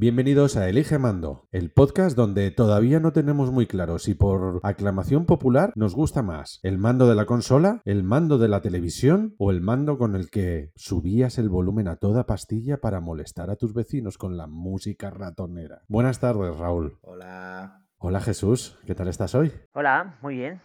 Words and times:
Bienvenidos 0.00 0.56
a 0.56 0.68
Elige 0.68 0.96
Mando, 0.96 1.48
el 1.50 1.72
podcast 1.72 2.16
donde 2.16 2.52
todavía 2.52 3.00
no 3.00 3.12
tenemos 3.12 3.50
muy 3.50 3.66
claro 3.66 3.98
si 3.98 4.14
por 4.14 4.60
aclamación 4.62 5.26
popular 5.26 5.72
nos 5.74 5.96
gusta 5.96 6.22
más 6.22 6.60
el 6.62 6.78
mando 6.78 7.08
de 7.08 7.16
la 7.16 7.26
consola, 7.26 7.82
el 7.84 8.04
mando 8.04 8.38
de 8.38 8.46
la 8.46 8.60
televisión 8.60 9.34
o 9.38 9.50
el 9.50 9.60
mando 9.60 9.98
con 9.98 10.14
el 10.14 10.30
que 10.30 10.70
subías 10.76 11.36
el 11.38 11.48
volumen 11.48 11.88
a 11.88 11.96
toda 11.96 12.26
pastilla 12.26 12.76
para 12.76 13.00
molestar 13.00 13.50
a 13.50 13.56
tus 13.56 13.74
vecinos 13.74 14.18
con 14.18 14.36
la 14.36 14.46
música 14.46 15.10
ratonera. 15.10 15.82
Buenas 15.88 16.20
tardes, 16.20 16.56
Raúl. 16.56 16.96
Hola. 17.02 17.82
Hola 17.96 18.20
Jesús, 18.20 18.78
¿qué 18.86 18.94
tal 18.94 19.08
estás 19.08 19.34
hoy? 19.34 19.50
Hola, 19.72 20.16
muy 20.22 20.36
bien. 20.36 20.60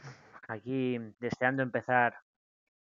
Aquí 0.47 1.00
deseando 1.20 1.63
empezar 1.63 2.13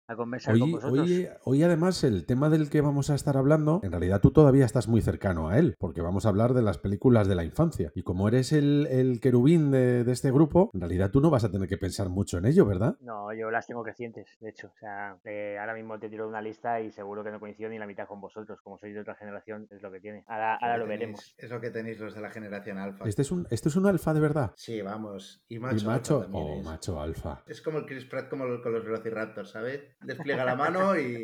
a 0.08 0.16
conversar 0.16 0.54
con 0.54 0.64
Hoy, 0.64 0.72
vosotros. 0.74 1.00
hoy, 1.10 1.28
hoy 1.46 1.64
además 1.64 2.04
el 2.04 2.26
tema 2.26 2.50
del 2.50 2.70
que 2.70 2.82
vamos 2.82 3.10
a 3.10 3.16
estar 3.16 3.38
hablando, 3.38 3.80
en 3.84 3.92
realidad 3.92 4.20
tú 4.22 4.32
todavía 4.32 4.66
estás 4.66 4.88
muy 4.88 5.02
cercano 5.02 5.48
a 5.50 5.58
él, 5.58 5.76
porque 5.80 6.02
vamos 6.02 6.26
a 6.26 6.30
hablar 6.30 6.54
de 6.54 6.62
las 6.62 6.78
películas 6.78 7.28
de 7.28 7.36
la 7.36 7.44
infancia. 7.46 7.92
Y 7.96 8.04
como 8.04 8.28
eres 8.28 8.52
el, 8.52 8.88
el 8.92 9.20
querubín 9.22 9.72
de, 9.72 10.04
de 10.04 10.12
este 10.12 10.32
grupo, 10.32 10.70
en 10.74 10.82
realidad 10.82 11.12
tú 11.12 11.22
no 11.22 11.30
vas 11.30 11.44
a 11.46 11.52
tener 11.52 11.68
que 11.70 11.78
pensar 11.78 12.10
mucho 12.10 12.38
en 12.38 12.46
ello, 12.46 12.66
¿verdad? 12.66 12.98
No, 13.00 13.34
yo 13.34 13.50
las 13.50 13.66
tengo 13.68 13.84
crecientes, 13.84 14.28
de 14.42 14.50
hecho. 14.50 14.68
O 14.68 14.78
sea, 14.78 15.18
eh, 15.24 15.58
ahora 15.60 15.74
mismo 15.74 15.98
te 16.00 16.10
tiro 16.10 16.28
una 16.28 16.42
lista 16.42 16.82
y 16.82 16.92
seguro 16.92 17.24
que 17.24 17.32
no 17.32 17.40
coincido 17.40 17.70
ni 17.70 17.80
la 17.80 17.88
mitad 17.88 18.08
con 18.08 18.20
vosotros. 18.20 18.60
Como 18.62 18.78
sois 18.78 18.94
de 18.94 19.00
otra 19.02 19.16
generación, 19.16 19.68
es 19.72 19.82
lo 19.82 19.92
que 19.92 20.00
tiene. 20.02 20.26
Ahora, 20.28 20.56
ahora 20.62 20.78
lo 20.78 20.86
tenéis- 20.86 20.90
veremos. 20.90 21.36
Es 21.38 21.50
lo 21.50 21.62
que 21.62 21.70
tenéis 21.70 22.00
los 22.00 22.14
de 22.14 22.22
la 22.22 22.30
generación 22.30 22.78
alfa. 22.78 23.06
Este 23.08 23.22
es 23.22 23.32
un, 23.32 23.48
este 23.50 23.70
es 23.70 23.76
un 23.76 23.86
alfa 23.86 24.14
de 24.14 24.20
verdad. 24.20 24.52
Sí, 24.58 24.82
vamos. 24.82 25.44
Y 25.48 25.56
Y 25.56 25.60
macho, 25.60 25.86
macho, 25.86 26.16
alfa 26.18 26.32
también 26.32 26.48
oh, 26.58 26.60
es. 26.60 26.66
macho 26.66 27.00
alfa. 27.02 27.44
Es 27.48 27.62
como 27.62 27.78
el 27.80 27.86
Chris 27.86 28.06
Pratt 28.06 28.30
como 28.30 28.46
el- 28.46 28.62
con 28.62 28.74
los 28.74 28.84
Velociraptors, 28.84 29.50
¿sabes? 29.52 29.82
Despliega 30.06 30.46
la 30.46 30.56
mano 30.56 30.98
y, 31.00 31.24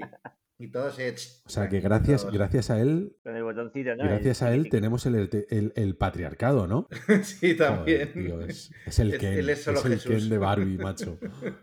y 0.58 0.72
todo 0.72 0.92
se... 0.92 1.10
O 1.46 1.50
sea 1.50 1.70
que 1.70 1.80
gracias, 1.80 2.22
Todos. 2.22 2.34
gracias 2.34 2.70
a 2.70 2.80
él, 2.80 3.16
Con 3.24 3.36
el 3.36 3.44
botoncito, 3.44 3.96
¿no? 3.96 4.04
gracias 4.04 4.42
a 4.44 4.54
él 4.54 4.70
tenemos 4.70 5.06
el, 5.06 5.16
el- 5.50 5.74
el 5.76 5.98
patriarcado, 5.98 6.68
¿no? 6.68 6.88
sí, 7.24 7.56
también. 7.56 8.10
Joder, 8.12 8.14
tío, 8.14 8.42
es, 8.42 8.72
es 8.86 9.00
el 9.00 9.14
Es- 9.14 9.20
Ken, 9.20 9.34
él 9.34 9.50
es 9.50 9.64
solo 9.64 9.80
el 9.86 9.94
Jesús. 9.94 10.12
Ken 10.16 10.30
de 10.30 10.38
Barbie, 10.38 10.78
macho, 10.78 11.18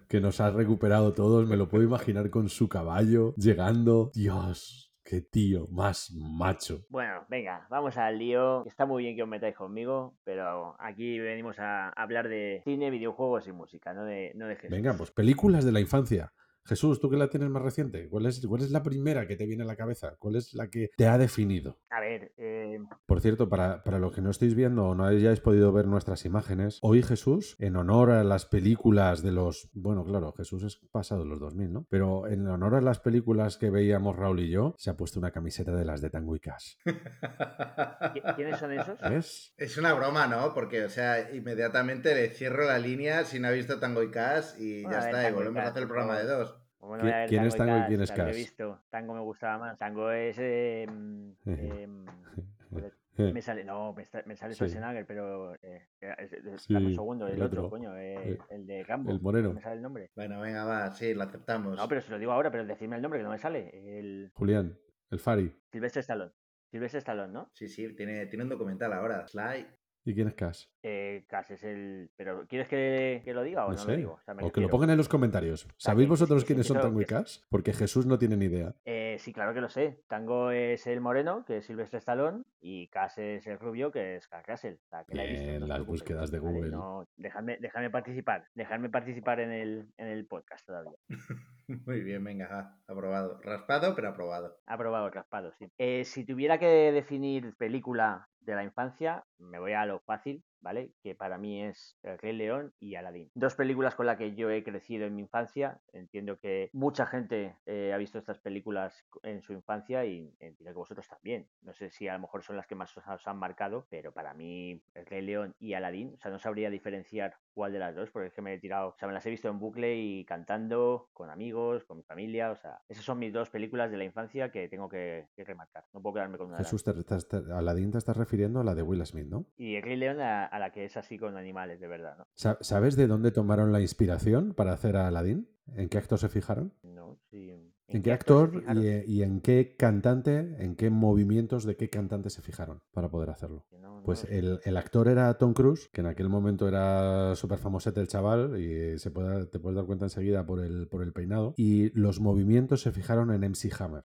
que 0.08 0.20
nos 0.20 0.40
ha 0.40 0.50
recuperado 0.50 1.12
todos, 1.12 1.46
me 1.48 1.56
lo 1.56 1.68
puedo 1.68 1.84
imaginar 1.84 2.30
con 2.30 2.48
su 2.48 2.68
caballo, 2.68 3.34
llegando, 3.36 4.10
Dios, 4.14 4.94
qué 5.04 5.20
tío, 5.20 5.68
más 5.68 6.10
macho. 6.16 6.84
Bueno, 6.88 7.24
venga, 7.28 7.66
vamos 7.70 7.96
al 7.96 8.18
lío. 8.18 8.66
Está 8.66 8.86
muy 8.86 9.04
bien 9.04 9.14
que 9.14 9.22
os 9.22 9.28
metáis 9.28 9.54
conmigo, 9.54 10.16
pero 10.24 10.74
aquí 10.80 11.18
venimos 11.20 11.58
a 11.60 11.90
hablar 11.90 12.28
de 12.28 12.60
cine, 12.64 12.90
videojuegos 12.90 13.46
y 13.46 13.52
música, 13.52 13.94
no 13.94 14.04
de, 14.04 14.32
no 14.34 14.48
de 14.48 14.56
Jesús. 14.56 14.70
Venga, 14.70 14.94
pues 14.94 15.12
películas 15.12 15.64
de 15.64 15.70
la 15.72 15.78
infancia. 15.80 16.32
Jesús, 16.66 17.00
tú 17.00 17.08
que 17.10 17.16
la 17.16 17.28
tienes 17.28 17.48
más 17.50 17.62
reciente, 17.62 18.08
¿cuál 18.08 18.26
es, 18.26 18.44
cuál 18.46 18.62
es 18.62 18.70
la 18.70 18.82
primera 18.82 19.26
que 19.26 19.36
te 19.36 19.46
viene 19.46 19.62
a 19.62 19.66
la 19.66 19.76
cabeza? 19.76 20.16
¿Cuál 20.18 20.36
es 20.36 20.54
la 20.54 20.68
que 20.68 20.90
te 20.96 21.06
ha 21.06 21.16
definido? 21.18 21.78
A 21.90 22.00
ver, 22.00 22.32
eh, 22.36 22.78
Por 23.06 23.20
cierto, 23.20 23.48
para, 23.48 23.82
para 23.82 23.98
los 23.98 24.12
que 24.12 24.20
no 24.20 24.30
estéis 24.30 24.54
viendo 24.54 24.86
o 24.88 24.94
no 24.94 25.04
hayáis 25.04 25.40
podido 25.40 25.72
ver 25.72 25.86
nuestras 25.86 26.24
imágenes, 26.24 26.78
hoy 26.82 27.02
Jesús, 27.02 27.56
en 27.58 27.76
honor 27.76 28.10
a 28.10 28.24
las 28.24 28.46
películas 28.46 29.22
de 29.22 29.32
los... 29.32 29.68
Bueno, 29.72 30.04
claro, 30.04 30.32
Jesús 30.32 30.62
es 30.64 30.76
pasado 30.90 31.24
los 31.24 31.40
2000, 31.40 31.72
¿no? 31.72 31.86
Pero 31.88 32.26
en 32.26 32.46
honor 32.48 32.74
a 32.74 32.80
las 32.80 32.98
películas 33.00 33.56
que 33.56 33.70
veíamos 33.70 34.16
Raúl 34.16 34.40
y 34.40 34.50
yo, 34.50 34.74
se 34.78 34.90
ha 34.90 34.96
puesto 34.96 35.18
una 35.18 35.30
camiseta 35.30 35.72
de 35.74 35.84
las 35.84 36.00
de 36.00 36.10
Tango 36.10 36.34
y 36.36 36.40
Cash. 36.40 36.74
¿qui- 36.84 38.34
¿quiénes 38.36 38.58
son 38.58 38.72
esos? 38.72 38.98
¿Ves? 39.00 39.54
Es 39.56 39.76
una 39.78 39.92
broma, 39.94 40.26
¿no? 40.26 40.52
Porque, 40.54 40.84
o 40.84 40.90
sea, 40.90 41.32
inmediatamente 41.34 42.14
le 42.14 42.28
cierro 42.30 42.64
la 42.64 42.78
línea 42.78 43.24
si 43.24 43.38
no 43.40 43.48
ha 43.48 43.52
visto 43.52 43.78
Tango 43.78 44.02
y 44.02 44.10
Cash 44.10 44.58
y 44.58 44.82
Bueno, 44.82 44.98
ya 44.98 45.04
ver, 45.04 45.14
está, 45.14 45.30
y 45.30 45.32
volvemos 45.32 45.62
a 45.62 45.68
hacer 45.68 45.82
el 45.82 45.88
programa 45.88 46.18
de 46.18 46.24
dos. 46.26 46.55
¿Cómo 46.78 46.96
no 46.96 47.02
¿Qui- 47.02 47.06
voy 47.06 47.12
a 47.12 47.18
ver 47.18 47.28
quién 47.28 47.44
es 47.44 47.56
Tango 47.56 47.72
y 47.76 47.78
Cash? 47.80 47.88
quién 47.88 48.00
es 48.02 48.12
Cash? 48.12 48.34
visto. 48.36 48.80
Tango 48.90 49.14
me 49.14 49.20
gustaba 49.20 49.58
más. 49.58 49.78
Tango 49.78 50.10
es. 50.10 50.36
eh, 50.40 50.86
mm, 50.88 51.32
em, 51.46 52.06
joder, 52.70 53.32
me 53.32 53.40
sale, 53.40 53.64
no, 53.64 53.94
me, 53.94 54.04
sale 54.04 54.24
Sí. 54.54 54.54
Schwarzenegger, 54.54 55.06
pero. 55.06 55.54
Eh, 55.56 55.88
es- 56.00 56.32
es- 56.34 56.62
Sí, 56.62 56.74
dame 56.74 56.86
un 56.86 56.94
segundo, 56.94 57.26
el, 57.26 57.34
el 57.34 57.42
otro, 57.42 57.60
otro. 57.66 57.70
coño, 57.70 57.96
eh, 57.96 58.32
Eh, 58.32 58.38
el 58.50 58.66
de 58.66 58.84
Rambo. 58.84 59.10
el 59.10 59.20
moreno. 59.20 59.48
No 59.48 59.54
me 59.54 59.62
sale 59.62 59.76
el 59.76 59.82
nombre. 59.82 60.10
Bueno, 60.14 60.40
venga, 60.40 60.64
va, 60.64 60.90
sí, 60.92 61.14
lo 61.14 61.22
aceptamos. 61.24 61.76
No, 61.76 61.88
pero 61.88 62.00
se 62.02 62.10
lo 62.10 62.18
digo 62.18 62.32
ahora, 62.32 62.50
pero 62.50 62.64
decidme 62.66 62.96
el 62.96 63.02
nombre 63.02 63.18
que 63.20 63.24
no 63.24 63.30
me 63.30 63.38
sale. 63.38 63.70
El 63.98 64.30
Julián, 64.34 64.78
el 65.10 65.18
Fari. 65.18 65.52
Silvestre 65.72 66.00
Stallone. 66.00 66.32
Silvestre 66.70 66.98
Stallone, 66.98 67.32
¿no? 67.32 67.50
Sí, 67.54 67.68
sí, 67.68 67.94
tiene, 67.96 68.26
tiene 68.26 68.44
un 68.44 68.50
documental 68.50 68.92
ahora. 68.92 69.26
Sly. 69.28 69.66
¿Y 70.08 70.14
quién 70.14 70.28
es 70.28 70.34
Cash? 70.34 70.66
Eh, 70.84 71.24
Cash 71.28 71.50
es 71.50 71.64
el. 71.64 72.10
Pero 72.16 72.46
¿quieres 72.46 72.68
que, 72.68 73.20
que 73.24 73.34
lo 73.34 73.42
diga 73.42 73.66
o 73.66 73.70
No 73.70 73.74
no, 73.74 73.78
sé. 73.78 73.90
lo 73.90 73.96
digo? 73.96 74.12
O, 74.12 74.20
sea, 74.20 74.34
me 74.34 74.44
O 74.44 74.52
que 74.52 74.60
lo 74.60 74.68
pongan 74.68 74.90
en 74.90 74.96
los 74.96 75.08
comentarios. 75.08 75.66
¿Sabéis 75.76 76.06
que- 76.06 76.10
vosotros 76.10 76.44
quiénes 76.44 76.66
son 76.68 76.80
Tango 76.80 77.00
y 77.00 77.04
Cash? 77.04 77.40
Porque 77.50 77.72
Jesús 77.72 78.06
no 78.06 78.16
tiene 78.16 78.36
ni 78.36 78.44
idea. 78.44 78.72
Eh, 78.84 79.16
sí, 79.18 79.32
claro 79.32 79.52
que 79.52 79.60
lo 79.60 79.68
sé. 79.68 80.04
Tango 80.06 80.52
es 80.52 80.86
el 80.86 81.00
moreno, 81.00 81.44
que 81.44 81.56
es 81.56 81.66
Silvestre 81.66 81.98
Stallone, 81.98 82.44
y 82.60 82.86
Cass 82.86 83.18
es 83.18 83.46
el 83.48 83.58
rubio, 83.58 83.90
que 83.90 84.14
es 84.16 84.28
Kurt 84.28 84.46
Russell. 84.46 84.74
O 84.74 84.88
sea, 84.88 85.04
que 85.04 85.16
la 85.16 85.24
he 85.24 85.28
visto, 85.28 85.44
Bien, 85.46 85.58
no 85.58 85.64
os 85.64 85.68
las 85.70 85.84
búsquedas 85.86 86.30
de 86.30 86.38
¿vale? 86.38 86.52
Google. 86.54 86.70
No, 86.70 87.08
dejadme, 87.16 87.58
dejadme 87.58 87.90
participar, 87.90 88.46
dejadme 88.54 88.88
participar 88.88 89.40
en 89.40 89.50
el, 89.50 89.88
en 89.98 90.06
el 90.06 90.24
podcast 90.26 90.64
todavía. 90.64 90.92
Muy 91.66 92.00
bien, 92.02 92.22
venga, 92.22 92.78
aprobado. 92.86 93.40
Raspado, 93.42 93.96
pero 93.96 94.10
aprobado. 94.10 94.56
Aprobado, 94.66 95.10
raspado, 95.10 95.52
sí. 95.58 95.66
Eh, 95.78 96.04
si 96.04 96.24
tuviera 96.24 96.58
que 96.60 96.92
definir 96.92 97.56
película 97.56 98.28
de 98.46 98.54
la 98.54 98.64
infancia, 98.64 99.24
me 99.38 99.58
voy 99.58 99.72
a 99.72 99.84
lo 99.86 99.98
fácil, 100.00 100.42
¿vale? 100.60 100.92
Que 101.02 101.14
para 101.14 101.36
mí 101.38 101.62
es 101.62 101.96
El 102.02 102.18
Rey 102.18 102.32
León 102.32 102.72
y 102.80 102.94
Aladdin. 102.94 103.30
Dos 103.34 103.54
películas 103.54 103.94
con 103.94 104.06
las 104.06 104.16
que 104.16 104.34
yo 104.34 104.50
he 104.50 104.64
crecido 104.64 105.04
en 105.06 105.14
mi 105.14 105.22
infancia. 105.22 105.80
Entiendo 105.92 106.38
que 106.38 106.70
mucha 106.72 107.06
gente 107.06 107.56
eh, 107.66 107.92
ha 107.92 107.98
visto 107.98 108.18
estas 108.18 108.38
películas 108.38 109.06
en 109.22 109.42
su 109.42 109.52
infancia 109.52 110.04
y 110.06 110.32
entiendo 110.40 110.72
que 110.72 110.78
vosotros 110.78 111.06
también. 111.08 111.48
No 111.62 111.72
sé 111.74 111.90
si 111.90 112.08
a 112.08 112.14
lo 112.14 112.20
mejor 112.20 112.42
son 112.42 112.56
las 112.56 112.66
que 112.66 112.74
más 112.74 112.96
os, 112.96 113.06
os 113.06 113.26
han 113.28 113.36
marcado, 113.38 113.86
pero 113.90 114.12
para 114.12 114.32
mí 114.34 114.82
El 114.94 115.06
Rey 115.06 115.22
León 115.22 115.54
y 115.58 115.74
Aladdin, 115.74 116.14
o 116.14 116.18
sea, 116.18 116.30
no 116.30 116.38
sabría 116.38 116.70
diferenciar 116.70 117.34
cuál 117.52 117.72
de 117.72 117.78
las 117.78 117.94
dos, 117.94 118.10
porque 118.10 118.28
es 118.28 118.34
que 118.34 118.42
me 118.42 118.54
he 118.54 118.58
tirado, 118.58 118.88
o 118.88 118.96
sea, 118.98 119.08
me 119.08 119.14
las 119.14 119.24
he 119.26 119.30
visto 119.30 119.48
en 119.48 119.58
bucle 119.58 119.96
y 119.96 120.24
cantando 120.24 121.08
con 121.12 121.30
amigos, 121.30 121.84
con 121.84 121.96
mi 121.98 122.02
familia, 122.02 122.50
o 122.50 122.56
sea, 122.56 122.78
esas 122.88 123.04
son 123.04 123.18
mis 123.18 123.32
dos 123.32 123.50
películas 123.50 123.90
de 123.90 123.96
la 123.96 124.04
infancia 124.04 124.50
que 124.50 124.68
tengo 124.68 124.88
que, 124.88 125.28
que 125.34 125.44
remarcar. 125.44 125.84
No 125.92 126.02
puedo 126.02 126.14
quedarme 126.14 126.36
con 126.38 126.48
una. 126.48 126.56
de 126.58 126.62
las 126.62 126.70
Jesús, 126.70 126.84
te, 126.84 126.90
estás- 126.98 127.26
te- 127.28 127.50
Aladdin 127.52 127.90
te 127.90 127.98
estás 127.98 128.16
refiriendo 128.16 128.35
a 128.44 128.64
la 128.64 128.74
de 128.74 128.82
Will 128.82 129.04
Smith, 129.06 129.26
¿no? 129.28 129.46
y 129.56 129.76
el 129.76 129.82
Rey 129.82 129.96
León 129.96 130.20
a, 130.20 130.44
a 130.44 130.58
la 130.58 130.70
que 130.72 130.84
es 130.84 130.96
así 130.96 131.18
con 131.18 131.36
animales, 131.36 131.80
de 131.80 131.88
verdad, 131.88 132.16
¿no? 132.18 132.26
Sa- 132.34 132.58
¿Sabes 132.60 132.94
de 132.96 133.06
dónde 133.06 133.30
tomaron 133.32 133.72
la 133.72 133.80
inspiración 133.80 134.52
para 134.54 134.72
hacer 134.72 134.96
a 134.96 135.08
Aladdin? 135.08 135.48
¿En 135.74 135.88
qué 135.88 135.98
actor 135.98 136.18
se 136.18 136.28
fijaron? 136.28 136.72
No, 136.82 137.18
sí. 137.30 137.50
¿En, 137.88 138.02
qué 138.02 138.12
actor 138.12 138.50
fijaron? 138.52 138.82
y, 138.82 138.88
y 139.10 139.22
en 139.22 139.40
qué 139.40 139.74
cantante, 139.76 140.56
en 140.62 140.76
qué 140.76 140.90
movimientos 140.90 141.64
de 141.64 141.76
qué 141.76 141.88
cantante 141.88 142.30
se 142.30 142.42
fijaron 142.42 142.82
para 142.92 143.08
poder 143.10 143.30
hacerlo? 143.30 143.66
Que 143.70 143.78
no- 143.78 143.96
no 143.96 144.02
Pues 144.02 144.24
el 144.30 144.76
actor 144.76 145.08
era 145.08 145.32
Tom 145.38 145.54
Cruise, 145.54 145.88
que 145.92 146.02
en 146.02 146.06
aquel 146.08 146.28
momento 146.28 146.68
era 146.68 147.34
súper 147.34 147.58
famosete 147.58 148.00
el 148.00 148.06
chaval, 148.08 148.60
y 148.60 148.98
se 148.98 149.10
puede, 149.10 149.46
te 149.46 149.58
puedes 149.58 149.76
dar 149.76 149.86
cuenta 149.86 150.04
enseguida 150.04 150.44
por 150.46 150.60
el, 150.60 150.86
por 150.88 151.02
el 151.02 151.12
peinado. 151.12 151.54
Y 151.56 151.90
los 151.98 152.20
movimientos 152.20 152.82
se 152.82 152.92
fijaron 152.92 153.32
en 153.32 153.42
MC 153.42 153.70
Hammer. 153.80 154.04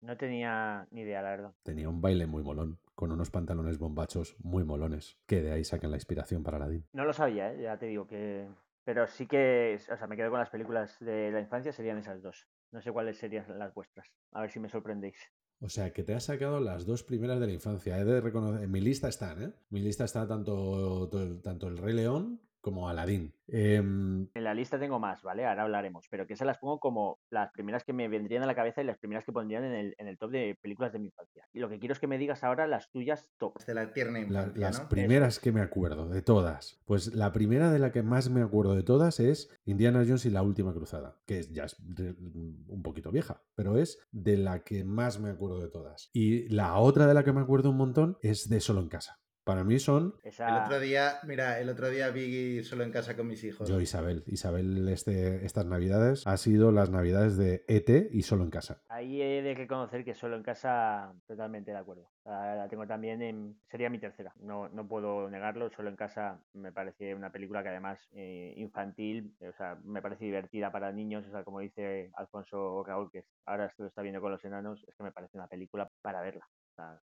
No 0.00 0.16
tenía 0.16 0.86
ni 0.90 1.02
idea, 1.02 1.22
la 1.22 1.30
verdad. 1.30 1.54
Tenía 1.62 1.88
un 1.88 2.00
baile 2.00 2.26
muy 2.26 2.42
molón, 2.42 2.78
con 2.94 3.10
unos 3.12 3.30
pantalones 3.30 3.78
bombachos 3.78 4.36
muy 4.40 4.64
molones, 4.64 5.18
que 5.26 5.40
de 5.42 5.52
ahí 5.52 5.64
saquen 5.64 5.90
la 5.90 5.96
inspiración 5.96 6.42
para 6.42 6.58
Aladdin. 6.58 6.84
No 6.92 7.04
lo 7.04 7.12
sabía, 7.12 7.52
¿eh? 7.52 7.62
ya 7.62 7.78
te 7.78 7.86
digo 7.86 8.06
que... 8.06 8.48
Pero 8.84 9.06
sí 9.06 9.26
que, 9.26 9.78
o 9.92 9.96
sea, 9.96 10.06
me 10.08 10.16
quedo 10.16 10.30
con 10.30 10.40
las 10.40 10.50
películas 10.50 10.98
de 11.00 11.30
la 11.30 11.40
infancia, 11.40 11.72
serían 11.72 11.98
esas 11.98 12.20
dos. 12.20 12.48
No 12.72 12.82
sé 12.82 12.90
cuáles 12.90 13.16
serían 13.16 13.46
las 13.58 13.72
vuestras. 13.74 14.08
A 14.32 14.40
ver 14.40 14.50
si 14.50 14.58
me 14.58 14.68
sorprendéis. 14.68 15.16
O 15.60 15.68
sea, 15.68 15.92
que 15.92 16.02
te 16.02 16.14
has 16.14 16.24
sacado 16.24 16.58
las 16.58 16.84
dos 16.84 17.04
primeras 17.04 17.38
de 17.38 17.46
la 17.46 17.52
infancia. 17.52 17.96
He 17.96 18.04
de 18.04 18.20
reconocer, 18.20 18.64
en 18.64 18.70
mi 18.72 18.80
lista 18.80 19.08
están, 19.08 19.40
¿eh? 19.40 19.52
Mi 19.70 19.80
lista 19.80 20.04
está 20.04 20.26
tanto, 20.26 21.08
to- 21.08 21.40
tanto 21.40 21.68
el 21.68 21.78
Rey 21.78 21.94
León 21.94 22.40
como 22.62 22.88
Aladdin. 22.88 23.34
Em, 23.48 24.28
En 24.32 24.44
la 24.44 24.54
lista 24.54 24.78
tengo 24.78 24.98
más, 24.98 25.22
¿vale? 25.22 25.44
Ahora 25.44 25.64
hablaremos, 25.64 26.06
pero 26.08 26.26
que 26.26 26.36
se 26.36 26.46
las 26.46 26.56
pongo 26.56 26.80
como 26.80 27.18
las 27.28 27.50
primeras 27.52 27.84
que 27.84 27.92
me 27.92 28.08
vendrían 28.08 28.42
a 28.42 28.46
la 28.46 28.54
cabeza 28.54 28.80
y 28.80 28.84
las 28.84 28.96
primeras 28.96 29.24
que 29.26 29.32
pondrían 29.32 29.64
en 29.64 29.72
el, 29.74 29.94
en 29.98 30.08
el 30.08 30.16
top 30.16 30.30
de 30.30 30.56
películas 30.62 30.92
de 30.94 31.00
mi 31.00 31.06
infancia. 31.08 31.46
Y 31.52 31.58
lo 31.60 31.68
que 31.68 31.78
quiero 31.78 31.92
es 31.92 31.98
que 31.98 32.06
me 32.06 32.16
digas 32.16 32.42
ahora 32.44 32.66
las 32.66 32.90
tuyas 32.90 33.30
top. 33.36 33.58
De 33.66 33.74
la 33.74 33.92
tierna 33.92 34.20
la- 34.20 34.24
infancia, 34.44 34.52
las 34.60 34.82
¿no? 34.82 34.88
primeras 34.88 35.38
que 35.38 35.52
me 35.52 35.60
acuerdo, 35.60 36.08
de 36.08 36.22
todas. 36.22 36.80
Pues 36.86 37.14
la 37.14 37.32
primera 37.32 37.70
de 37.70 37.78
la 37.78 37.92
que 37.92 38.02
más 38.02 38.30
me 38.30 38.40
acuerdo 38.42 38.74
de 38.74 38.82
todas 38.84 39.20
es 39.20 39.50
Indiana 39.66 40.04
Jones 40.06 40.24
y 40.24 40.30
la 40.30 40.42
última 40.42 40.72
cruzada, 40.72 41.18
que 41.26 41.40
es, 41.40 41.52
ya 41.52 41.64
es 41.64 41.76
un 41.80 42.82
poquito 42.82 43.10
vieja, 43.10 43.42
pero 43.54 43.76
es 43.76 43.98
de 44.12 44.36
la 44.36 44.62
que 44.62 44.84
más 44.84 45.18
me 45.20 45.30
acuerdo 45.30 45.60
de 45.60 45.68
todas. 45.68 46.10
Y 46.12 46.48
la 46.48 46.76
otra 46.78 47.06
de 47.06 47.14
la 47.14 47.24
que 47.24 47.32
me 47.32 47.40
acuerdo 47.40 47.70
un 47.70 47.76
montón 47.76 48.16
es 48.22 48.48
de 48.48 48.60
Solo 48.60 48.80
en 48.80 48.88
Casa. 48.88 49.18
Para 49.44 49.64
mí 49.64 49.78
son 49.78 50.14
Esa... 50.22 50.48
El 50.48 50.64
otro 50.64 50.80
día, 50.80 51.14
mira, 51.24 51.58
el 51.58 51.68
otro 51.68 51.90
día 51.90 52.10
vi 52.10 52.62
solo 52.62 52.84
en 52.84 52.92
casa 52.92 53.16
con 53.16 53.26
mis 53.26 53.42
hijos. 53.42 53.68
Yo, 53.68 53.80
Isabel. 53.80 54.22
Isabel, 54.26 54.88
este, 54.88 55.44
estas 55.44 55.66
navidades 55.66 56.26
ha 56.26 56.36
sido 56.36 56.70
las 56.70 56.90
navidades 56.90 57.36
de 57.36 57.64
ET 57.66 58.08
y 58.12 58.22
solo 58.22 58.44
en 58.44 58.50
casa. 58.50 58.82
Ahí 58.88 59.20
he 59.20 59.42
de 59.42 59.54
reconocer 59.54 60.04
que 60.04 60.14
solo 60.14 60.36
en 60.36 60.42
casa, 60.42 61.12
totalmente 61.26 61.72
de 61.72 61.76
acuerdo. 61.76 62.08
La, 62.24 62.54
la 62.54 62.68
tengo 62.68 62.86
también 62.86 63.20
en. 63.20 63.56
Sería 63.68 63.90
mi 63.90 63.98
tercera. 63.98 64.32
No, 64.36 64.68
no 64.68 64.86
puedo 64.86 65.28
negarlo. 65.28 65.70
Solo 65.70 65.88
en 65.88 65.96
casa 65.96 66.40
me 66.52 66.70
parece 66.70 67.14
una 67.14 67.32
película 67.32 67.62
que 67.62 67.70
además 67.70 67.98
eh, 68.12 68.54
infantil, 68.56 69.34
eh, 69.40 69.48
o 69.48 69.52
sea, 69.54 69.76
me 69.82 70.02
parece 70.02 70.24
divertida 70.24 70.70
para 70.70 70.92
niños. 70.92 71.26
O 71.26 71.30
sea, 71.30 71.42
como 71.42 71.60
dice 71.60 72.12
Alfonso 72.14 72.84
Raúl, 72.84 73.10
que 73.10 73.24
ahora 73.46 73.66
esto 73.66 73.82
lo 73.82 73.88
está 73.88 74.02
viendo 74.02 74.20
con 74.20 74.30
los 74.30 74.44
enanos, 74.44 74.84
es 74.86 74.94
que 74.94 75.02
me 75.02 75.12
parece 75.12 75.36
una 75.36 75.48
película 75.48 75.90
para 76.00 76.20
verla. 76.20 76.46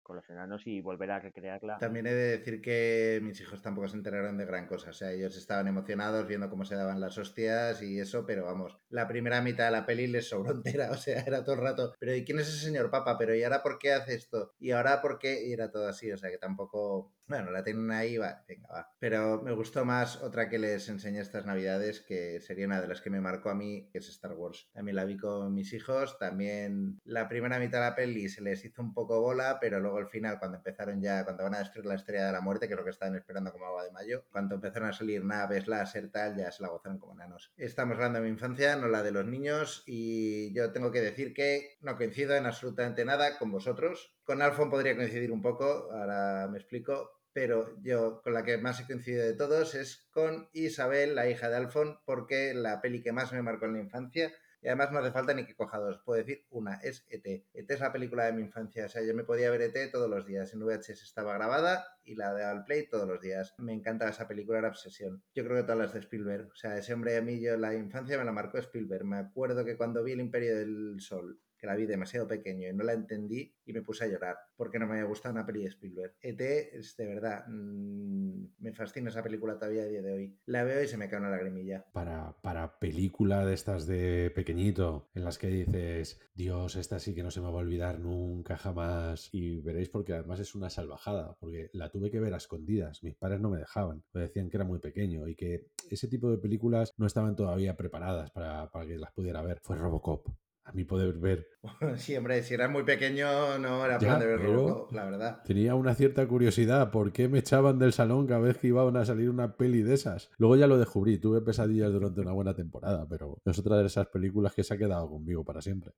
Con 0.03 0.15
los 0.15 0.29
enanos 0.29 0.65
y 0.65 0.81
volver 0.81 1.11
a 1.11 1.19
recrearla. 1.19 1.77
También 1.77 2.07
he 2.07 2.13
de 2.13 2.37
decir 2.37 2.61
que 2.61 3.19
mis 3.21 3.39
hijos 3.41 3.61
tampoco 3.61 3.87
se 3.87 3.97
enteraron 3.97 4.37
de 4.37 4.45
gran 4.45 4.67
cosa. 4.67 4.91
O 4.91 4.93
sea, 4.93 5.11
ellos 5.11 5.37
estaban 5.37 5.67
emocionados 5.67 6.27
viendo 6.27 6.49
cómo 6.49 6.65
se 6.65 6.75
daban 6.75 6.99
las 6.99 7.17
hostias 7.17 7.81
y 7.81 7.99
eso, 7.99 8.25
pero 8.25 8.45
vamos, 8.45 8.77
la 8.89 9.07
primera 9.07 9.41
mitad 9.41 9.65
de 9.65 9.71
la 9.71 9.85
peli 9.85 10.07
les 10.07 10.29
sobró 10.29 10.51
entera. 10.55 10.91
O 10.91 10.97
sea, 10.97 11.21
era 11.21 11.43
todo 11.43 11.55
el 11.55 11.61
rato, 11.61 11.93
pero 11.99 12.15
¿y 12.15 12.23
quién 12.23 12.39
es 12.39 12.47
ese 12.47 12.65
señor 12.65 12.89
papa? 12.89 13.17
Pero 13.17 13.35
¿y 13.35 13.43
ahora 13.43 13.63
por 13.63 13.79
qué 13.79 13.93
hace 13.93 14.15
esto? 14.15 14.53
¿Y 14.59 14.71
ahora 14.71 15.01
por 15.01 15.19
qué? 15.19 15.47
Y 15.47 15.53
era 15.53 15.71
todo 15.71 15.87
así. 15.87 16.11
O 16.11 16.17
sea, 16.17 16.29
que 16.29 16.37
tampoco. 16.37 17.13
Bueno, 17.27 17.51
la 17.51 17.61
tienen 17.61 17.91
ahí, 17.91 18.17
va, 18.17 18.45
venga, 18.47 18.69
va. 18.69 18.93
Pero 18.99 19.41
me 19.41 19.51
gustó 19.51 19.83
más 19.83 20.23
otra 20.23 20.47
que 20.47 20.57
les 20.57 20.87
enseñé 20.87 21.19
estas 21.19 21.45
navidades, 21.45 21.99
que 21.99 22.39
sería 22.39 22.65
una 22.65 22.79
de 22.79 22.87
las 22.87 23.01
que 23.01 23.09
me 23.09 23.19
marcó 23.19 23.49
a 23.49 23.55
mí, 23.55 23.89
que 23.91 23.97
es 23.97 24.07
Star 24.07 24.31
Wars. 24.31 24.69
También 24.71 24.95
la 24.95 25.03
vi 25.03 25.17
con 25.17 25.53
mis 25.53 25.73
hijos. 25.73 26.17
También 26.17 27.01
la 27.03 27.27
primera 27.27 27.59
mitad 27.59 27.79
de 27.79 27.85
la 27.89 27.95
peli 27.95 28.29
se 28.29 28.41
les 28.41 28.63
hizo 28.63 28.81
un 28.81 28.93
poco 28.93 29.19
bola, 29.19 29.57
pero 29.59 29.81
luego 29.81 29.97
al 29.97 30.07
final, 30.07 30.39
cuando 30.39 30.57
empezaron 30.57 31.01
ya, 31.01 31.25
cuando 31.25 31.43
van 31.43 31.55
a 31.55 31.59
destruir 31.59 31.85
la 31.85 31.95
estrella 31.95 32.27
de 32.27 32.31
la 32.31 32.39
muerte, 32.39 32.67
que 32.67 32.75
es 32.75 32.77
lo 32.79 32.85
que 32.85 32.91
estaban 32.91 33.17
esperando 33.17 33.51
como 33.51 33.65
agua 33.65 33.83
de 33.83 33.91
mayo, 33.91 34.23
cuando 34.31 34.55
empezaron 34.55 34.87
a 34.87 34.93
salir 34.93 35.25
naves, 35.25 35.67
láser, 35.67 36.09
tal, 36.09 36.37
ya 36.37 36.49
se 36.49 36.63
la 36.63 36.69
gozaron 36.69 36.97
como 36.97 37.11
enanos. 37.11 37.51
Estamos 37.57 37.95
hablando 37.95 38.19
de 38.19 38.25
mi 38.25 38.31
infancia, 38.31 38.77
no 38.77 38.87
la 38.87 39.03
de 39.03 39.11
los 39.11 39.25
niños, 39.25 39.83
y 39.85 40.53
yo 40.53 40.71
tengo 40.71 40.93
que 40.93 41.01
decir 41.01 41.33
que 41.33 41.75
no 41.81 41.97
coincido 41.97 42.35
en 42.35 42.45
absolutamente 42.45 43.03
nada 43.03 43.37
con 43.37 43.51
vosotros. 43.51 44.13
Con 44.23 44.41
Alfon 44.41 44.69
podría 44.69 44.95
coincidir 44.95 45.31
un 45.31 45.41
poco, 45.41 45.91
ahora 45.91 46.47
me 46.49 46.57
explico, 46.57 47.16
pero 47.37 47.79
yo 47.83 48.19
con 48.23 48.33
la 48.33 48.43
que 48.43 48.57
más 48.57 48.79
he 48.79 48.87
coincidido 48.87 49.23
de 49.23 49.35
todos 49.35 49.75
es 49.75 50.07
con 50.09 50.49
Isabel, 50.53 51.13
la 51.13 51.29
hija 51.29 51.49
de 51.49 51.57
Alfon, 51.57 51.99
porque 52.03 52.55
la 52.55 52.81
peli 52.81 53.03
que 53.03 53.11
más 53.11 53.31
me 53.31 53.43
marcó 53.43 53.65
en 53.67 53.73
la 53.73 53.79
infancia, 53.79 54.33
y 54.59 54.65
además 54.69 54.91
no 54.91 54.97
hace 54.97 55.11
falta 55.11 55.35
ni 55.35 55.45
que 55.45 55.55
coja 55.55 55.77
dos, 55.77 56.01
puedo 56.03 56.17
decir 56.17 56.47
una, 56.49 56.77
es 56.81 57.05
ET. 57.09 57.45
ET 57.53 57.69
es 57.69 57.79
la 57.79 57.93
película 57.93 58.25
de 58.25 58.33
mi 58.33 58.41
infancia, 58.41 58.87
o 58.87 58.89
sea, 58.89 59.03
yo 59.03 59.13
me 59.13 59.23
podía 59.23 59.51
ver 59.51 59.61
ET 59.61 59.91
todos 59.91 60.09
los 60.09 60.25
días, 60.25 60.51
en 60.51 60.61
VHS 60.61 61.03
estaba 61.03 61.35
grabada 61.35 61.85
y 62.03 62.15
la 62.15 62.33
de 62.33 62.43
Al 62.43 62.63
Play 62.63 62.89
todos 62.89 63.07
los 63.07 63.21
días. 63.21 63.53
Me 63.59 63.73
encanta 63.73 64.09
esa 64.09 64.27
película, 64.27 64.57
era 64.57 64.69
obsesión. 64.69 65.21
Yo 65.35 65.43
creo 65.43 65.57
que 65.57 65.61
todas 65.61 65.77
las 65.77 65.93
de 65.93 65.99
Spielberg, 65.99 66.47
o 66.51 66.55
sea, 66.55 66.75
ese 66.75 66.95
hombre 66.95 67.17
a 67.17 67.21
mí, 67.21 67.39
yo 67.39 67.55
la 67.55 67.75
infancia 67.75 68.17
me 68.17 68.25
la 68.25 68.31
marcó 68.31 68.57
Spielberg. 68.57 69.05
Me 69.05 69.17
acuerdo 69.17 69.63
que 69.63 69.77
cuando 69.77 70.03
vi 70.03 70.13
El 70.13 70.21
Imperio 70.21 70.57
del 70.57 70.95
Sol, 71.01 71.39
que 71.57 71.67
la 71.67 71.75
vi 71.75 71.85
demasiado 71.85 72.27
pequeño 72.27 72.69
y 72.69 72.73
no 72.73 72.83
la 72.83 72.93
entendí 72.93 73.53
y 73.65 73.73
me 73.73 73.81
puse 73.81 74.05
a 74.05 74.07
llorar 74.07 74.37
porque 74.55 74.79
no 74.79 74.87
me 74.87 74.93
había 74.93 75.05
gustado 75.05 75.33
una 75.33 75.45
peli 75.45 75.61
de 75.61 75.67
Spielberg. 75.67 76.15
ET 76.21 76.41
es 76.41 76.95
de 76.97 77.05
verdad, 77.05 77.45
mmm, 77.47 78.45
me 78.59 78.73
fascina 78.73 79.09
esa 79.09 79.23
película 79.23 79.57
todavía 79.57 79.83
a 79.83 79.87
día 79.87 80.01
de 80.01 80.13
hoy. 80.13 80.39
La 80.45 80.63
veo 80.63 80.83
y 80.83 80.87
se 80.87 80.97
me 80.97 81.09
cae 81.09 81.19
una 81.19 81.29
lagrimilla. 81.29 81.85
Para, 81.93 82.35
para 82.41 82.79
película 82.79 83.45
de 83.45 83.53
estas 83.53 83.87
de 83.87 84.31
pequeñito, 84.33 85.09
en 85.13 85.23
las 85.23 85.37
que 85.37 85.47
dices, 85.47 86.19
Dios, 86.33 86.75
esta 86.75 86.99
sí 86.99 87.13
que 87.13 87.23
no 87.23 87.31
se 87.31 87.41
me 87.41 87.47
va 87.47 87.59
a 87.59 87.63
olvidar 87.63 87.99
nunca 87.99 88.57
jamás. 88.57 89.29
Y 89.31 89.61
veréis 89.61 89.89
porque 89.89 90.13
además 90.13 90.39
es 90.39 90.55
una 90.55 90.69
salvajada, 90.69 91.35
porque 91.39 91.69
la 91.73 91.89
tuve 91.89 92.11
que 92.11 92.19
ver 92.19 92.33
a 92.33 92.37
escondidas. 92.37 93.03
Mis 93.03 93.15
padres 93.15 93.39
no 93.39 93.49
me 93.49 93.59
dejaban, 93.59 94.03
me 94.13 94.21
decían 94.21 94.49
que 94.49 94.57
era 94.57 94.65
muy 94.65 94.79
pequeño 94.79 95.27
y 95.27 95.35
que 95.35 95.67
ese 95.89 96.07
tipo 96.07 96.29
de 96.31 96.37
películas 96.37 96.93
no 96.97 97.05
estaban 97.05 97.35
todavía 97.35 97.75
preparadas 97.75 98.31
para, 98.31 98.69
para 98.71 98.85
que 98.85 98.97
las 98.97 99.11
pudiera 99.13 99.41
ver. 99.41 99.59
Fue 99.61 99.75
Robocop. 99.75 100.27
A 100.67 100.73
mi 100.73 100.83
poder 100.83 101.13
ver. 101.17 101.47
Sí, 101.97 102.15
hombre, 102.15 102.43
si 102.43 102.53
eras 102.53 102.69
muy 102.69 102.83
pequeño 102.83 103.57
no 103.57 103.83
era 103.85 103.95
Ya, 103.95 103.99
plan 104.07 104.19
de 104.19 104.25
ver 104.27 104.39
pero- 104.39 104.53
Robocop, 104.53 104.91
la 104.93 105.05
verdad. 105.05 105.41
Tenía 105.45 105.75
una 105.75 105.95
cierta 105.95 106.27
curiosidad. 106.27 106.91
¿Por 106.91 107.11
qué 107.11 107.27
me 107.29 107.39
echaban 107.39 107.79
del 107.79 107.93
salón 107.93 108.27
cada 108.27 108.41
vez 108.41 108.57
que 108.57 108.67
iban 108.67 108.95
a 108.97 109.05
salir 109.05 109.29
una 109.29 109.55
peli 109.55 109.81
de 109.81 109.93
esas? 109.93 110.29
Luego 110.37 110.55
ya 110.57 110.67
lo 110.67 110.77
descubrí. 110.77 111.17
Tuve 111.19 111.41
pesadillas 111.41 111.91
durante 111.91 112.21
una 112.21 112.33
buena 112.33 112.53
temporada, 112.53 113.07
pero 113.09 113.41
es 113.45 113.57
otra 113.59 113.77
de 113.77 113.85
esas 113.85 114.07
películas 114.07 114.53
que 114.53 114.63
se 114.63 114.73
ha 114.73 114.77
quedado 114.77 115.09
conmigo 115.09 115.43
para 115.45 115.61
siempre. 115.61 115.93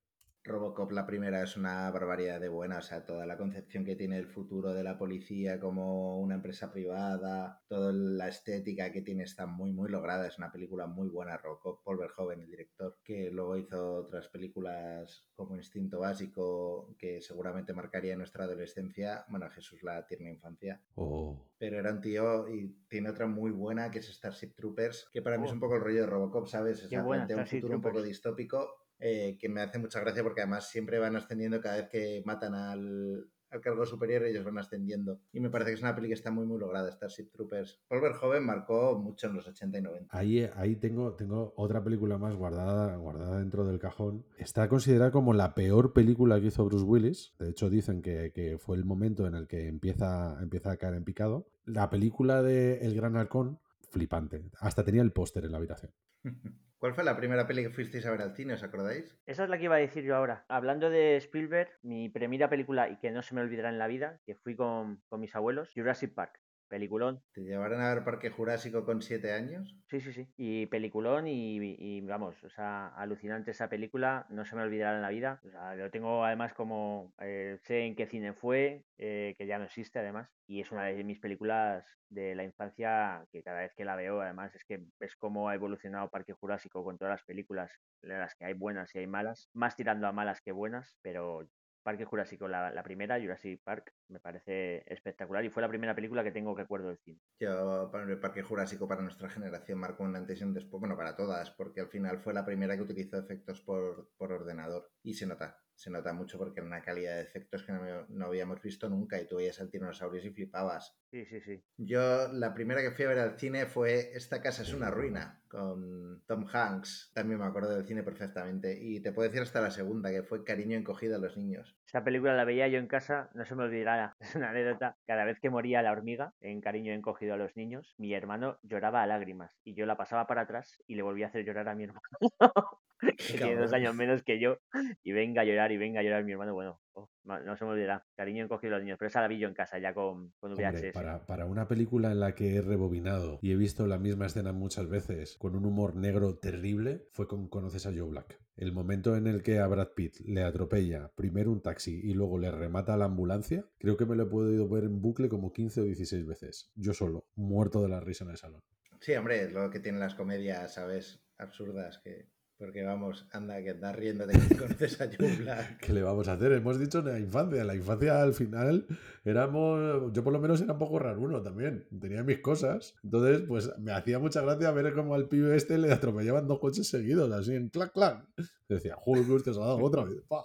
Robocop, 0.50 0.92
la 0.92 1.06
primera, 1.06 1.42
es 1.44 1.56
una 1.56 1.90
barbaridad 1.92 2.42
de 2.42 2.50
buena, 2.50 2.80
o 2.80 2.81
sea, 2.81 3.06
toda 3.06 3.25
la 3.25 3.38
concepción 3.38 3.86
que 3.86 3.96
tiene 3.96 4.18
el 4.18 4.28
futuro 4.28 4.74
de 4.74 4.84
la 4.84 4.98
policía 4.98 5.60
como 5.60 6.19
una 6.19 6.36
empresa 6.36 6.72
privada, 6.72 7.62
toda 7.68 7.94
la 7.94 8.28
estética 8.28 8.92
que 8.92 9.01
tiene 9.01 9.24
está 9.24 9.46
muy, 9.46 9.72
muy 9.72 9.90
lograda, 9.90 10.28
es 10.28 10.38
una 10.38 10.51
película 10.51 10.88
muy 10.88 11.07
buena, 11.07 11.38
Robocop, 11.38 11.84
Paul 11.84 12.00
Verhoeven, 12.00 12.42
el 12.42 12.50
director, 12.50 12.98
que 13.04 13.30
luego 13.31 13.56
hizo 13.57 13.94
otras 13.96 14.28
películas 14.28 15.25
como 15.36 15.56
Instinto 15.56 16.00
Básico, 16.00 16.95
que 16.98 17.22
seguramente 17.22 17.74
marcaría 17.74 18.18
nuestra 18.18 18.44
adolescencia, 18.45 19.25
bueno, 19.30 19.50
Jesús 19.52 19.84
la 19.84 20.06
tierna 20.06 20.30
infancia, 20.31 20.81
Oh, 20.95 21.45
pero 21.57 21.78
era 21.80 21.92
un 21.92 22.02
tío 22.02 22.50
y 22.50 22.75
tiene 22.90 23.10
otra 23.10 23.28
muy 23.28 23.52
buena 23.52 23.92
que 23.92 24.00
es 24.00 24.07
Starship 24.10 24.54
Troopers, 24.56 25.10
que 25.13 25.22
para 25.22 25.38
mí 25.38 25.45
es 25.45 25.52
Oh. 25.52 25.54
un 25.54 25.60
poco 25.60 25.75
el 25.75 25.81
rollo 25.81 26.02
de 26.02 26.07
Robocop, 26.07 26.48
¿sabes? 26.48 26.80
O 26.80 26.84
Qué 26.84 26.95
sea, 26.95 27.04
buena, 27.04 27.28
un 27.36 27.45
futuro 27.48 27.75
un 27.75 27.81
poco 27.81 28.02
distópico 28.02 28.79
eh, 29.00 29.38
que 29.40 29.50
me 29.50 29.62
hace 29.62 29.80
mucha 29.80 30.00
gracia 30.00 30.24
porque 30.24 30.42
además 30.42 30.69
siempre 30.69 31.00
van 31.00 31.16
ascendiendo 31.16 31.62
cada 31.62 31.78
vez 31.78 31.90
que 31.90 32.22
matan 32.25 32.54
al, 32.54 33.30
al 33.51 33.62
cargo 33.62 33.86
superior, 33.86 34.24
ellos 34.24 34.44
van 34.44 34.57
ascendiendo. 34.57 35.22
Y 35.31 35.40
me 35.40 35.50
parece 35.50 35.72
que 35.72 35.75
es 35.75 35.81
una 35.81 35.96
peli 35.96 36.07
que 36.07 36.13
está 36.13 36.31
muy, 36.31 36.46
muy 36.46 36.60
lograda, 36.60 36.92
Starship 36.92 37.31
Troopers. 37.31 37.81
Paul 37.88 38.01
Verhoeven 38.01 38.46
marcó 38.46 38.98
mucho 38.98 39.28
en 39.28 39.36
los 39.36 39.48
80 39.48 39.78
y 39.78 39.81
90. 39.81 40.18
ahí, 40.18 40.50
ahí 40.56 40.75
tengo, 40.75 41.16
tengo 41.16 41.54
otra 41.56 41.84
película 41.84 42.18
más 42.18 42.36
guardada, 42.36 42.96
guardada 42.98 43.40
dentro 43.40 43.66
del 43.66 43.80
cajón. 43.80 44.25
Está 44.38 44.68
considerada 44.69 45.12
como 45.12 45.34
la 45.34 45.56
peor 45.56 45.94
película 45.94 46.40
que 46.40 46.48
hizo 46.48 46.66
Bruce 46.66 46.86
Willis. 46.86 47.34
De 47.40 47.50
hecho, 47.50 47.69
dicen 47.69 48.02
que, 48.02 48.31
que 48.34 48.57
fue 48.57 48.78
el 48.78 48.86
momento 48.86 49.28
en 49.28 49.36
el 49.36 49.48
que 49.48 49.68
empieza, 49.68 50.38
empieza 50.42 50.72
a 50.72 50.78
caer 50.78 50.95
en 50.95 51.04
picado. 51.04 51.48
La 51.66 51.90
película 51.90 52.42
de 52.42 52.80
El 52.80 52.95
Gran 52.95 53.16
Halcón, 53.18 53.60
flipante. 53.92 54.44
Hasta 54.60 54.84
tenía 54.84 55.02
el 55.02 55.12
póster 55.12 55.45
en 55.45 55.52
la 55.52 55.57
habitación. 55.57 55.94
¿Cuál 56.80 56.94
fue 56.94 57.04
la 57.04 57.18
primera 57.18 57.46
peli 57.46 57.64
que 57.64 57.70
fuisteis 57.72 58.06
a 58.06 58.12
ver 58.12 58.22
al 58.22 58.36
cine, 58.38 58.54
os 58.54 58.64
acordáis? 58.64 59.14
Esa 59.26 59.44
es 59.44 59.50
la 59.50 59.58
que 59.58 59.66
iba 59.66 59.76
a 59.76 59.80
decir 59.80 60.06
yo 60.06 60.16
ahora. 60.16 60.46
Hablando 60.48 60.90
de 60.90 61.18
Spielberg, 61.18 61.70
mi 61.81 62.08
primera 62.08 62.50
película 62.50 62.88
y 62.88 62.98
que 63.00 63.12
no 63.12 63.22
se 63.22 63.36
me 63.36 63.42
olvidará 63.42 63.68
en 63.68 63.80
la 63.80 63.88
vida, 63.88 64.22
que 64.26 64.36
fui 64.36 64.56
con, 64.56 65.02
con 65.10 65.20
mis 65.20 65.36
abuelos, 65.36 65.74
Jurassic 65.76 66.14
Park. 66.14 66.40
Peliculón. 66.69 67.21
¿Te 67.33 67.42
llevaron 67.42 67.81
a 67.81 67.94
ver 67.94 68.04
Parque 68.04 68.30
Jurásico 68.30 68.86
con 68.86 69.01
7 69.01 69.33
años? 69.33 69.75
Sí, 69.88 70.00
sí, 70.00 70.13
sí. 70.13 70.27
Y 70.38 70.68
peliculón 70.68 71.27
y, 71.27 71.57
y, 71.57 72.01
vamos, 72.01 72.42
o 72.44 72.50
sea, 72.50 72.89
alucinante 72.89 73.51
esa 73.51 73.69
película, 73.69 74.27
no 74.30 74.45
se 74.45 74.56
me 74.56 74.62
olvidará 74.62 74.95
en 74.95 75.01
la 75.01 75.10
vida. 75.10 75.42
O 75.44 75.50
sea, 75.50 75.75
lo 75.75 75.89
tengo 75.89 76.24
además 76.24 76.54
como, 76.54 77.12
eh, 77.19 77.57
sé 77.63 77.86
en 77.86 77.95
qué 77.95 78.06
cine 78.06 78.33
fue, 78.33 78.83
eh, 79.00 79.36
que 79.38 79.48
ya 79.48 79.57
no 79.57 79.66
existe 79.66 79.98
además, 79.98 80.30
y 80.45 80.62
es 80.62 80.71
una 80.71 80.86
de 80.86 81.04
mis 81.04 81.19
películas 81.19 81.83
de 82.10 82.36
la 82.36 82.44
infancia 82.44 83.25
que 83.31 83.42
cada 83.42 83.62
vez 83.62 83.74
que 83.75 83.86
la 83.86 83.95
veo, 83.95 84.21
además, 84.21 84.54
es 84.54 84.63
que 84.63 84.80
ves 85.00 85.16
cómo 85.16 85.50
ha 85.50 85.56
evolucionado 85.56 86.10
Parque 86.10 86.33
Jurásico 86.33 86.83
con 86.83 86.98
todas 86.98 87.13
las 87.13 87.24
películas, 87.24 87.71
de 88.04 88.10
las 88.10 88.36
que 88.36 88.45
hay 88.45 88.54
buenas 88.54 88.94
y 88.94 89.00
hay 89.00 89.07
malas, 89.07 89.50
más 89.54 89.75
tirando 89.75 90.07
a 90.07 90.12
malas 90.12 90.42
que 90.42 90.51
buenas, 90.51 90.95
pero 91.01 91.48
Parque 91.84 92.06
Jurásico, 92.06 92.48
la, 92.48 92.72
la, 92.72 92.84
primera, 92.84 93.20
Jurassic 93.20 93.62
Park, 93.64 93.94
me 94.10 94.20
parece 94.20 94.84
espectacular 94.92 95.44
y 95.46 95.50
fue 95.50 95.62
la 95.62 95.70
primera 95.70 95.96
película 95.96 96.24
que 96.24 96.31
tengo 96.31 96.56
que 96.56 96.64
acuerdo 96.64 96.90
del 96.90 97.00
cine. 97.00 97.20
Yo, 97.40 97.92
el 97.94 98.19
Parque 98.19 98.42
Jurásico 98.42 98.88
para 98.88 99.02
nuestra 99.02 99.30
generación 99.30 99.80
marcó 99.80 100.04
un 100.04 100.16
antes 100.16 100.40
y 100.40 100.44
un 100.44 100.54
después, 100.54 100.80
bueno, 100.80 100.98
para 100.98 101.16
todas, 101.16 101.52
porque 101.52 101.81
al 101.81 101.88
final 101.88 102.19
fue 102.19 102.33
la 102.33 102.45
primera 102.45 102.76
que 102.76 102.83
utilizó 102.83 103.18
efectos 103.18 103.62
por, 103.62 104.09
por 104.18 104.31
ordenador 104.31 104.92
y 105.04 105.14
se 105.14 105.26
nota, 105.26 105.59
se 105.80 105.90
nota 105.90 106.12
mucho 106.12 106.38
porque 106.38 106.59
era 106.59 106.68
una 106.68 106.81
calidad 106.81 107.16
de 107.16 107.21
efectos 107.21 107.64
que 107.64 107.71
no, 107.71 108.06
no 108.09 108.26
habíamos 108.26 108.62
visto 108.62 108.90
nunca 108.90 109.19
y 109.19 109.26
tú 109.26 109.38
veías 109.38 109.62
al 109.62 109.69
tiranosaurio 109.69 110.21
y 110.21 110.30
flipabas. 110.30 110.94
Sí, 111.09 111.26
sí, 111.26 111.40
sí. 111.40 111.64
Yo 111.78 112.28
la 112.33 112.54
primera 112.54 112.81
que 112.81 112.92
fui 112.92 113.06
a 113.06 113.07
ver 113.07 113.19
al 113.19 113.40
cine 113.40 113.66
fue 113.66 114.12
Esta 114.14 114.42
casa 114.42 114.64
es 114.64 114.74
una 114.74 114.92
ruina 114.92 115.42
con 115.48 116.21
Tom 116.28 116.45
Hanks. 116.52 117.12
También 117.14 117.40
me 117.40 117.45
acuerdo 117.45 117.74
del 117.74 117.86
cine 117.86 118.04
perfectamente. 118.04 118.78
Y 118.78 119.00
te 119.00 119.14
puedo 119.14 119.30
decir 119.30 119.42
hasta 119.42 119.62
la 119.62 119.71
segunda, 119.71 120.12
que 120.12 120.21
fue 120.21 120.44
Cariño 120.44 120.78
encogido 120.78 121.16
a 121.16 121.19
los 121.19 121.38
niños. 121.38 121.78
Esa 121.88 122.04
película 122.04 122.36
la 122.36 122.44
veía 122.44 122.68
yo 122.68 122.78
en 122.78 122.88
casa, 122.88 123.30
no 123.33 123.45
se 123.45 123.56
me 123.56 123.64
olvidará. 123.64 124.18
Es 124.19 124.36
una 124.36 124.50
anécdota. 124.50 124.98
Cada 125.07 125.24
vez 125.24 125.40
que 125.40 125.50
moría 125.50 125.81
la 125.81 125.94
hormiga 125.94 126.33
en 126.42 126.59
Cariño 126.59 126.92
encogido 126.92 127.36
a 127.36 127.38
los 127.38 127.56
niños, 127.56 127.95
mi 127.98 128.14
hermano 128.14 128.59
lloraba 128.64 129.02
a 129.02 129.07
lágrimas 129.07 129.57
y 129.64 129.76
yo 129.76 129.86
la 129.86 129.95
pasaba 129.95 130.28
para 130.28 130.42
atrás 130.42 130.83
y 130.88 130.95
le 130.95 131.04
volvía 131.04 131.28
a 131.28 131.30
hacer 131.30 131.45
llorar 131.45 131.69
a 131.69 131.76
mi 131.76 131.86
hermano. 131.86 132.02
que 133.18 133.37
tiene 133.37 133.56
dos 133.56 133.73
años 133.73 133.95
menos 133.95 134.23
que 134.23 134.39
yo 134.39 134.57
y 135.03 135.11
venga 135.11 135.41
a 135.41 135.45
llorar 135.45 135.71
y 135.71 135.77
venga 135.77 135.99
a 135.99 136.03
llorar 136.03 136.23
mi 136.23 136.33
hermano. 136.33 136.53
Bueno, 136.53 136.81
oh, 136.94 137.09
no 137.23 137.56
se 137.56 137.65
me 137.65 137.71
olvidará. 137.71 138.06
Cariño 138.15 138.44
encogido 138.44 138.75
a 138.75 138.77
los 138.77 138.85
niños, 138.85 138.97
pero 138.99 139.07
esa 139.07 139.21
la 139.21 139.27
vi 139.27 139.39
yo 139.39 139.47
en 139.47 139.53
casa 139.53 139.79
ya 139.79 139.94
con, 139.94 140.31
con 140.39 140.53
VHS. 140.53 140.65
Hombre, 140.65 140.91
para, 140.94 141.25
para, 141.25 141.45
una 141.45 141.68
película 141.68 142.11
en 142.11 142.19
la 142.19 142.35
que 142.35 142.56
he 142.56 142.61
rebobinado 142.61 143.39
y 143.41 143.51
he 143.51 143.56
visto 143.56 143.87
la 143.87 143.97
misma 143.97 144.25
escena 144.25 144.51
muchas 144.51 144.89
veces 144.89 145.37
con 145.37 145.56
un 145.56 145.65
humor 145.65 145.95
negro 145.95 146.37
terrible, 146.37 147.07
fue 147.11 147.27
con 147.27 147.47
Conoces 147.47 147.85
a 147.85 147.91
Joe 147.91 148.09
Black. 148.09 148.39
El 148.57 148.73
momento 148.73 149.15
en 149.15 149.27
el 149.27 149.41
que 149.41 149.59
a 149.59 149.68
Brad 149.68 149.94
Pitt 149.95 150.18
le 150.25 150.44
atropella 150.44 151.11
primero 151.15 151.51
un 151.51 151.61
taxi 151.61 152.01
y 152.03 152.13
luego 152.13 152.37
le 152.37 152.51
remata 152.51 152.94
a 152.94 152.97
la 152.97 153.06
ambulancia, 153.06 153.65
creo 153.77 153.95
que 153.95 154.06
me 154.06 154.18
lo 154.18 154.23
he 154.23 154.29
podido 154.29 154.68
ver 154.68 154.83
en 154.83 155.01
bucle 155.01 155.29
como 155.29 155.53
15 155.53 155.81
o 155.81 155.83
16 155.85 156.25
veces. 156.25 156.71
Yo 156.75 156.94
solo, 156.94 157.25
muerto 157.35 157.81
de 157.81 157.87
la 157.87 158.01
risa 158.01 158.25
en 158.25 158.31
el 158.31 158.37
salón. 158.37 158.61
Sí, 158.99 159.13
hombre, 159.13 159.44
es 159.44 159.53
lo 159.53 159.69
que 159.69 159.79
tienen 159.79 160.01
las 160.01 160.13
comedias, 160.13 160.73
¿sabes? 160.73 161.23
Absurdas 161.37 161.99
que 162.03 162.27
porque 162.59 162.83
vamos, 162.83 163.25
anda, 163.31 163.63
que 163.63 163.69
estás 163.69 163.95
riendo 163.95 164.28
de 164.28 164.33
que 164.33 164.57
conoces 164.57 164.99
a 164.99 165.07
Black. 165.07 165.78
¿Qué 165.80 165.94
le 165.94 166.04
vamos 166.04 166.28
a 166.28 166.33
hacer? 166.33 166.51
Hemos 166.51 166.78
dicho 166.78 166.99
en 166.99 167.06
la 167.06 167.18
infancia. 167.18 167.61
En 167.61 167.68
la 167.68 167.75
infancia 167.75 168.21
al 168.21 168.33
final 168.33 168.85
éramos. 169.23 170.11
Yo 170.11 170.23
por 170.25 170.33
lo 170.33 170.39
menos 170.39 170.61
era 170.61 170.73
un 170.73 170.80
poco 170.80 170.99
raro 170.99 171.21
uno 171.21 171.42
también. 171.42 171.87
Tenía 172.01 172.21
mis 172.21 172.39
cosas. 172.39 172.95
Entonces, 173.01 173.44
pues 173.47 173.71
me 173.80 173.94
hacía 173.94 174.19
mucha 174.19 174.42
gracia 174.42 174.71
ver 174.71 174.94
cómo 174.94 175.16
al 175.16 175.30
pibe 175.30 175.56
este 175.56 175.78
le 175.78 175.92
atropellaban 175.94 176.47
dos 176.47 176.59
coches 176.59 176.89
seguidos, 176.89 177.31
así 177.31 177.56
en 177.56 177.69
clac, 177.69 177.94
clac. 177.94 178.25
Y 178.68 178.73
decía, 178.73 178.95
joder, 178.97 179.25
que 179.25 179.31
usted 179.31 179.54
se 179.54 179.61
ha 179.61 179.66
dado 179.66 179.81
otra 179.81 180.04
vez. 180.04 180.21
¡Pah! 180.28 180.44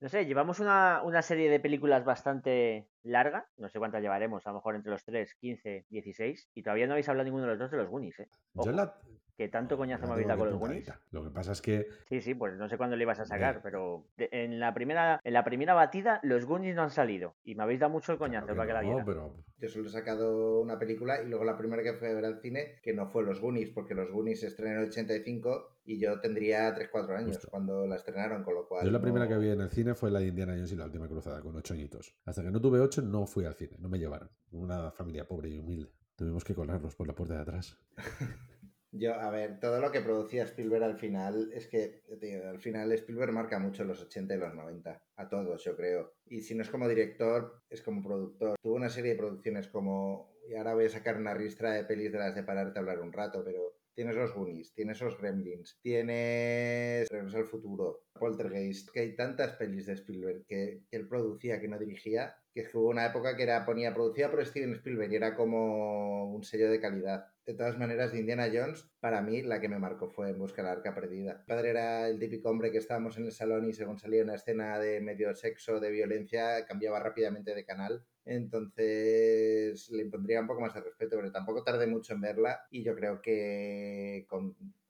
No 0.00 0.08
sé, 0.08 0.26
llevamos 0.26 0.60
una, 0.60 1.02
una 1.02 1.22
serie 1.22 1.50
de 1.50 1.58
películas 1.58 2.04
bastante 2.04 2.90
larga, 3.02 3.48
no 3.56 3.70
sé 3.70 3.78
cuántas 3.78 4.02
llevaremos, 4.02 4.46
a 4.46 4.50
lo 4.50 4.56
mejor 4.56 4.76
entre 4.76 4.90
los 4.90 5.02
3, 5.02 5.34
15, 5.40 5.86
16, 5.88 6.50
y 6.54 6.62
todavía 6.62 6.86
no 6.86 6.92
habéis 6.92 7.08
hablado 7.08 7.24
ninguno 7.24 7.44
de 7.44 7.50
los 7.52 7.58
dos 7.58 7.70
de 7.70 7.78
los 7.78 7.88
Goonies, 7.88 8.20
¿eh? 8.20 8.28
Yo 8.52 8.60
Ojo, 8.60 8.72
la... 8.72 8.98
que 9.36 9.48
tanto 9.48 9.76
coñazo 9.76 10.02
la 10.02 10.08
me 10.08 10.12
habéis 10.22 10.28
con 10.38 10.48
los 10.50 10.58
Goonies. 10.58 10.84
tocadita. 10.84 11.06
Lo 11.10 11.24
que 11.24 11.30
pasa 11.30 11.52
es 11.52 11.60
que 11.62 11.86
Sí, 12.08 12.20
sí, 12.20 12.34
pues 12.34 12.56
no 12.56 12.68
sé 12.68 12.76
cuándo 12.76 12.96
le 12.96 13.02
ibas 13.02 13.18
a 13.20 13.24
sacar, 13.24 13.60
pero 13.62 14.06
de- 14.16 14.28
en 14.32 14.60
la 14.60 14.72
primera 14.74 15.20
en 15.24 15.32
la 15.32 15.44
primera 15.44 15.74
batida 15.74 16.20
los 16.22 16.44
Goonies 16.44 16.74
no 16.76 16.82
han 16.82 16.90
salido 16.90 17.34
y 17.44 17.54
me 17.54 17.62
habéis 17.64 17.80
dado 17.80 17.92
mucho 17.92 18.12
el 18.12 18.18
coñazo 18.18 18.46
claro 18.46 18.56
para 18.58 18.66
que 18.68 18.72
la 18.74 18.82
no, 18.82 18.88
viera. 18.88 19.04
pero 19.04 19.34
Yo 19.58 19.68
solo 19.68 19.88
he 19.88 19.92
sacado 19.92 20.60
una 20.60 20.78
película 20.78 21.22
y 21.22 21.28
luego 21.28 21.44
la 21.44 21.56
primera 21.56 21.82
que 21.82 21.94
fui 21.94 22.08
a 22.08 22.14
ver 22.14 22.24
al 22.24 22.40
cine, 22.40 22.80
que 22.82 22.92
no 22.92 23.06
fue 23.08 23.24
Los 23.24 23.40
Goonies, 23.40 23.70
porque 23.70 23.94
Los 23.94 24.10
Goonies 24.10 24.40
se 24.40 24.46
estrenó 24.48 24.76
en 24.76 24.82
el 24.84 24.88
85 24.90 25.78
y 25.86 25.98
yo 25.98 26.20
tendría 26.20 26.74
3-4 26.74 27.16
años 27.16 27.36
Justo. 27.36 27.48
cuando 27.50 27.86
la 27.86 27.96
estrenaron, 27.96 28.42
con 28.44 28.54
lo 28.54 28.66
cual... 28.68 28.84
yo 28.86 28.90
la 28.90 29.00
primera 29.00 29.26
que 29.28 29.36
vi 29.36 29.50
en 29.50 29.60
el 29.60 29.70
cine 29.70 29.94
fue 29.94 30.10
la 30.10 30.20
de 30.20 30.28
Indiana 30.28 30.52
Jones 30.54 30.72
y 30.72 30.76
la 30.76 30.84
última 30.86 31.08
cruzada, 31.08 31.40
con 31.42 31.54
ocho 31.56 31.74
añitos. 31.74 32.14
Hasta 32.24 32.42
que 32.42 32.50
no 32.50 32.60
tuve 32.60 32.80
ocho, 32.80 33.02
no 33.02 33.26
fui 33.26 33.44
al 33.44 33.54
cine, 33.54 33.76
no 33.80 33.88
me 33.88 33.98
llevaron. 33.98 34.30
Una 34.52 34.90
familia 34.92 35.26
pobre 35.26 35.50
y 35.50 35.58
humilde. 35.58 35.90
Tuvimos 36.16 36.44
que 36.44 36.54
colarlos 36.54 36.94
por 36.94 37.06
la 37.06 37.14
puerta 37.14 37.34
de 37.34 37.42
atrás. 37.42 37.76
Yo, 38.96 39.12
a 39.14 39.28
ver, 39.28 39.58
todo 39.58 39.80
lo 39.80 39.90
que 39.90 40.00
producía 40.00 40.44
Spielberg 40.44 40.84
al 40.84 40.96
final, 40.96 41.50
es 41.52 41.66
que, 41.66 42.04
al 42.46 42.60
final 42.60 42.92
Spielberg 42.92 43.32
marca 43.32 43.58
mucho 43.58 43.82
los 43.82 44.00
80 44.00 44.34
y 44.34 44.38
los 44.38 44.54
90, 44.54 45.02
a 45.16 45.28
todos, 45.28 45.64
yo 45.64 45.76
creo. 45.76 46.14
Y 46.26 46.42
si 46.42 46.54
no 46.54 46.62
es 46.62 46.70
como 46.70 46.88
director, 46.88 47.60
es 47.68 47.82
como 47.82 48.04
productor. 48.04 48.56
Tuvo 48.62 48.74
una 48.74 48.88
serie 48.88 49.12
de 49.12 49.18
producciones 49.18 49.66
como, 49.66 50.36
y 50.48 50.54
ahora 50.54 50.74
voy 50.74 50.84
a 50.84 50.90
sacar 50.90 51.16
una 51.16 51.34
ristra 51.34 51.72
de 51.72 51.84
pelis 51.84 52.12
de 52.12 52.18
las 52.18 52.36
de 52.36 52.44
pararte 52.44 52.78
a 52.78 52.82
hablar 52.82 53.00
un 53.00 53.12
rato, 53.12 53.42
pero 53.44 53.80
tienes 53.94 54.14
los 54.14 54.32
Goonies, 54.32 54.72
tienes 54.74 55.00
los 55.00 55.18
Gremlins, 55.18 55.76
tienes 55.82 57.08
Regreso 57.08 57.38
al 57.38 57.46
Futuro, 57.46 58.04
Poltergeist, 58.12 58.90
que 58.90 59.00
hay 59.00 59.16
tantas 59.16 59.56
pelis 59.56 59.86
de 59.86 59.94
Spielberg 59.94 60.46
que, 60.46 60.84
que 60.88 60.96
él 60.96 61.08
producía, 61.08 61.60
que 61.60 61.66
no 61.66 61.80
dirigía, 61.80 62.36
que 62.54 62.70
hubo 62.72 62.88
una 62.88 63.06
época 63.06 63.36
que 63.36 63.42
era, 63.42 63.66
ponía 63.66 63.92
producida 63.92 64.30
por 64.30 64.44
Steven 64.46 64.74
Spielberg 64.74 65.12
y 65.12 65.16
era 65.16 65.34
como 65.34 66.32
un 66.32 66.44
sello 66.44 66.70
de 66.70 66.80
calidad. 66.80 67.26
De 67.44 67.52
todas 67.54 67.76
maneras, 67.76 68.12
de 68.12 68.20
Indiana 68.20 68.48
Jones, 68.52 68.88
para 69.00 69.20
mí 69.20 69.42
la 69.42 69.60
que 69.60 69.68
me 69.68 69.78
marcó 69.78 70.08
fue 70.08 70.30
En 70.30 70.38
busca 70.38 70.62
de 70.62 70.68
la 70.68 70.72
arca 70.72 70.94
perdida. 70.94 71.38
Mi 71.40 71.46
padre 71.46 71.70
era 71.70 72.08
el 72.08 72.18
típico 72.18 72.48
hombre 72.48 72.70
que 72.70 72.78
estábamos 72.78 73.18
en 73.18 73.26
el 73.26 73.32
salón 73.32 73.68
y 73.68 73.72
según 73.74 73.98
salía 73.98 74.22
una 74.22 74.36
escena 74.36 74.78
de 74.78 75.00
medio 75.00 75.34
sexo, 75.34 75.80
de 75.80 75.90
violencia, 75.90 76.64
cambiaba 76.64 77.00
rápidamente 77.00 77.54
de 77.54 77.64
canal. 77.64 78.04
Entonces 78.24 79.90
le 79.90 80.02
impondría 80.02 80.40
un 80.40 80.46
poco 80.46 80.60
más 80.60 80.74
de 80.74 80.80
respeto, 80.80 81.16
pero 81.16 81.32
tampoco 81.32 81.64
tardé 81.64 81.86
mucho 81.86 82.14
en 82.14 82.20
verla 82.20 82.66
y 82.70 82.82
yo 82.84 82.94
creo 82.94 83.20
que 83.20 84.26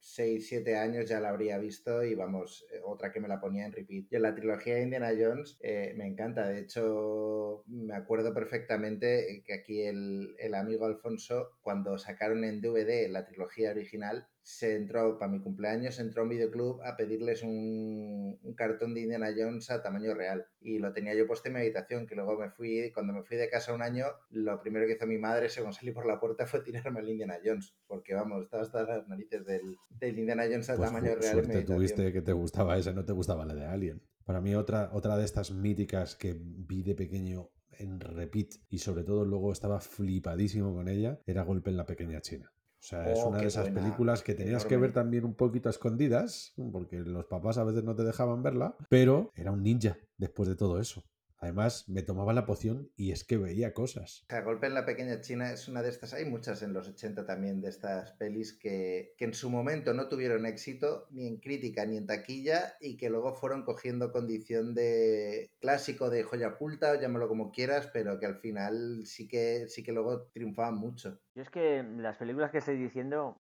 6, 0.04 0.48
7 0.48 0.76
años 0.76 1.08
ya 1.08 1.18
la 1.18 1.30
habría 1.30 1.56
visto 1.56 2.04
y 2.04 2.14
vamos, 2.14 2.66
eh, 2.70 2.80
otra 2.84 3.10
que 3.10 3.20
me 3.20 3.28
la 3.28 3.40
ponía 3.40 3.64
en 3.64 3.72
repeat. 3.72 4.04
Y 4.10 4.16
en 4.16 4.22
la 4.22 4.34
trilogía 4.34 4.74
de 4.74 4.82
Indiana 4.82 5.12
Jones 5.18 5.56
eh, 5.62 5.94
me 5.96 6.06
encanta, 6.06 6.46
de 6.46 6.60
hecho 6.60 7.64
me 7.66 7.94
acuerdo 7.94 8.34
perfectamente 8.34 9.42
que 9.46 9.54
aquí 9.54 9.80
el, 9.80 10.36
el 10.38 10.54
amigo 10.54 10.84
Alfonso, 10.84 11.52
cuando 11.62 11.96
sacaron 11.96 12.44
en 12.44 12.60
DVD 12.60 13.08
la 13.08 13.24
trilogía 13.24 13.70
original, 13.70 14.28
se 14.44 14.76
entró, 14.76 15.18
para 15.18 15.32
mi 15.32 15.40
cumpleaños, 15.40 15.98
entró 15.98 16.20
a 16.20 16.24
un 16.24 16.28
videoclub 16.28 16.82
a 16.82 16.96
pedirles 16.96 17.42
un, 17.42 18.38
un 18.42 18.54
cartón 18.54 18.92
de 18.92 19.00
Indiana 19.00 19.32
Jones 19.34 19.70
a 19.70 19.82
tamaño 19.82 20.12
real. 20.12 20.46
Y 20.60 20.78
lo 20.78 20.92
tenía 20.92 21.14
yo 21.14 21.26
puesto 21.26 21.48
en 21.48 21.54
mi 21.54 21.60
habitación, 21.60 22.06
que 22.06 22.14
luego 22.14 22.38
me 22.38 22.50
fui, 22.50 22.92
cuando 22.92 23.14
me 23.14 23.22
fui 23.22 23.38
de 23.38 23.48
casa 23.48 23.72
un 23.72 23.80
año, 23.80 24.04
lo 24.28 24.60
primero 24.60 24.86
que 24.86 24.92
hizo 24.92 25.06
mi 25.06 25.16
madre, 25.16 25.48
según 25.48 25.72
salí 25.72 25.92
por 25.92 26.04
la 26.04 26.20
puerta, 26.20 26.46
fue 26.46 26.60
tirarme 26.60 27.00
al 27.00 27.08
Indiana 27.08 27.38
Jones. 27.42 27.74
Porque 27.86 28.14
vamos, 28.14 28.44
estaba 28.44 28.62
hasta 28.62 28.82
las 28.82 29.08
narices 29.08 29.46
del, 29.46 29.78
del 29.88 30.18
Indiana 30.18 30.44
Jones 30.44 30.68
a 30.68 30.76
Pues 30.76 30.90
tamaño 30.90 31.14
real. 31.14 31.32
suerte 31.32 31.62
tuviste 31.62 32.12
que 32.12 32.20
te 32.20 32.32
gustaba 32.34 32.76
esa, 32.76 32.92
no 32.92 33.04
te 33.06 33.14
gustaba 33.14 33.46
la 33.46 33.54
de 33.54 33.64
Alien. 33.64 34.02
Para 34.26 34.42
mí 34.42 34.54
otra, 34.54 34.90
otra 34.92 35.16
de 35.16 35.24
estas 35.24 35.52
míticas 35.52 36.16
que 36.16 36.36
vi 36.38 36.82
de 36.82 36.94
pequeño 36.94 37.50
en 37.78 37.98
repeat 37.98 38.54
y 38.68 38.78
sobre 38.78 39.04
todo 39.04 39.24
luego 39.24 39.52
estaba 39.52 39.80
flipadísimo 39.80 40.74
con 40.74 40.88
ella, 40.88 41.18
era 41.26 41.42
Golpe 41.42 41.70
en 41.70 41.78
la 41.78 41.86
Pequeña 41.86 42.20
China. 42.20 42.53
O 42.84 42.86
sea, 42.86 43.10
es 43.10 43.18
Oh, 43.24 43.30
una 43.30 43.38
de 43.38 43.46
esas 43.46 43.64
buena, 43.64 43.80
películas 43.80 44.22
que 44.22 44.34
tenías 44.34 44.66
que 44.66 44.76
ver 44.76 44.92
también 44.92 45.24
un 45.24 45.34
poquito 45.34 45.70
a 45.70 45.70
escondidas, 45.70 46.52
porque 46.70 46.98
los 46.98 47.24
papás 47.24 47.56
a 47.56 47.64
veces 47.64 47.82
no 47.82 47.94
te 47.96 48.04
dejaban 48.04 48.42
verla, 48.42 48.76
pero 48.90 49.30
era 49.34 49.52
un 49.52 49.62
ninja 49.62 49.96
después 50.18 50.50
de 50.50 50.54
todo 50.54 50.78
eso. 50.78 51.02
Además, 51.44 51.86
me 51.90 52.02
tomaba 52.02 52.32
la 52.32 52.46
poción 52.46 52.90
y 52.96 53.12
es 53.12 53.22
que 53.22 53.36
veía 53.36 53.74
cosas. 53.74 54.22
O 54.22 54.26
sea, 54.30 54.40
Golpe 54.40 54.66
en 54.66 54.72
la 54.72 54.86
Pequeña 54.86 55.20
China 55.20 55.52
es 55.52 55.68
una 55.68 55.82
de 55.82 55.90
estas, 55.90 56.14
hay 56.14 56.24
muchas 56.24 56.62
en 56.62 56.72
los 56.72 56.88
80 56.88 57.26
también 57.26 57.60
de 57.60 57.68
estas 57.68 58.12
pelis 58.12 58.58
que, 58.58 59.12
que 59.18 59.26
en 59.26 59.34
su 59.34 59.50
momento 59.50 59.92
no 59.92 60.08
tuvieron 60.08 60.46
éxito 60.46 61.06
ni 61.10 61.26
en 61.26 61.36
crítica 61.36 61.84
ni 61.84 61.98
en 61.98 62.06
taquilla 62.06 62.76
y 62.80 62.96
que 62.96 63.10
luego 63.10 63.34
fueron 63.34 63.62
cogiendo 63.62 64.10
condición 64.10 64.74
de 64.74 65.50
clásico, 65.60 66.08
de 66.08 66.22
joya 66.22 66.48
oculta, 66.48 66.98
llámalo 66.98 67.28
como 67.28 67.52
quieras, 67.52 67.90
pero 67.92 68.18
que 68.18 68.24
al 68.24 68.36
final 68.36 69.02
sí 69.04 69.28
que, 69.28 69.68
sí 69.68 69.82
que 69.82 69.92
luego 69.92 70.28
triunfaban 70.32 70.76
mucho. 70.76 71.20
Yo 71.34 71.42
es 71.42 71.50
que 71.50 71.82
las 71.82 72.16
películas 72.16 72.52
que 72.52 72.58
estoy 72.58 72.78
diciendo, 72.78 73.38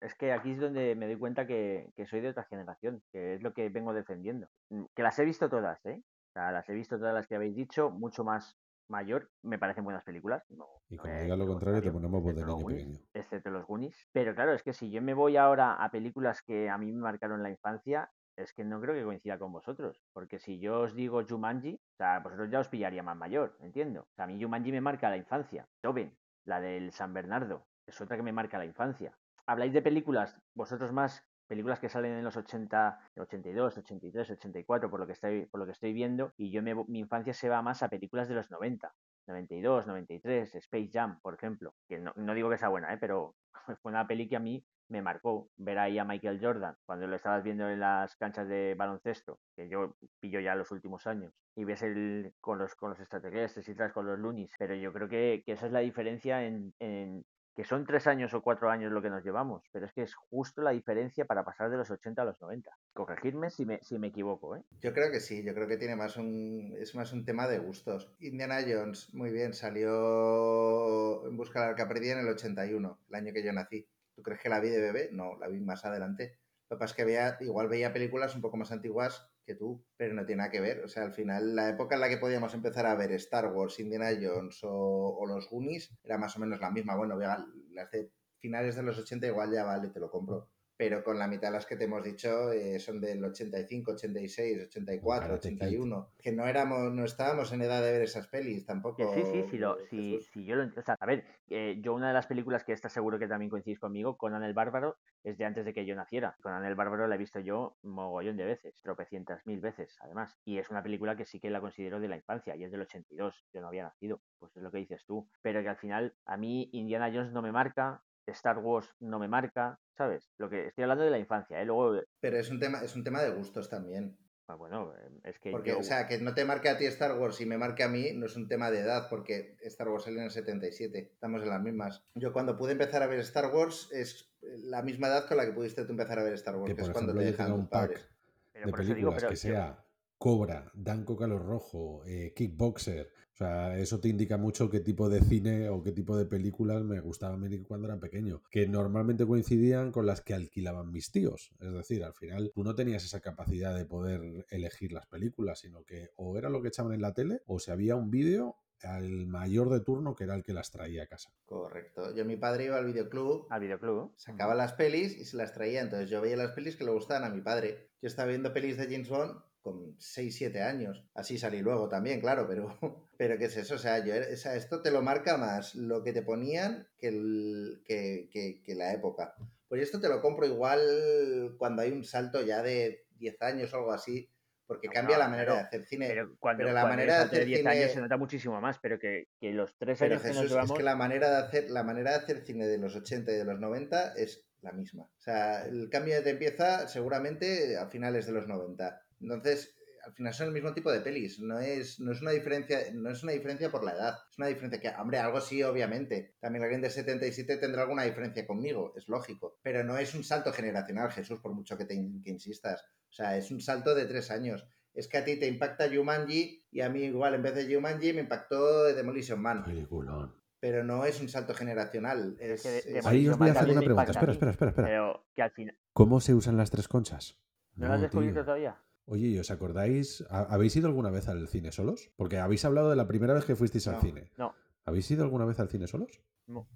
es 0.00 0.16
que 0.16 0.32
aquí 0.32 0.50
es 0.50 0.58
donde 0.58 0.96
me 0.96 1.06
doy 1.06 1.18
cuenta 1.18 1.46
que, 1.46 1.92
que 1.94 2.06
soy 2.06 2.20
de 2.20 2.30
otra 2.30 2.44
generación, 2.44 3.00
que 3.12 3.34
es 3.34 3.42
lo 3.42 3.54
que 3.54 3.68
vengo 3.68 3.92
defendiendo. 3.92 4.48
Que 4.94 5.02
las 5.04 5.16
he 5.20 5.24
visto 5.24 5.48
todas, 5.48 5.84
¿eh? 5.86 6.02
Sea, 6.34 6.50
las 6.50 6.68
he 6.68 6.74
visto 6.74 6.98
todas 6.98 7.14
las 7.14 7.26
que 7.28 7.36
habéis 7.36 7.54
dicho, 7.54 7.90
mucho 7.90 8.24
más 8.24 8.58
mayor, 8.88 9.30
me 9.42 9.58
parecen 9.58 9.84
buenas 9.84 10.04
películas. 10.04 10.44
No, 10.50 10.66
Y 10.88 10.96
como 10.96 11.12
voy 11.12 11.20
a 11.20 11.24
digas 11.24 11.38
lo 11.38 11.46
contrario, 11.46 11.80
te 11.80 11.92
ponemos 11.92 12.22
voz 12.22 12.34
de 12.34 12.44
niño 12.44 12.66
pequeño. 12.66 12.98
excepto 13.14 13.50
los 13.50 13.66
Goonies. 13.66 14.08
Pero 14.12 14.34
claro, 14.34 14.52
es 14.52 14.62
que 14.62 14.72
si 14.72 14.90
yo 14.90 15.00
me 15.00 15.14
voy 15.14 15.36
ahora 15.36 15.74
a 15.74 15.90
películas 15.90 16.42
que 16.42 16.68
a 16.68 16.76
mí 16.76 16.92
me 16.92 17.00
marcaron 17.00 17.42
la 17.42 17.50
infancia, 17.50 18.10
es 18.36 18.52
que 18.52 18.64
no 18.64 18.80
creo 18.80 18.94
que 18.94 19.04
coincida 19.04 19.38
con 19.38 19.52
vosotros. 19.52 20.02
Porque 20.12 20.40
si 20.40 20.58
yo 20.58 20.80
os 20.80 20.94
digo 20.94 21.22
Jumanji, 21.24 21.74
o 21.74 21.96
sea, 21.96 22.18
vosotros 22.18 22.50
ya 22.50 22.58
os 22.60 22.68
pillaría 22.68 23.02
más 23.04 23.16
mayor, 23.16 23.56
entiendo. 23.60 24.00
O 24.00 24.14
sea, 24.16 24.24
a 24.24 24.28
mí 24.28 24.42
Jumanji 24.42 24.72
me 24.72 24.80
marca 24.80 25.08
la 25.08 25.16
infancia. 25.16 25.68
Toben, 25.80 26.18
la 26.44 26.60
del 26.60 26.90
San 26.90 27.14
Bernardo, 27.14 27.66
es 27.86 28.00
otra 28.00 28.16
que 28.16 28.24
me 28.24 28.32
marca 28.32 28.58
la 28.58 28.66
infancia. 28.66 29.16
Habláis 29.46 29.72
de 29.72 29.82
películas, 29.82 30.36
vosotros 30.54 30.92
más, 30.92 31.24
películas 31.46 31.80
que 31.80 31.88
salen 31.88 32.12
en 32.12 32.24
los 32.24 32.36
80, 32.36 32.98
82, 33.16 33.78
83, 33.78 34.30
84, 34.30 34.90
por 34.90 35.00
lo 35.00 35.06
que 35.06 35.12
estoy, 35.12 35.46
por 35.46 35.60
lo 35.60 35.66
que 35.66 35.72
estoy 35.72 35.92
viendo, 35.92 36.32
y 36.36 36.50
yo 36.50 36.62
me, 36.62 36.74
mi 36.86 37.00
infancia 37.00 37.32
se 37.34 37.48
va 37.48 37.62
más 37.62 37.82
a 37.82 37.88
películas 37.88 38.28
de 38.28 38.34
los 38.34 38.50
90. 38.50 38.92
92, 39.26 39.86
93, 39.86 40.54
Space 40.54 40.90
Jam, 40.92 41.18
por 41.20 41.34
ejemplo, 41.34 41.74
que 41.88 41.98
no, 41.98 42.12
no 42.16 42.34
digo 42.34 42.50
que 42.50 42.58
sea 42.58 42.68
buena, 42.68 42.92
¿eh? 42.92 42.98
pero 43.00 43.34
fue 43.82 43.90
una 43.90 44.06
peli 44.06 44.28
que 44.28 44.36
a 44.36 44.40
mí 44.40 44.64
me 44.88 45.02
marcó 45.02 45.48
ver 45.56 45.78
ahí 45.78 45.98
a 45.98 46.04
Michael 46.04 46.40
Jordan 46.40 46.76
cuando 46.84 47.06
lo 47.06 47.16
estabas 47.16 47.42
viendo 47.42 47.68
en 47.68 47.80
las 47.80 48.16
canchas 48.16 48.48
de 48.48 48.74
baloncesto, 48.76 49.38
que 49.56 49.68
yo 49.68 49.96
pillo 50.20 50.40
ya 50.40 50.54
los 50.54 50.70
últimos 50.70 51.06
años, 51.06 51.32
y 51.56 51.64
ves 51.64 51.82
el 51.82 52.34
con 52.40 52.58
los, 52.58 52.74
con 52.74 52.90
los 52.90 53.00
extraterrestres 53.00 53.68
y 53.68 53.74
tras 53.74 53.92
con 53.92 54.06
los 54.06 54.18
loonies, 54.18 54.52
pero 54.58 54.74
yo 54.74 54.92
creo 54.92 55.08
que, 55.08 55.42
que 55.44 55.52
esa 55.52 55.66
es 55.66 55.72
la 55.72 55.80
diferencia 55.80 56.44
en, 56.44 56.74
en 56.78 57.24
que 57.54 57.64
son 57.64 57.86
tres 57.86 58.06
años 58.06 58.34
o 58.34 58.42
cuatro 58.42 58.70
años 58.70 58.92
lo 58.92 59.00
que 59.00 59.10
nos 59.10 59.24
llevamos, 59.24 59.62
pero 59.72 59.86
es 59.86 59.92
que 59.92 60.02
es 60.02 60.14
justo 60.14 60.62
la 60.62 60.72
diferencia 60.72 61.24
para 61.24 61.44
pasar 61.44 61.70
de 61.70 61.76
los 61.76 61.90
80 61.90 62.22
a 62.22 62.24
los 62.24 62.40
90. 62.40 62.70
Corregidme 62.92 63.50
si 63.50 63.64
me, 63.64 63.78
si 63.82 63.98
me 63.98 64.08
equivoco, 64.08 64.56
¿eh? 64.56 64.62
Yo 64.80 64.92
creo 64.92 65.10
que 65.10 65.20
sí, 65.20 65.44
yo 65.44 65.54
creo 65.54 65.68
que 65.68 65.76
tiene 65.76 65.96
más 65.96 66.16
un, 66.16 66.74
es 66.78 66.94
más 66.94 67.12
un 67.12 67.24
tema 67.24 67.46
de 67.46 67.58
gustos. 67.58 68.12
Indiana 68.18 68.58
Jones, 68.66 69.14
muy 69.14 69.30
bien, 69.30 69.54
salió 69.54 71.26
en 71.28 71.36
busca 71.36 71.60
de 71.60 71.66
la 71.66 71.70
arca 71.70 71.88
perdida 71.88 72.14
en 72.14 72.20
el 72.20 72.28
81, 72.28 72.98
el 73.08 73.14
año 73.14 73.32
que 73.32 73.44
yo 73.44 73.52
nací. 73.52 73.86
¿Tú 74.14 74.22
crees 74.22 74.40
que 74.40 74.48
la 74.48 74.60
vi 74.60 74.70
de 74.70 74.80
bebé? 74.80 75.10
No, 75.12 75.36
la 75.38 75.48
vi 75.48 75.60
más 75.60 75.84
adelante. 75.84 76.38
Lo 76.70 76.76
que 76.76 76.80
pasa 76.80 76.92
es 76.92 76.96
que 76.96 77.04
veía, 77.04 77.36
igual 77.40 77.68
veía 77.68 77.92
películas 77.92 78.34
un 78.34 78.40
poco 78.40 78.56
más 78.56 78.72
antiguas 78.72 79.28
que 79.44 79.54
tú, 79.54 79.84
pero 79.96 80.14
no 80.14 80.24
tiene 80.24 80.38
nada 80.38 80.50
que 80.50 80.60
ver. 80.60 80.80
O 80.84 80.88
sea, 80.88 81.04
al 81.04 81.12
final, 81.12 81.54
la 81.54 81.68
época 81.68 81.94
en 81.94 82.00
la 82.00 82.08
que 82.08 82.18
podíamos 82.18 82.54
empezar 82.54 82.86
a 82.86 82.94
ver 82.94 83.12
Star 83.12 83.52
Wars, 83.52 83.78
Indiana 83.80 84.10
Jones 84.20 84.60
o, 84.62 85.24
los 85.26 85.48
Goonies 85.48 85.96
era 86.02 86.18
más 86.18 86.36
o 86.36 86.40
menos 86.40 86.60
la 86.60 86.70
misma. 86.70 86.96
Bueno, 86.96 87.18
las 87.18 87.90
de 87.90 88.10
finales 88.38 88.76
de 88.76 88.82
los 88.82 88.98
80 88.98 89.26
igual 89.26 89.52
ya 89.52 89.64
vale, 89.64 89.88
te 89.88 90.00
lo 90.00 90.10
compro. 90.10 90.50
Pero 90.76 91.04
con 91.04 91.18
la 91.18 91.28
mitad 91.28 91.48
de 91.48 91.54
las 91.54 91.66
que 91.66 91.76
te 91.76 91.84
hemos 91.84 92.02
dicho 92.02 92.50
eh, 92.52 92.78
son 92.80 93.00
del 93.00 93.24
85, 93.24 93.92
86, 93.92 94.66
84, 94.68 95.20
Karate 95.20 95.48
Kid. 95.48 95.56
81. 95.56 96.08
Que 96.20 96.32
no 96.32 96.46
éramos, 96.46 96.92
no 96.92 97.04
estábamos 97.04 97.52
en 97.52 97.62
edad 97.62 97.82
de 97.82 97.92
ver 97.92 98.02
esas 98.02 98.26
pelis 98.26 98.66
tampoco. 98.66 99.14
Sí, 99.14 99.22
sí, 99.24 99.44
sí, 99.50 99.58
lo, 99.58 99.78
sí, 99.88 100.20
sí, 100.32 100.44
yo 100.44 100.56
lo 100.56 100.64
o 100.64 100.82
sea, 100.82 100.96
a 100.98 101.06
ver, 101.06 101.24
eh, 101.48 101.78
yo 101.80 101.94
una 101.94 102.08
de 102.08 102.14
las 102.14 102.26
películas 102.26 102.64
que 102.64 102.72
está 102.72 102.88
seguro 102.88 103.18
que 103.18 103.28
también 103.28 103.50
coincidís 103.50 103.78
conmigo, 103.78 104.16
Conan 104.16 104.42
el 104.42 104.54
Bárbaro, 104.54 104.96
es 105.22 105.38
de 105.38 105.44
antes 105.44 105.64
de 105.64 105.72
que 105.72 105.86
yo 105.86 105.94
naciera. 105.94 106.36
Conan 106.42 106.64
el 106.64 106.74
Bárbaro 106.74 107.06
la 107.06 107.14
he 107.14 107.18
visto 107.18 107.40
yo 107.40 107.76
mogollón 107.82 108.36
de 108.36 108.44
veces, 108.44 108.80
tropecientas 108.82 109.46
mil 109.46 109.60
veces, 109.60 109.96
además. 110.00 110.36
Y 110.44 110.58
es 110.58 110.70
una 110.70 110.82
película 110.82 111.16
que 111.16 111.24
sí 111.24 111.40
que 111.40 111.50
la 111.50 111.60
considero 111.60 112.00
de 112.00 112.08
la 112.08 112.16
infancia, 112.16 112.56
y 112.56 112.64
es 112.64 112.70
del 112.70 112.82
82, 112.82 113.46
yo 113.52 113.60
no 113.60 113.68
había 113.68 113.84
nacido, 113.84 114.20
pues 114.38 114.56
es 114.56 114.62
lo 114.62 114.70
que 114.70 114.78
dices 114.78 115.04
tú. 115.06 115.28
Pero 115.42 115.62
que 115.62 115.68
al 115.68 115.76
final, 115.76 116.14
a 116.26 116.36
mí 116.36 116.68
Indiana 116.72 117.10
Jones 117.12 117.32
no 117.32 117.42
me 117.42 117.52
marca, 117.52 118.02
Star 118.32 118.58
Wars 118.58 118.88
no 119.00 119.18
me 119.18 119.28
marca, 119.28 119.78
¿sabes? 119.96 120.30
Lo 120.38 120.48
que 120.48 120.66
estoy 120.68 120.82
hablando 120.82 121.04
de 121.04 121.10
la 121.10 121.18
infancia, 121.18 121.60
¿eh? 121.60 121.64
Luego, 121.64 121.96
eh, 121.96 122.04
Pero 122.20 122.38
es 122.38 122.50
un 122.50 122.58
tema, 122.58 122.80
es 122.82 122.94
un 122.96 123.04
tema 123.04 123.22
de 123.22 123.30
gustos 123.30 123.68
también. 123.68 124.16
ah, 124.48 124.54
bueno, 124.56 124.92
eh, 124.96 125.10
es 125.24 125.38
que 125.38 125.50
Porque, 125.50 125.70
yo... 125.70 125.78
o 125.78 125.82
sea, 125.82 126.06
que 126.06 126.18
no 126.18 126.34
te 126.34 126.44
marque 126.44 126.68
a 126.68 126.76
ti 126.78 126.86
Star 126.86 127.18
Wars 127.18 127.40
y 127.40 127.46
me 127.46 127.58
marque 127.58 127.82
a 127.82 127.88
mí 127.88 128.12
no 128.14 128.26
es 128.26 128.36
un 128.36 128.48
tema 128.48 128.70
de 128.70 128.80
edad, 128.80 129.08
porque 129.08 129.56
Star 129.62 129.88
Wars 129.88 130.04
salió 130.04 130.18
en 130.18 130.26
el 130.26 130.30
77, 130.30 131.10
estamos 131.12 131.42
en 131.42 131.48
las 131.50 131.62
mismas. 131.62 132.02
Yo 132.14 132.32
cuando 132.32 132.56
pude 132.56 132.72
empezar 132.72 133.02
a 133.02 133.06
ver 133.06 133.20
Star 133.20 133.52
Wars 133.54 133.88
es 133.92 134.32
la 134.42 134.82
misma 134.82 135.08
edad 135.08 135.26
con 135.28 135.36
la 135.36 135.46
que 135.46 135.52
pudiste 135.52 135.84
tú 135.84 135.92
empezar 135.92 136.18
a 136.18 136.24
ver 136.24 136.34
Star 136.34 136.56
Wars, 136.56 136.74
Que 136.74 136.80
es 136.82 136.90
cuando 136.90 137.12
ejemplo 137.12 137.20
te 137.20 137.26
yo 137.26 137.32
dejan 137.32 137.52
un 137.52 137.68
pack 137.68 137.80
padres. 137.88 138.08
de 138.54 138.60
digo, 138.64 138.76
películas 138.76 139.14
pero 139.16 139.28
que 139.30 139.34
yo- 139.36 139.40
sea 139.40 139.84
Cobra, 140.18 140.70
Danco 140.74 141.16
Calor 141.16 141.44
Rojo, 141.44 142.02
eh, 142.06 142.32
Kickboxer. 142.34 143.10
O 143.34 143.36
sea, 143.36 143.76
eso 143.76 143.98
te 143.98 144.08
indica 144.08 144.36
mucho 144.38 144.70
qué 144.70 144.78
tipo 144.78 145.08
de 145.08 145.20
cine 145.20 145.68
o 145.68 145.82
qué 145.82 145.90
tipo 145.90 146.16
de 146.16 146.24
películas 146.24 146.84
me 146.84 147.00
gustaba 147.00 147.34
a 147.34 147.36
mí 147.36 147.58
cuando 147.64 147.88
era 147.88 147.98
pequeño, 147.98 148.42
que 148.48 148.68
normalmente 148.68 149.26
coincidían 149.26 149.90
con 149.90 150.06
las 150.06 150.20
que 150.20 150.34
alquilaban 150.34 150.92
mis 150.92 151.10
tíos. 151.10 151.50
Es 151.60 151.72
decir, 151.72 152.04
al 152.04 152.14
final 152.14 152.52
tú 152.54 152.62
no 152.62 152.76
tenías 152.76 153.04
esa 153.04 153.18
capacidad 153.20 153.74
de 153.76 153.86
poder 153.86 154.46
elegir 154.50 154.92
las 154.92 155.06
películas, 155.08 155.58
sino 155.58 155.82
que 155.82 156.10
o 156.14 156.38
era 156.38 156.48
lo 156.48 156.62
que 156.62 156.68
echaban 156.68 156.92
en 156.92 157.02
la 157.02 157.12
tele 157.12 157.40
o 157.46 157.58
si 157.58 157.72
había 157.72 157.96
un 157.96 158.08
vídeo 158.08 158.54
al 158.84 159.26
mayor 159.26 159.68
de 159.70 159.80
turno 159.80 160.14
que 160.14 160.24
era 160.24 160.36
el 160.36 160.44
que 160.44 160.52
las 160.52 160.70
traía 160.70 161.02
a 161.02 161.06
casa. 161.06 161.32
Correcto. 161.44 162.14
Yo 162.14 162.24
mi 162.24 162.36
padre 162.36 162.66
iba 162.66 162.76
al 162.76 162.86
videoclub, 162.86 163.48
Al 163.50 163.60
videoclub. 163.62 164.12
sacaba 164.16 164.54
las 164.54 164.74
pelis 164.74 165.16
y 165.16 165.24
se 165.24 165.36
las 165.36 165.52
traía. 165.52 165.80
Entonces 165.80 166.08
yo 166.08 166.20
veía 166.20 166.36
las 166.36 166.52
pelis 166.52 166.76
que 166.76 166.84
le 166.84 166.92
gustaban 166.92 167.24
a 167.24 167.34
mi 167.34 167.40
padre. 167.40 167.90
Yo 168.00 168.06
estaba 168.06 168.28
viendo 168.28 168.52
pelis 168.52 168.76
de 168.76 168.84
James 168.84 169.08
Bond 169.08 169.40
con 169.64 169.96
6, 169.98 170.36
7 170.36 170.60
años. 170.62 171.02
Así 171.14 171.38
salí 171.38 171.60
luego 171.62 171.88
también, 171.88 172.20
claro, 172.20 172.46
pero, 172.46 172.78
pero 173.16 173.38
¿qué 173.38 173.46
es 173.46 173.56
eso? 173.56 173.76
O 173.76 173.78
sea, 173.78 174.04
yo, 174.04 174.12
o 174.14 174.36
sea, 174.36 174.54
esto 174.56 174.82
te 174.82 174.90
lo 174.90 175.00
marca 175.00 175.38
más 175.38 175.74
lo 175.74 176.04
que 176.04 176.12
te 176.12 176.20
ponían 176.22 176.86
que, 176.98 177.08
el, 177.08 177.82
que, 177.86 178.28
que, 178.30 178.62
que 178.62 178.74
la 178.74 178.92
época. 178.92 179.34
Pues 179.66 179.80
esto 179.82 179.98
te 180.00 180.08
lo 180.10 180.20
compro 180.20 180.46
igual 180.46 181.56
cuando 181.58 181.80
hay 181.82 181.90
un 181.92 182.04
salto 182.04 182.42
ya 182.42 182.62
de 182.62 183.06
10 183.16 183.40
años 183.40 183.72
o 183.72 183.78
algo 183.78 183.92
así, 183.92 184.28
porque 184.66 184.88
No, 184.88 184.92
cambia 184.92 185.16
no, 185.16 185.22
la 185.22 185.28
manera 185.28 185.44
pero- 185.46 185.54
de 185.56 185.60
hacer 185.62 185.84
cine. 185.84 186.08
Pero 186.08 186.36
cuando, 186.38 186.62
pero 186.64 186.74
la 186.74 186.80
cuando 186.82 186.96
manera 186.96 187.14
de 187.14 187.18
de 187.20 187.24
hacer 187.26 187.46
10 187.46 187.58
cine- 187.60 187.70
años 187.70 187.90
se 187.92 188.00
nota 188.02 188.16
muchísimo 188.18 188.60
más, 188.60 188.78
pero 188.80 188.98
que, 188.98 189.28
que 189.40 189.52
los 189.52 189.74
tres 189.78 189.98
Pero 189.98 190.12
años 190.14 190.22
que 190.22 190.28
nos 190.28 190.42
Jesús, 190.42 190.70
es 190.70 190.72
que 190.72 190.82
la 190.82 190.94
manera 190.96 191.30
de 191.30 191.36
hacer, 191.38 191.70
la 191.70 191.82
manera 191.82 192.10
de 192.10 192.16
hacer 192.18 192.44
cine 192.44 192.66
de 192.66 192.76
los 192.76 192.94
80 192.94 193.32
y 193.32 193.36
de 193.36 193.44
los 193.46 193.58
90 193.58 194.12
es 194.14 194.44
la 194.60 194.72
misma. 194.72 195.04
O 195.04 195.20
sea, 195.20 195.64
el 195.66 195.88
cambio 195.90 196.22
te 196.22 196.30
empieza 196.30 196.86
seguramente 196.88 197.76
a 197.76 197.86
finales 197.88 198.26
de 198.26 198.32
los 198.32 198.46
90. 198.46 199.00
Entonces, 199.24 199.74
al 200.04 200.12
final 200.12 200.34
son 200.34 200.48
el 200.48 200.52
mismo 200.52 200.74
tipo 200.74 200.92
de 200.92 201.00
pelis. 201.00 201.40
No 201.40 201.58
es, 201.58 201.98
no 201.98 202.12
es 202.12 202.20
una 202.20 202.30
diferencia, 202.32 202.78
no 202.92 203.10
es 203.10 203.22
una 203.22 203.32
diferencia 203.32 203.70
por 203.70 203.82
la 203.84 203.92
edad. 203.92 204.18
Es 204.30 204.36
una 204.38 204.48
diferencia 204.48 204.80
que, 204.80 205.00
hombre, 205.00 205.18
algo 205.18 205.40
sí, 205.40 205.62
obviamente. 205.62 206.34
También 206.40 206.62
alguien 206.62 206.82
de 206.82 206.90
77 206.90 207.56
tendrá 207.56 207.82
alguna 207.82 208.02
diferencia 208.04 208.46
conmigo, 208.46 208.92
es 208.96 209.08
lógico. 209.08 209.58
Pero 209.62 209.82
no 209.82 209.96
es 209.96 210.14
un 210.14 210.22
salto 210.24 210.52
generacional, 210.52 211.10
Jesús, 211.10 211.38
por 211.40 211.54
mucho 211.54 211.78
que 211.78 211.86
te 211.86 211.94
que 212.22 212.30
insistas. 212.30 212.82
O 213.08 213.12
sea, 213.12 213.36
es 213.36 213.50
un 213.50 213.60
salto 213.60 213.94
de 213.94 214.04
tres 214.06 214.30
años. 214.30 214.66
Es 214.92 215.08
que 215.08 215.18
a 215.18 215.24
ti 215.24 215.36
te 215.38 215.46
impacta 215.48 215.88
Jumanji 215.92 216.66
y 216.70 216.80
a 216.82 216.88
mí 216.88 217.02
igual 217.04 217.34
en 217.34 217.42
vez 217.42 217.54
de 217.54 217.74
Jumanji 217.74 218.12
me 218.12 218.20
impactó 218.20 218.84
Demolition 218.84 219.40
Man 219.40 219.64
Peliculón. 219.64 220.34
pero 220.60 220.84
no 220.84 221.04
es 221.04 221.20
un 221.20 221.28
salto 221.28 221.52
generacional. 221.54 222.36
Es 222.38 222.50
Es, 222.50 222.62
que 222.62 222.68
de- 222.68 222.78
es- 222.78 222.84
de 223.04 223.08
Ahí 223.10 223.26
os 223.28 223.36
voy 223.38 223.48
a 223.48 223.52
hacer 223.52 223.70
una 223.70 223.80
pregunta. 223.80 224.02
Espera, 224.12 224.32
espera, 224.32 224.50
espera, 224.52 224.70
espera. 224.70 224.86
Pero 224.88 225.26
que 225.34 225.42
al 225.42 225.50
final... 225.50 225.76
¿Cómo 225.92 226.20
se 226.20 226.34
usan 226.34 226.56
las 226.56 226.70
tres 226.70 226.86
conchas? 226.88 227.36
¿No, 227.74 227.88
lo 227.88 227.92
has 227.94 227.98
No, 227.98 228.02
descubierto 228.04 228.44
todavía? 228.44 228.76
Oye, 229.06 229.28
¿y 229.28 229.38
os 229.38 229.50
acordáis? 229.50 230.24
¿ha- 230.30 230.44
¿Habéis 230.44 230.74
ido 230.76 230.88
alguna 230.88 231.10
vez 231.10 231.28
al 231.28 231.46
cine 231.48 231.72
solos? 231.72 232.10
Porque 232.16 232.38
habéis 232.38 232.64
hablado 232.64 232.90
de 232.90 232.96
la 232.96 233.06
primera 233.06 233.34
vez 233.34 233.44
que 233.44 233.56
fuisteis 233.56 233.86
al 233.88 234.00
cine. 234.00 234.30
No. 234.38 234.54
¿Habéis 234.84 235.10
ido 235.10 235.24
alguna 235.24 235.44
vez 235.44 235.60
al 235.60 235.68
cine 235.68 235.86
solos? 235.86 236.20
no, 236.46 236.66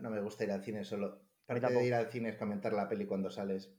no 0.00 0.10
me 0.10 0.20
gusta 0.20 0.44
ir 0.44 0.52
al 0.52 0.62
cine 0.62 0.84
solo. 0.84 1.20
Parte 1.46 1.66
de 1.72 1.86
ir 1.86 1.94
al 1.94 2.06
cine 2.10 2.30
es 2.30 2.36
comentar 2.36 2.72
la 2.72 2.88
peli 2.88 3.04
cuando 3.06 3.30
sales. 3.30 3.72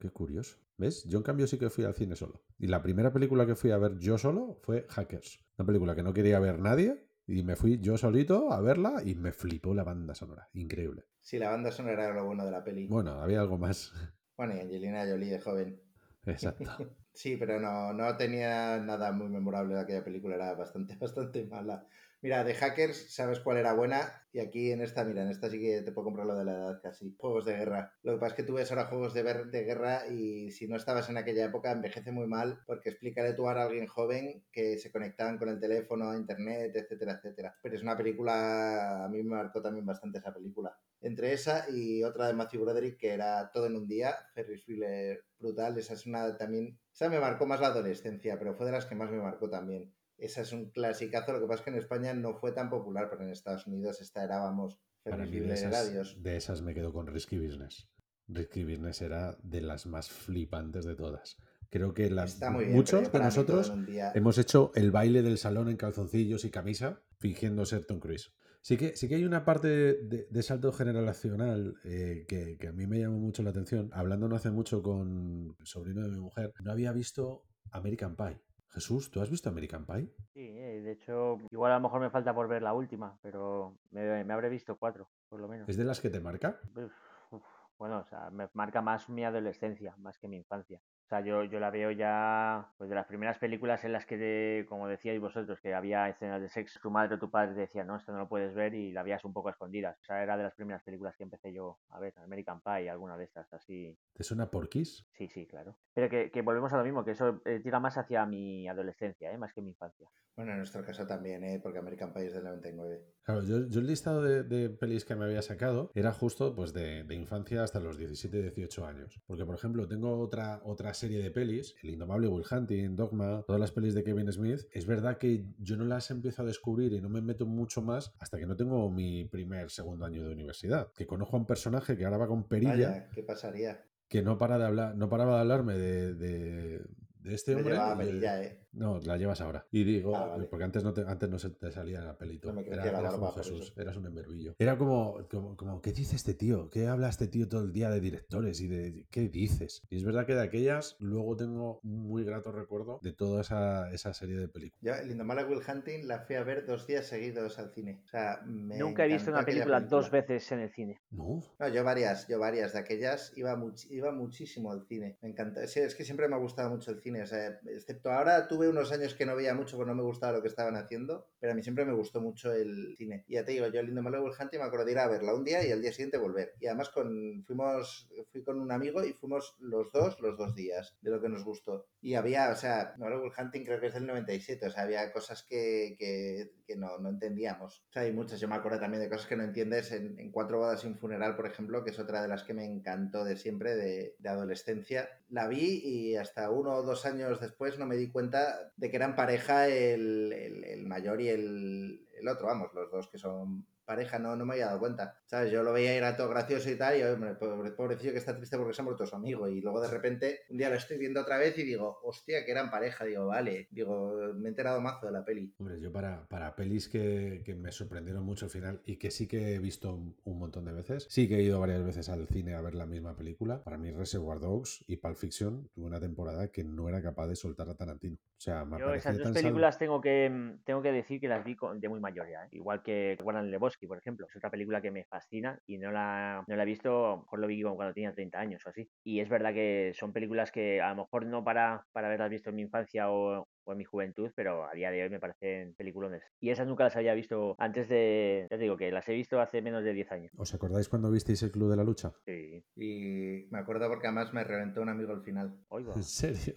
Qué 0.00 0.10
curioso. 0.10 0.58
¿Ves? 0.76 1.02
Yo 1.08 1.18
en 1.18 1.24
cambio 1.24 1.48
sí 1.48 1.58
que 1.58 1.70
fui 1.70 1.82
al 1.84 1.92
cine 1.94 2.14
solo. 2.14 2.44
Y 2.56 2.68
la 2.68 2.80
primera 2.82 3.12
película 3.12 3.46
que 3.46 3.56
fui 3.56 3.72
a 3.72 3.78
ver 3.78 3.98
yo 3.98 4.16
solo 4.16 4.60
fue 4.62 4.86
Hackers. 4.88 5.40
Una 5.58 5.66
película 5.66 5.96
que 5.96 6.04
no 6.04 6.12
quería 6.12 6.38
ver 6.38 6.60
nadie. 6.60 7.04
Y 7.26 7.42
me 7.42 7.56
fui 7.56 7.80
yo 7.80 7.98
solito 7.98 8.52
a 8.52 8.60
verla 8.60 9.02
y 9.04 9.14
me 9.16 9.32
flipó 9.32 9.74
la 9.74 9.82
banda 9.82 10.14
sonora. 10.14 10.48
Increíble. 10.52 11.04
Sí, 11.20 11.38
la 11.38 11.50
banda 11.50 11.72
sonora 11.72 12.04
era 12.04 12.14
lo 12.14 12.24
bueno 12.26 12.44
de 12.44 12.50
la 12.52 12.62
peli. 12.62 12.86
Bueno, 12.86 13.20
había 13.20 13.40
algo 13.40 13.58
más. 13.58 13.92
Bueno, 14.36 14.54
y 14.56 14.60
Angelina 14.60 15.04
Jolie 15.04 15.30
de 15.32 15.40
joven. 15.40 15.82
Exacto. 16.24 16.64
Sí, 17.18 17.36
pero 17.36 17.58
no, 17.58 17.92
no 17.92 18.16
tenía 18.16 18.78
nada 18.78 19.10
muy 19.10 19.28
memorable 19.28 19.74
de 19.74 19.80
aquella 19.80 20.04
película, 20.04 20.36
era 20.36 20.54
bastante, 20.54 20.94
bastante 21.00 21.44
mala. 21.46 21.88
Mira, 22.20 22.42
de 22.42 22.52
Hackers, 22.54 23.14
¿sabes 23.14 23.38
cuál 23.40 23.58
era 23.58 23.74
buena? 23.74 24.26
Y 24.32 24.40
aquí 24.40 24.72
en 24.72 24.80
esta, 24.82 25.04
mira, 25.04 25.22
en 25.22 25.28
esta 25.30 25.48
sí 25.50 25.60
que 25.60 25.82
te 25.82 25.92
puedo 25.92 26.06
comprar 26.06 26.26
lo 26.26 26.36
de 26.36 26.44
la 26.44 26.52
edad 26.52 26.80
casi. 26.82 27.14
Juegos 27.16 27.44
de 27.44 27.56
guerra. 27.56 27.92
Lo 28.02 28.12
que 28.14 28.18
pasa 28.18 28.30
es 28.32 28.36
que 28.36 28.42
tú 28.42 28.54
ves 28.54 28.70
ahora 28.72 28.86
juegos 28.86 29.14
de, 29.14 29.22
ver- 29.22 29.46
de 29.46 29.62
guerra 29.62 30.06
y 30.08 30.50
si 30.50 30.66
no 30.66 30.76
estabas 30.76 31.08
en 31.10 31.16
aquella 31.16 31.44
época 31.46 31.70
envejece 31.70 32.10
muy 32.10 32.26
mal 32.26 32.58
porque 32.66 32.90
explícale 32.90 33.34
tú 33.34 33.46
ahora 33.48 33.62
a 33.62 33.66
alguien 33.66 33.86
joven 33.86 34.44
que 34.50 34.78
se 34.78 34.90
conectaban 34.90 35.38
con 35.38 35.48
el 35.48 35.60
teléfono, 35.60 36.10
a 36.10 36.16
internet, 36.16 36.72
etcétera, 36.74 37.12
etcétera. 37.14 37.54
Pero 37.62 37.76
es 37.76 37.82
una 37.82 37.96
película, 37.96 39.04
a 39.04 39.08
mí 39.08 39.22
me 39.22 39.36
marcó 39.36 39.62
también 39.62 39.86
bastante 39.86 40.18
esa 40.18 40.34
película. 40.34 40.76
Entre 41.00 41.32
esa 41.32 41.66
y 41.70 42.02
otra 42.02 42.26
de 42.26 42.34
Matthew 42.34 42.62
Broderick 42.62 42.98
que 42.98 43.10
era 43.14 43.48
Todo 43.52 43.66
en 43.66 43.76
un 43.76 43.86
día, 43.86 44.16
Ferris 44.34 44.64
Bueller 44.66 45.24
brutal, 45.38 45.78
esa 45.78 45.94
es 45.94 46.04
una 46.06 46.36
también, 46.36 46.78
esa 46.92 47.08
me 47.08 47.20
marcó 47.20 47.46
más 47.46 47.60
la 47.60 47.68
adolescencia, 47.68 48.36
pero 48.40 48.54
fue 48.54 48.66
de 48.66 48.72
las 48.72 48.86
que 48.86 48.96
más 48.96 49.08
me 49.10 49.18
marcó 49.18 49.48
también. 49.48 49.92
Esa 50.18 50.42
es 50.42 50.52
un 50.52 50.70
clasicazo, 50.70 51.32
lo 51.32 51.40
que 51.40 51.46
pasa 51.46 51.60
es 51.60 51.64
que 51.64 51.70
en 51.70 51.76
España 51.78 52.12
no 52.12 52.34
fue 52.34 52.52
tan 52.52 52.68
popular, 52.68 53.08
pero 53.08 53.22
en 53.22 53.30
Estados 53.30 53.66
Unidos 53.66 54.00
esta 54.00 54.24
era, 54.24 54.38
vamos, 54.40 54.78
Para 55.04 55.24
mí 55.24 55.38
de 55.38 55.54
esas, 55.54 55.92
de 56.22 56.36
esas 56.36 56.60
me 56.60 56.74
quedo 56.74 56.92
con 56.92 57.06
Risky 57.06 57.38
Business. 57.38 57.88
Risky 58.26 58.64
Business 58.64 59.00
era 59.00 59.38
de 59.42 59.60
las 59.62 59.86
más 59.86 60.10
flipantes 60.10 60.84
de 60.84 60.96
todas. 60.96 61.38
Creo 61.70 61.94
que 61.94 62.10
la- 62.10 62.24
Está 62.24 62.50
muy 62.50 62.64
bien. 62.64 62.76
muchos 62.76 63.10
de 63.12 63.18
nosotros 63.20 63.72
día- 63.86 64.12
hemos 64.14 64.36
hecho 64.38 64.72
el 64.74 64.90
baile 64.90 65.22
del 65.22 65.38
salón 65.38 65.68
en 65.68 65.76
calzoncillos 65.76 66.44
y 66.44 66.50
camisa 66.50 67.00
fingiendo 67.18 67.64
ser 67.64 67.84
Tom 67.86 68.00
Cruise. 68.00 68.32
Sí 68.60 68.76
que, 68.76 68.96
sí 68.96 69.08
que 69.08 69.14
hay 69.14 69.24
una 69.24 69.44
parte 69.44 69.68
de, 69.68 70.26
de 70.28 70.42
salto 70.42 70.72
generacional 70.72 71.76
eh, 71.84 72.24
que, 72.28 72.58
que 72.58 72.68
a 72.68 72.72
mí 72.72 72.86
me 72.86 72.98
llamó 72.98 73.18
mucho 73.18 73.42
la 73.42 73.50
atención. 73.50 73.88
Hablando 73.92 74.28
no 74.28 74.36
hace 74.36 74.50
mucho 74.50 74.82
con 74.82 75.54
el 75.58 75.66
sobrino 75.66 76.02
de 76.02 76.08
mi 76.10 76.18
mujer, 76.18 76.52
no 76.62 76.72
había 76.72 76.92
visto 76.92 77.44
American 77.70 78.16
Pie. 78.16 78.40
Jesús, 78.70 79.10
¿tú 79.10 79.20
has 79.20 79.30
visto 79.30 79.48
American 79.48 79.86
Pie? 79.86 80.12
Sí, 80.34 80.40
eh, 80.40 80.80
de 80.82 80.92
hecho, 80.92 81.38
igual 81.50 81.72
a 81.72 81.76
lo 81.76 81.82
mejor 81.82 82.00
me 82.00 82.10
falta 82.10 82.34
por 82.34 82.48
ver 82.48 82.62
la 82.62 82.74
última, 82.74 83.18
pero 83.22 83.78
me, 83.90 84.24
me 84.24 84.34
habré 84.34 84.48
visto 84.48 84.76
cuatro, 84.76 85.08
por 85.28 85.40
lo 85.40 85.48
menos. 85.48 85.68
¿Es 85.68 85.76
de 85.76 85.84
las 85.84 86.00
que 86.00 86.10
te 86.10 86.20
marca? 86.20 86.60
Uf, 86.76 86.92
uf, 87.30 87.42
Bueno, 87.78 87.98
o 88.00 88.04
sea, 88.04 88.30
me 88.30 88.48
marca 88.52 88.82
más 88.82 89.08
mi 89.08 89.24
adolescencia, 89.24 89.94
más 89.98 90.18
que 90.18 90.28
mi 90.28 90.36
infancia. 90.36 90.80
O 91.08 91.10
sea, 91.10 91.22
yo, 91.22 91.42
yo 91.44 91.58
la 91.58 91.70
veo 91.70 91.90
ya, 91.90 92.70
pues 92.76 92.90
de 92.90 92.94
las 92.94 93.06
primeras 93.06 93.38
películas 93.38 93.82
en 93.84 93.92
las 93.94 94.04
que, 94.04 94.18
de- 94.18 94.66
como 94.68 94.86
decíais 94.88 95.18
vosotros, 95.18 95.58
que 95.58 95.72
había 95.72 96.06
escenas 96.06 96.42
de 96.42 96.50
sexo, 96.50 96.78
tu 96.82 96.90
madre 96.90 97.14
o 97.14 97.18
tu 97.18 97.30
padre 97.30 97.54
te 97.54 97.60
decía, 97.60 97.82
no, 97.82 97.96
esto 97.96 98.12
no 98.12 98.18
lo 98.18 98.28
puedes 98.28 98.54
ver 98.54 98.74
y 98.74 98.92
la 98.92 99.02
veías 99.02 99.24
un 99.24 99.32
poco 99.32 99.48
a 99.48 99.52
escondidas. 99.52 99.98
O 100.02 100.04
sea, 100.04 100.22
era 100.22 100.36
de 100.36 100.42
las 100.42 100.54
primeras 100.54 100.82
películas 100.82 101.16
que 101.16 101.22
empecé 101.22 101.50
yo 101.50 101.78
a 101.88 101.98
ver, 101.98 102.12
American 102.18 102.60
Pie, 102.60 102.90
alguna 102.90 103.16
de 103.16 103.24
estas, 103.24 103.50
así. 103.54 103.96
¿Te 104.12 104.22
suena 104.22 104.50
Porky's? 104.50 105.06
Sí, 105.12 105.28
sí, 105.28 105.46
claro. 105.46 105.78
Pero 105.94 106.10
que, 106.10 106.30
que 106.30 106.42
volvemos 106.42 106.74
a 106.74 106.76
lo 106.76 106.84
mismo, 106.84 107.02
que 107.06 107.12
eso 107.12 107.40
eh, 107.46 107.60
tira 107.62 107.80
más 107.80 107.96
hacia 107.96 108.26
mi 108.26 108.68
adolescencia, 108.68 109.32
¿eh? 109.32 109.38
más 109.38 109.54
que 109.54 109.62
mi 109.62 109.70
infancia. 109.70 110.06
Bueno, 110.36 110.52
en 110.52 110.58
nuestro 110.58 110.84
caso 110.84 111.04
también, 111.06 111.42
¿eh? 111.42 111.58
porque 111.60 111.78
American 111.78 112.12
Pie 112.12 112.26
es 112.26 112.34
del 112.34 112.44
99. 112.44 113.02
Claro, 113.24 113.42
yo, 113.42 113.66
yo 113.66 113.80
el 113.80 113.86
listado 113.88 114.22
de, 114.22 114.44
de 114.44 114.70
pelis 114.70 115.04
que 115.04 115.16
me 115.16 115.24
había 115.24 115.42
sacado 115.42 115.90
era 115.94 116.12
justo 116.12 116.54
pues 116.54 116.72
de, 116.72 117.02
de 117.02 117.14
infancia 117.16 117.64
hasta 117.64 117.80
los 117.80 117.98
17, 117.98 118.42
18 118.42 118.86
años. 118.86 119.20
Porque, 119.26 119.44
por 119.44 119.56
ejemplo, 119.56 119.88
tengo 119.88 120.16
otra, 120.20 120.60
otra 120.64 120.94
serie 120.98 121.22
de 121.22 121.30
pelis, 121.30 121.74
El 121.82 121.90
Indomable 121.90 122.28
Will 122.28 122.44
Hunting, 122.50 122.94
Dogma, 122.96 123.42
todas 123.46 123.58
las 123.60 123.72
pelis 123.72 123.94
de 123.94 124.04
Kevin 124.04 124.30
Smith. 124.32 124.60
Es 124.72 124.84
verdad 124.86 125.16
que 125.18 125.44
yo 125.58 125.76
no 125.76 125.84
las 125.84 126.10
empiezo 126.10 126.42
a 126.42 126.44
descubrir 126.44 126.92
y 126.92 127.00
no 127.00 127.08
me 127.08 127.22
meto 127.22 127.46
mucho 127.46 127.80
más 127.80 128.12
hasta 128.18 128.38
que 128.38 128.46
no 128.46 128.56
tengo 128.56 128.90
mi 128.90 129.24
primer, 129.24 129.70
segundo 129.70 130.04
año 130.04 130.24
de 130.26 130.32
universidad. 130.32 130.92
Que 130.92 131.06
conozco 131.06 131.36
a 131.36 131.40
un 131.40 131.46
personaje 131.46 131.96
que 131.96 132.04
ahora 132.04 132.18
va 132.18 132.26
con 132.26 132.44
perilla, 132.48 132.72
Vaya, 132.90 133.08
¿qué 133.14 133.22
pasaría? 133.22 133.84
que 134.08 134.22
no 134.22 134.38
para 134.38 134.58
de 134.58 134.64
hablar, 134.64 134.96
no 134.96 135.08
paraba 135.08 135.34
de 135.36 135.40
hablarme 135.40 135.74
de, 135.74 136.14
de, 136.14 136.82
de 137.20 137.34
este 137.34 137.52
Me 137.54 137.58
hombre. 137.60 137.74
llevaba 137.74 137.98
perilla, 137.98 138.42
¿eh? 138.42 138.58
No, 138.72 139.00
la 139.00 139.16
llevas 139.16 139.40
ahora. 139.40 139.66
Y 139.70 139.84
digo, 139.84 140.16
Ah, 140.16 140.26
vale. 140.26 140.46
porque 140.46 140.64
antes 140.64 140.82
no, 140.84 140.92
te, 140.92 141.02
antes 141.02 141.28
no 141.28 141.38
se 141.38 141.50
te 141.50 141.70
salía 141.72 142.00
la 142.00 142.16
pelito. 142.16 142.48
No 142.52 142.60
me 142.60 142.66
era, 142.66 142.76
la 142.76 142.82
era 142.84 142.92
barba 143.00 143.10
como 143.18 143.34
por 143.34 143.42
Jesús, 143.42 143.70
eso. 143.70 143.80
eras 143.80 143.96
un 143.96 144.06
emberbillo. 144.06 144.54
Era 144.58 144.76
como, 144.76 145.26
como, 145.30 145.56
como, 145.56 145.80
¿qué 145.82 145.92
dice 145.92 146.16
este 146.16 146.34
tío? 146.34 146.68
¿Qué 146.70 146.86
habla 146.86 147.08
este 147.08 147.28
tío 147.28 147.48
todo 147.48 147.62
el 147.62 147.72
día 147.72 147.90
de 147.90 148.00
directores 148.00 148.60
y 148.60 148.68
de 148.68 149.06
qué 149.10 149.28
dices? 149.28 149.82
Y 149.90 149.96
es 149.96 150.04
verdad 150.04 150.26
que 150.26 150.34
de 150.34 150.42
aquellas 150.42 150.96
luego 151.00 151.36
tengo 151.36 151.80
un 151.82 152.08
muy 152.08 152.24
grato 152.24 152.52
recuerdo 152.52 153.00
de 153.02 153.12
toda 153.12 153.40
esa, 153.40 153.90
esa 153.92 154.12
serie 154.14 154.36
de 154.38 154.48
películas. 154.48 154.78
Yo, 154.80 155.02
El 155.02 155.46
Will 155.48 155.60
Hunting 155.66 156.06
la 156.06 156.20
fui 156.20 156.36
a 156.36 156.42
ver 156.44 156.66
dos 156.66 156.86
días 156.86 157.06
seguidos 157.06 157.58
al 157.58 157.72
cine. 157.72 158.02
O 158.04 158.08
sea, 158.08 158.40
me 158.46 158.76
Nunca 158.78 159.04
he 159.04 159.08
visto 159.08 159.30
una 159.30 159.44
película, 159.44 159.80
dos 159.80 160.10
veces 160.10 160.50
en 160.52 160.60
el 160.60 160.70
cine. 160.72 161.00
No, 161.10 161.42
No, 161.58 161.68
yo 161.68 161.84
varias, 161.84 162.26
yo 162.28 162.38
varias 162.38 162.72
de 162.72 162.78
aquellas 162.80 163.32
iba, 163.36 163.56
much- 163.56 163.86
iba 163.90 164.12
muchísimo 164.12 164.72
al 164.72 164.86
cine. 164.86 165.16
Me 165.22 165.28
encanta. 165.30 165.66
Sí, 165.66 165.80
es 165.80 165.94
que 165.94 166.04
siempre 166.04 166.28
me 166.28 166.34
ha 166.34 166.38
gustado 166.38 166.70
mucho 166.70 166.90
el 166.90 167.00
cine. 167.00 167.22
O 167.22 167.26
sea, 167.26 167.58
excepto 167.66 168.10
ahora 168.10 168.46
tú 168.48 168.57
tuve 168.58 168.70
unos 168.70 168.90
años 168.90 169.14
que 169.14 169.24
no 169.24 169.36
veía 169.36 169.54
mucho 169.54 169.76
porque 169.76 169.90
no 169.90 169.94
me 169.94 170.02
gustaba 170.02 170.32
lo 170.32 170.42
que 170.42 170.48
estaban 170.48 170.74
haciendo, 170.74 171.28
pero 171.38 171.52
a 171.52 171.54
mí 171.54 171.62
siempre 171.62 171.84
me 171.84 171.92
gustó 171.92 172.20
mucho 172.20 172.52
el 172.52 172.96
cine. 172.98 173.24
Y 173.28 173.34
ya 173.34 173.44
te 173.44 173.52
digo, 173.52 173.68
yo 173.68 173.78
el 173.78 173.86
Lindo 173.86 174.02
Hunting 174.02 174.58
me 174.58 174.64
acuerdo 174.64 174.84
de 174.84 174.90
ir 174.90 174.98
a 174.98 175.06
verla 175.06 175.32
un 175.32 175.44
día 175.44 175.64
y 175.64 175.70
al 175.70 175.80
día 175.80 175.92
siguiente 175.92 176.18
volver. 176.18 176.54
Y 176.58 176.66
además 176.66 176.88
con, 176.88 177.44
fuimos, 177.46 178.08
fui 178.32 178.42
con 178.42 178.60
un 178.60 178.72
amigo 178.72 179.04
y 179.04 179.12
fuimos 179.12 179.54
los 179.60 179.92
dos, 179.92 180.18
los 180.18 180.36
dos 180.36 180.56
días, 180.56 180.96
de 181.00 181.12
lo 181.12 181.20
que 181.20 181.28
nos 181.28 181.44
gustó. 181.44 181.86
Y 182.00 182.14
había, 182.14 182.50
o 182.50 182.56
sea, 182.56 182.94
Malevolent 182.98 183.38
Hunting 183.38 183.64
creo 183.64 183.78
que 183.78 183.86
es 183.86 183.94
del 183.94 184.08
97, 184.08 184.66
o 184.66 184.70
sea, 184.70 184.82
había 184.82 185.12
cosas 185.12 185.44
que, 185.44 185.94
que, 185.96 186.50
que 186.66 186.74
no, 186.74 186.98
no, 186.98 187.10
entendíamos. 187.10 187.84
O 187.90 187.92
sea, 187.92 188.02
hay 188.02 188.12
muchas, 188.12 188.40
yo 188.40 188.48
me 188.48 188.56
acuerdo 188.56 188.80
también 188.80 189.04
de 189.04 189.08
cosas 189.08 189.28
que 189.28 189.36
no 189.36 189.44
entiendes 189.44 189.92
en, 189.92 190.18
en, 190.18 190.32
Cuatro 190.32 190.58
bodas 190.58 190.84
un 190.84 190.96
funeral, 190.98 191.36
por 191.36 191.46
ejemplo, 191.46 191.84
que 191.84 191.90
es 191.90 191.98
otra 192.00 192.22
de 192.22 192.28
las 192.28 192.42
que 192.42 192.54
me 192.54 192.64
encantó 192.64 193.24
de 193.24 193.36
siempre, 193.36 193.76
de, 193.76 194.16
de 194.18 194.28
adolescencia. 194.28 195.08
La 195.28 195.46
vi 195.46 195.80
y 195.84 196.16
hasta 196.16 196.50
uno 196.50 196.74
o 196.74 196.82
dos 196.82 197.06
años 197.06 197.40
después 197.40 197.78
no 197.78 197.86
me 197.86 197.96
di 197.96 198.08
cuenta 198.10 198.47
de 198.76 198.90
que 198.90 198.96
eran 198.96 199.16
pareja 199.16 199.68
el, 199.68 200.32
el, 200.32 200.64
el 200.64 200.86
mayor 200.86 201.20
y 201.20 201.28
el, 201.28 202.06
el 202.18 202.28
otro, 202.28 202.46
vamos, 202.46 202.72
los 202.74 202.90
dos 202.90 203.08
que 203.08 203.18
son 203.18 203.66
pareja, 203.88 204.18
no, 204.18 204.36
no 204.36 204.44
me 204.44 204.52
había 204.52 204.66
dado 204.66 204.78
cuenta. 204.78 205.18
¿Sabes? 205.24 205.50
Yo 205.50 205.62
lo 205.62 205.72
veía 205.72 205.94
era 205.94 206.16
todo 206.16 206.28
gracioso 206.28 206.70
y 206.70 206.76
tal, 206.76 206.98
y 206.98 207.02
hombre, 207.02 207.34
pobrecillo 207.34 208.12
que 208.12 208.18
está 208.18 208.36
triste 208.36 208.56
porque 208.56 208.74
se 208.74 208.82
ha 208.82 208.84
muerto 208.84 209.06
su 209.06 209.16
amigo. 209.16 209.48
Y 209.48 209.60
luego 209.60 209.80
de 209.80 209.88
repente, 209.88 210.40
un 210.50 210.58
día 210.58 210.68
lo 210.68 210.76
estoy 210.76 210.98
viendo 210.98 211.22
otra 211.22 211.38
vez 211.38 211.58
y 211.58 211.64
digo, 211.64 211.98
hostia, 212.04 212.44
que 212.44 212.52
eran 212.52 212.70
pareja. 212.70 213.04
Digo, 213.04 213.26
vale, 213.26 213.66
digo, 213.70 214.14
me 214.34 214.46
he 214.46 214.50
enterado 214.50 214.80
mazo 214.80 215.06
de 215.06 215.12
la 215.12 215.24
peli. 215.24 215.54
Hombre, 215.58 215.80
yo 215.80 215.90
para, 215.90 216.26
para 216.28 216.54
pelis 216.54 216.88
que, 216.88 217.42
que 217.44 217.54
me 217.54 217.72
sorprendieron 217.72 218.24
mucho 218.24 218.44
al 218.44 218.50
final 218.50 218.82
y 218.84 218.96
que 218.96 219.10
sí 219.10 219.26
que 219.26 219.54
he 219.54 219.58
visto 219.58 219.94
un 219.94 220.38
montón 220.38 220.66
de 220.66 220.72
veces, 220.72 221.06
sí 221.08 221.26
que 221.26 221.36
he 221.36 221.42
ido 221.42 221.58
varias 221.58 221.82
veces 221.82 222.08
al 222.10 222.28
cine 222.28 222.54
a 222.54 222.60
ver 222.60 222.74
la 222.74 222.86
misma 222.86 223.16
película. 223.16 223.64
Para 223.64 223.78
mí, 223.78 223.90
Reservoir 223.90 224.38
Dogs 224.38 224.84
y 224.86 224.98
Pulp 224.98 225.16
Fiction 225.16 225.68
tuve 225.74 225.86
una 225.86 226.00
temporada 226.00 226.48
que 226.48 226.62
no 226.62 226.88
era 226.88 227.02
capaz 227.02 227.26
de 227.26 227.36
soltar 227.36 227.68
a 227.70 227.74
Tarantino. 227.74 228.16
O 228.16 228.40
sea, 228.40 228.64
me 228.64 228.78
yo 228.78 228.94
esas 228.94 229.18
dos 229.18 229.32
películas 229.32 229.78
tengo 229.78 230.00
que, 230.00 230.56
tengo 230.64 230.82
que 230.82 230.92
decir 230.92 231.20
que 231.20 231.28
las 231.28 231.44
vi 231.44 231.56
de 231.76 231.88
muy 231.88 232.00
mayor 232.00 232.28
ya, 232.30 232.44
¿eh? 232.44 232.48
igual 232.52 232.82
que 232.82 233.18
Warren 233.22 233.50
Lebowski, 233.50 233.77
por 233.86 233.98
ejemplo. 233.98 234.26
Es 234.28 234.36
otra 234.36 234.50
película 234.50 234.80
que 234.80 234.90
me 234.90 235.04
fascina 235.04 235.60
y 235.66 235.78
no 235.78 235.90
la, 235.90 236.44
no 236.46 236.56
la 236.56 236.62
he 236.62 236.66
visto, 236.66 237.18
mejor 237.18 237.38
lo 237.38 237.46
vi 237.46 237.62
cuando 237.62 237.92
tenía 237.92 238.12
30 238.12 238.38
años 238.38 238.66
o 238.66 238.70
así. 238.70 238.88
Y 239.04 239.20
es 239.20 239.28
verdad 239.28 239.52
que 239.52 239.92
son 239.94 240.12
películas 240.12 240.50
que 240.50 240.80
a 240.80 240.90
lo 240.90 241.02
mejor 241.02 241.26
no 241.26 241.44
para, 241.44 241.84
para 241.92 242.08
haberlas 242.08 242.30
visto 242.30 242.50
en 242.50 242.56
mi 242.56 242.62
infancia 242.62 243.10
o, 243.10 243.46
o 243.64 243.72
en 243.72 243.78
mi 243.78 243.84
juventud, 243.84 244.30
pero 244.34 244.66
a 244.66 244.72
día 244.72 244.90
de 244.90 245.02
hoy 245.02 245.10
me 245.10 245.20
parecen 245.20 245.74
peliculones. 245.74 246.22
Y 246.40 246.50
esas 246.50 246.66
nunca 246.66 246.84
las 246.84 246.96
había 246.96 247.14
visto 247.14 247.54
antes 247.58 247.88
de, 247.88 248.46
ya 248.50 248.56
te 248.56 248.62
digo, 248.62 248.76
que 248.76 248.90
las 248.90 249.08
he 249.08 249.14
visto 249.14 249.40
hace 249.40 249.62
menos 249.62 249.84
de 249.84 249.92
10 249.92 250.12
años. 250.12 250.32
¿Os 250.36 250.54
acordáis 250.54 250.88
cuando 250.88 251.10
visteis 251.10 251.42
el 251.42 251.50
Club 251.50 251.70
de 251.70 251.76
la 251.76 251.84
Lucha? 251.84 252.12
Sí. 252.24 252.64
Y 252.76 253.46
me 253.50 253.58
acuerdo 253.58 253.88
porque 253.88 254.06
además 254.06 254.32
me 254.32 254.44
reventó 254.44 254.82
un 254.82 254.88
amigo 254.88 255.12
al 255.12 255.22
final. 255.22 255.58
Oigo. 255.68 255.94
¿En 255.94 256.02
serio? 256.02 256.54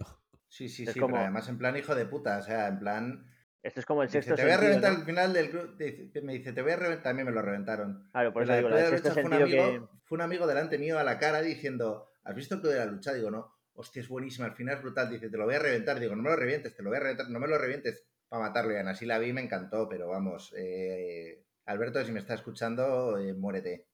Sí, 0.48 0.68
sí, 0.68 0.84
es 0.84 0.92
sí, 0.92 1.00
como... 1.00 1.14
pero 1.14 1.24
además 1.24 1.48
en 1.48 1.58
plan 1.58 1.76
hijo 1.76 1.94
de 1.94 2.06
puta, 2.06 2.38
o 2.38 2.42
sea, 2.42 2.68
en 2.68 2.78
plan... 2.78 3.26
Esto 3.62 3.80
es 3.80 3.86
como 3.86 4.02
el 4.02 4.08
sexto 4.08 4.32
dice, 4.32 4.42
Te 4.42 4.48
voy 4.48 4.52
a 4.52 4.60
reventar 4.60 4.92
¿no? 4.92 4.98
al 4.98 5.04
final 5.04 5.32
del 5.32 5.50
club. 5.50 5.76
Me 6.22 6.32
dice, 6.32 6.52
te 6.52 6.62
voy 6.62 6.72
a 6.72 6.76
reventar. 6.76 7.02
También 7.04 7.26
me 7.26 7.32
lo 7.32 7.42
reventaron. 7.42 8.08
Claro, 8.10 8.32
por 8.32 8.42
eso 8.42 8.56
digo, 8.56 8.68
de 8.68 8.88
sexto 8.88 9.12
fue 9.12 9.24
un, 9.24 9.32
amigo, 9.34 9.48
que... 9.48 9.82
fue 10.04 10.16
un 10.16 10.22
amigo 10.22 10.46
delante 10.46 10.78
mío 10.78 10.98
a 10.98 11.04
la 11.04 11.18
cara 11.18 11.40
diciendo, 11.42 12.08
¿has 12.24 12.34
visto 12.34 12.56
el 12.56 12.60
club 12.60 12.72
de 12.72 12.78
la 12.78 12.86
lucha? 12.86 13.12
Digo, 13.12 13.30
no. 13.30 13.54
Hostia, 13.74 14.02
es 14.02 14.08
buenísima, 14.08 14.46
al 14.46 14.54
final 14.54 14.76
es 14.76 14.82
brutal. 14.82 15.08
Dice, 15.08 15.30
te 15.30 15.36
lo 15.36 15.44
voy 15.44 15.54
a 15.54 15.60
reventar. 15.60 16.00
Digo, 16.00 16.16
no 16.16 16.22
me 16.22 16.30
lo 16.30 16.36
revientes, 16.36 16.74
te 16.74 16.82
lo 16.82 16.90
voy 16.90 16.96
a 16.96 17.00
reventar, 17.02 17.30
no 17.30 17.38
me 17.38 17.46
lo 17.46 17.56
revientes 17.56 18.04
para 18.28 18.42
matarlo. 18.42 18.72
Y 18.72 18.76
así 18.76 19.06
la 19.06 19.18
vi, 19.18 19.32
me 19.32 19.42
encantó, 19.42 19.88
pero 19.88 20.08
vamos, 20.08 20.52
eh, 20.56 21.44
Alberto, 21.66 22.04
si 22.04 22.10
me 22.10 22.18
está 22.18 22.34
escuchando, 22.34 23.16
eh, 23.18 23.32
muérete. 23.32 23.86